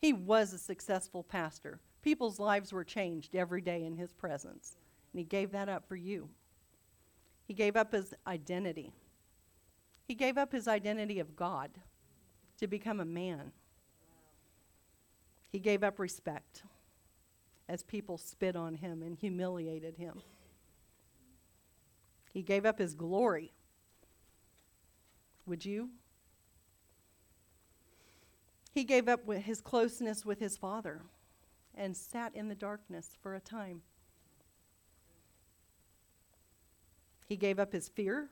He 0.00 0.12
was 0.12 0.52
a 0.52 0.58
successful 0.58 1.22
pastor. 1.22 1.78
People's 2.02 2.40
lives 2.40 2.72
were 2.72 2.84
changed 2.84 3.36
every 3.36 3.60
day 3.60 3.84
in 3.84 3.96
his 3.96 4.12
presence. 4.12 4.76
And 5.12 5.18
he 5.20 5.24
gave 5.24 5.52
that 5.52 5.68
up 5.68 5.86
for 5.86 5.96
you. 5.96 6.30
He 7.46 7.54
gave 7.54 7.76
up 7.76 7.92
his 7.92 8.14
identity. 8.26 8.92
He 10.08 10.14
gave 10.14 10.38
up 10.38 10.52
his 10.52 10.66
identity 10.66 11.20
of 11.20 11.36
God 11.36 11.70
to 12.58 12.66
become 12.66 13.00
a 13.00 13.04
man. 13.04 13.52
He 15.50 15.58
gave 15.58 15.82
up 15.82 15.98
respect 15.98 16.62
as 17.68 17.82
people 17.82 18.18
spit 18.18 18.56
on 18.56 18.74
him 18.74 19.02
and 19.02 19.16
humiliated 19.16 19.96
him. 19.96 20.22
He 22.32 22.42
gave 22.42 22.64
up 22.64 22.78
his 22.78 22.94
glory. 22.94 23.52
Would 25.46 25.64
you? 25.64 25.90
He 28.72 28.84
gave 28.84 29.08
up 29.08 29.28
his 29.28 29.60
closeness 29.60 30.24
with 30.24 30.38
his 30.38 30.56
father 30.56 31.02
and 31.74 31.96
sat 31.96 32.34
in 32.34 32.48
the 32.48 32.54
darkness 32.54 33.16
for 33.20 33.34
a 33.34 33.40
time. 33.40 33.82
He 37.28 37.36
gave 37.36 37.58
up 37.58 37.72
his 37.72 37.88
fear. 37.88 38.28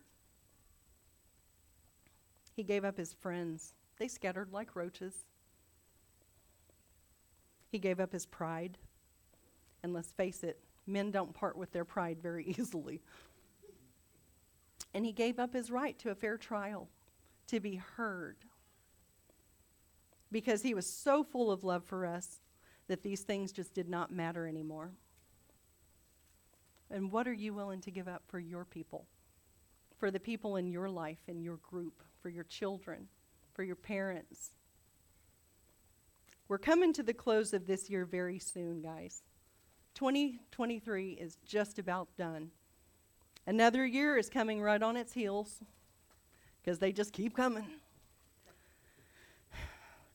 He 2.55 2.63
gave 2.63 2.85
up 2.85 2.97
his 2.97 3.13
friends. 3.13 3.75
They 3.99 4.09
scattered 4.09 4.53
like 4.53 4.75
roaches. 4.75 5.27
He 7.71 7.79
gave 7.79 8.01
up 8.01 8.13
his 8.13 8.27
pride. 8.27 8.79
And 9.83 9.93
let's 9.93 10.11
face 10.13 10.43
it, 10.43 10.59
men 10.87 11.11
don't 11.11 11.35
part 11.35 11.57
with 11.57 11.73
their 11.73 11.85
pride 11.85 12.19
very 12.21 12.45
easily. 12.59 13.01
And 14.95 15.05
he 15.05 15.13
gave 15.13 15.39
up 15.39 15.53
his 15.53 15.71
right 15.71 15.99
to 16.01 16.11
a 16.11 16.15
fair 16.15 16.39
trial, 16.39 16.89
to 17.49 17.61
be 17.61 17.77
heard. 17.77 18.37
Because 20.33 20.63
he 20.63 20.75
was 20.75 20.87
so 20.87 21.23
full 21.23 21.51
of 21.51 21.65
love 21.65 21.85
for 21.85 22.07
us 22.07 22.41
that 22.89 23.03
these 23.03 23.21
things 23.21 23.53
just 23.53 23.75
did 23.75 23.89
not 23.89 24.11
matter 24.11 24.47
anymore. 24.47 24.91
And 26.91 27.13
what 27.13 27.29
are 27.29 27.35
you 27.35 27.53
willing 27.53 27.83
to 27.83 27.91
give 27.91 28.09
up 28.09 28.23
for 28.29 28.39
your 28.39 28.65
people? 28.65 29.07
For 29.99 30.11
the 30.11 30.21
people 30.21 30.57
in 30.57 30.71
your 30.71 30.89
life, 30.89 31.19
in 31.29 31.43
your 31.43 31.59
group, 31.59 32.03
for 32.23 32.31
your 32.31 32.45
children, 32.45 33.09
for 33.53 33.63
your 33.63 33.77
parents? 33.77 34.53
We're 36.49 36.57
coming 36.57 36.95
to 36.95 37.03
the 37.03 37.13
close 37.13 37.53
of 37.53 37.67
this 37.67 37.91
year 37.91 38.07
very 38.07 38.39
soon, 38.39 38.81
guys. 38.81 39.23
2023 39.95 41.11
is 41.13 41.37
just 41.45 41.79
about 41.79 42.09
done. 42.17 42.51
Another 43.47 43.85
year 43.85 44.17
is 44.17 44.31
coming 44.31 44.63
right 44.63 44.83
on 44.83 44.97
its 44.97 45.13
heels 45.13 45.63
because 46.61 46.79
they 46.79 46.91
just 46.91 47.13
keep 47.13 47.37
coming. 47.37 47.67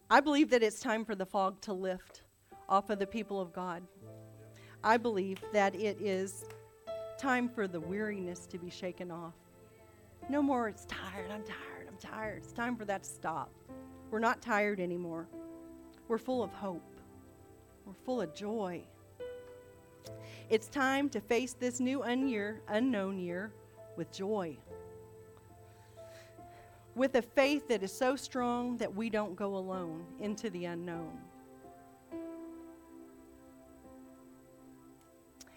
I 0.09 0.21
believe 0.21 0.49
that 0.49 0.63
it's 0.63 0.79
time 0.79 1.05
for 1.05 1.13
the 1.13 1.25
fog 1.25 1.61
to 1.61 1.73
lift 1.73 2.21
off 2.67 2.89
of 2.89 2.97
the 2.97 3.07
people 3.07 3.39
of 3.39 3.53
God. 3.53 3.83
I 4.83 4.97
believe 4.97 5.37
that 5.53 5.75
it 5.75 6.01
is 6.01 6.45
time 7.19 7.47
for 7.47 7.67
the 7.67 7.79
weariness 7.79 8.47
to 8.47 8.57
be 8.57 8.71
shaken 8.71 9.11
off. 9.11 9.33
No 10.29 10.41
more, 10.41 10.67
it's 10.67 10.85
tired, 10.85 11.29
I'm 11.29 11.43
tired, 11.43 11.87
I'm 11.87 11.97
tired. 11.97 12.39
It's 12.43 12.53
time 12.53 12.75
for 12.75 12.85
that 12.85 13.03
to 13.03 13.09
stop. 13.09 13.51
We're 14.09 14.19
not 14.19 14.41
tired 14.41 14.79
anymore. 14.79 15.27
We're 16.07 16.17
full 16.17 16.43
of 16.43 16.51
hope, 16.51 16.83
we're 17.85 17.93
full 18.05 18.21
of 18.21 18.33
joy. 18.33 18.83
It's 20.49 20.67
time 20.67 21.09
to 21.09 21.21
face 21.21 21.53
this 21.53 21.79
new 21.79 22.03
un- 22.03 22.59
unknown 22.67 23.17
year 23.17 23.51
with 23.95 24.11
joy. 24.11 24.57
With 26.95 27.15
a 27.15 27.21
faith 27.21 27.67
that 27.69 27.81
is 27.81 27.91
so 27.91 28.15
strong 28.15 28.77
that 28.77 28.93
we 28.93 29.09
don't 29.09 29.35
go 29.35 29.55
alone 29.55 30.05
into 30.19 30.49
the 30.51 30.65
unknown. 30.65 31.17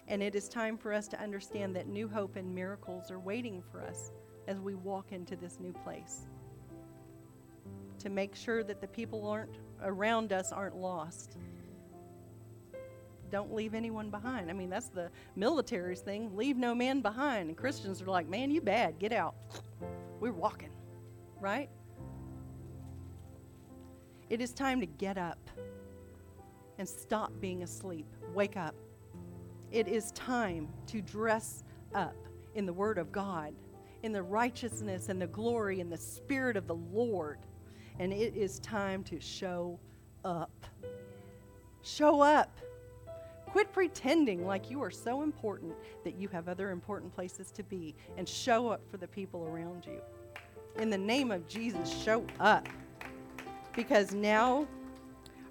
And 0.07 0.23
it 0.23 0.35
is 0.35 0.47
time 0.47 0.77
for 0.77 0.93
us 0.93 1.07
to 1.09 1.21
understand 1.21 1.75
that 1.75 1.87
new 1.87 2.07
hope 2.07 2.37
and 2.37 2.55
miracles 2.55 3.11
are 3.11 3.19
waiting 3.19 3.61
for 3.71 3.83
us 3.83 4.11
as 4.47 4.59
we 4.59 4.73
walk 4.73 5.11
into 5.11 5.35
this 5.35 5.59
new 5.59 5.73
place. 5.73 6.27
To 7.99 8.09
make 8.09 8.35
sure 8.35 8.63
that 8.63 8.79
the 8.79 8.87
people 8.87 9.27
aren't 9.27 9.57
around 9.81 10.31
us 10.31 10.51
aren't 10.51 10.75
lost. 10.75 11.37
Don't 13.29 13.53
leave 13.53 13.73
anyone 13.73 14.09
behind. 14.09 14.49
I 14.49 14.53
mean, 14.53 14.69
that's 14.69 14.89
the 14.89 15.09
military's 15.35 15.99
thing. 15.99 16.35
Leave 16.35 16.57
no 16.57 16.73
man 16.73 17.01
behind. 17.01 17.49
And 17.49 17.57
Christians 17.57 18.01
are 18.01 18.05
like, 18.05 18.29
man, 18.29 18.51
you 18.51 18.61
bad. 18.61 18.99
Get 18.99 19.11
out. 19.11 19.35
We're 20.19 20.31
walking, 20.31 20.71
right? 21.39 21.69
It 24.29 24.41
is 24.41 24.53
time 24.53 24.79
to 24.79 24.85
get 24.85 25.17
up 25.17 25.39
and 26.77 26.87
stop 26.87 27.31
being 27.39 27.63
asleep. 27.63 28.05
Wake 28.33 28.57
up. 28.57 28.75
It 29.71 29.87
is 29.87 30.11
time 30.11 30.69
to 30.87 31.01
dress 31.01 31.63
up 31.93 32.15
in 32.55 32.65
the 32.65 32.73
Word 32.73 32.97
of 32.97 33.11
God, 33.11 33.53
in 34.03 34.13
the 34.13 34.23
righteousness 34.23 35.09
and 35.09 35.21
the 35.21 35.27
glory 35.27 35.81
and 35.81 35.91
the 35.91 35.97
Spirit 35.97 36.55
of 36.55 36.67
the 36.67 36.75
Lord. 36.75 37.39
And 37.99 38.13
it 38.13 38.35
is 38.35 38.59
time 38.59 39.03
to 39.05 39.19
show 39.19 39.79
up. 40.23 40.65
Show 41.81 42.21
up. 42.21 42.55
Quit 43.47 43.71
pretending 43.71 44.45
like 44.45 44.69
you 44.69 44.83
are 44.83 44.91
so 44.91 45.23
important 45.23 45.73
that 46.03 46.15
you 46.15 46.27
have 46.27 46.47
other 46.47 46.69
important 46.71 47.13
places 47.13 47.49
to 47.51 47.63
be 47.63 47.95
and 48.17 48.27
show 48.27 48.67
up 48.67 48.81
for 48.91 48.97
the 48.97 49.07
people 49.07 49.47
around 49.47 49.85
you. 49.85 50.01
In 50.81 50.89
the 50.89 50.97
name 50.97 51.31
of 51.31 51.47
Jesus, 51.47 51.89
show 51.89 52.25
up. 52.39 52.67
Because 53.75 54.13
now 54.13 54.67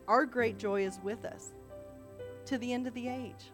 our 0.06 0.24
great 0.24 0.58
joy 0.58 0.84
is 0.84 1.00
with 1.02 1.24
us 1.24 1.50
to 2.44 2.58
the 2.58 2.72
end 2.72 2.86
of 2.86 2.94
the 2.94 3.08
age. 3.08 3.50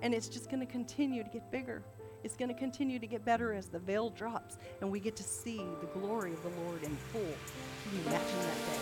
And 0.00 0.14
it's 0.14 0.28
just 0.28 0.48
going 0.48 0.60
to 0.60 0.72
continue 0.72 1.22
to 1.22 1.28
get 1.28 1.50
bigger. 1.50 1.82
It's 2.24 2.36
going 2.36 2.48
to 2.48 2.58
continue 2.58 2.98
to 2.98 3.06
get 3.06 3.24
better 3.24 3.52
as 3.52 3.66
the 3.66 3.78
veil 3.78 4.10
drops 4.10 4.58
and 4.80 4.90
we 4.90 4.98
get 5.00 5.14
to 5.16 5.22
see 5.22 5.62
the 5.80 5.86
glory 5.98 6.32
of 6.32 6.42
the 6.42 6.50
Lord 6.62 6.82
in 6.82 6.96
full. 7.12 7.20
Can 7.20 7.94
you 7.94 8.00
imagine 8.06 8.38
that 8.40 8.66
day? 8.66 8.78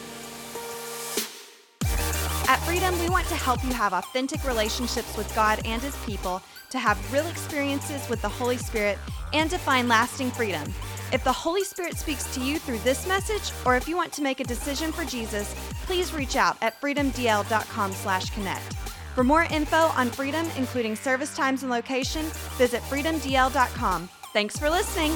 At 2.49 2.59
Freedom, 2.65 2.99
we 2.99 3.09
want 3.09 3.29
to 3.29 3.37
help 3.37 3.63
you 3.63 3.73
have 3.73 3.93
authentic 3.93 4.43
relationships 4.45 5.17
with 5.17 5.33
God 5.37 5.61
and 5.65 5.81
His 5.81 5.97
people, 6.05 6.43
to 6.71 6.81
have 6.81 7.13
real 7.13 7.29
experiences 7.29 8.09
with 8.09 8.21
the 8.23 8.29
Holy 8.29 8.57
Spirit, 8.57 8.99
and 9.33 9.49
to 9.51 9.59
find 9.59 9.89
lasting 9.89 10.33
freedom. 10.33 10.65
If 11.13 11.23
the 11.23 11.33
Holy 11.33 11.63
Spirit 11.63 11.97
speaks 11.97 12.25
to 12.35 12.41
you 12.41 12.59
through 12.59 12.79
this 12.79 13.07
message, 13.07 13.53
or 13.65 13.77
if 13.77 13.87
you 13.87 13.97
want 13.97 14.13
to 14.15 14.23
make 14.23 14.41
a 14.41 14.45
decision 14.45 14.91
for 14.91 15.05
Jesus, 15.05 15.55
please 15.87 16.13
reach 16.13 16.35
out 16.35 16.57
at 16.61 16.81
freedomdl.com/connect. 16.81 18.80
For 19.15 19.25
more 19.25 19.45
info 19.45 19.77
on 19.77 20.11
Freedom, 20.11 20.47
including 20.57 20.97
service 20.97 21.35
times 21.35 21.63
and 21.63 21.71
location, 21.71 22.27
visit 22.57 22.81
freedomdl.com. 22.83 24.09
Thanks 24.33 24.57
for 24.57 24.71
listening. 24.71 25.13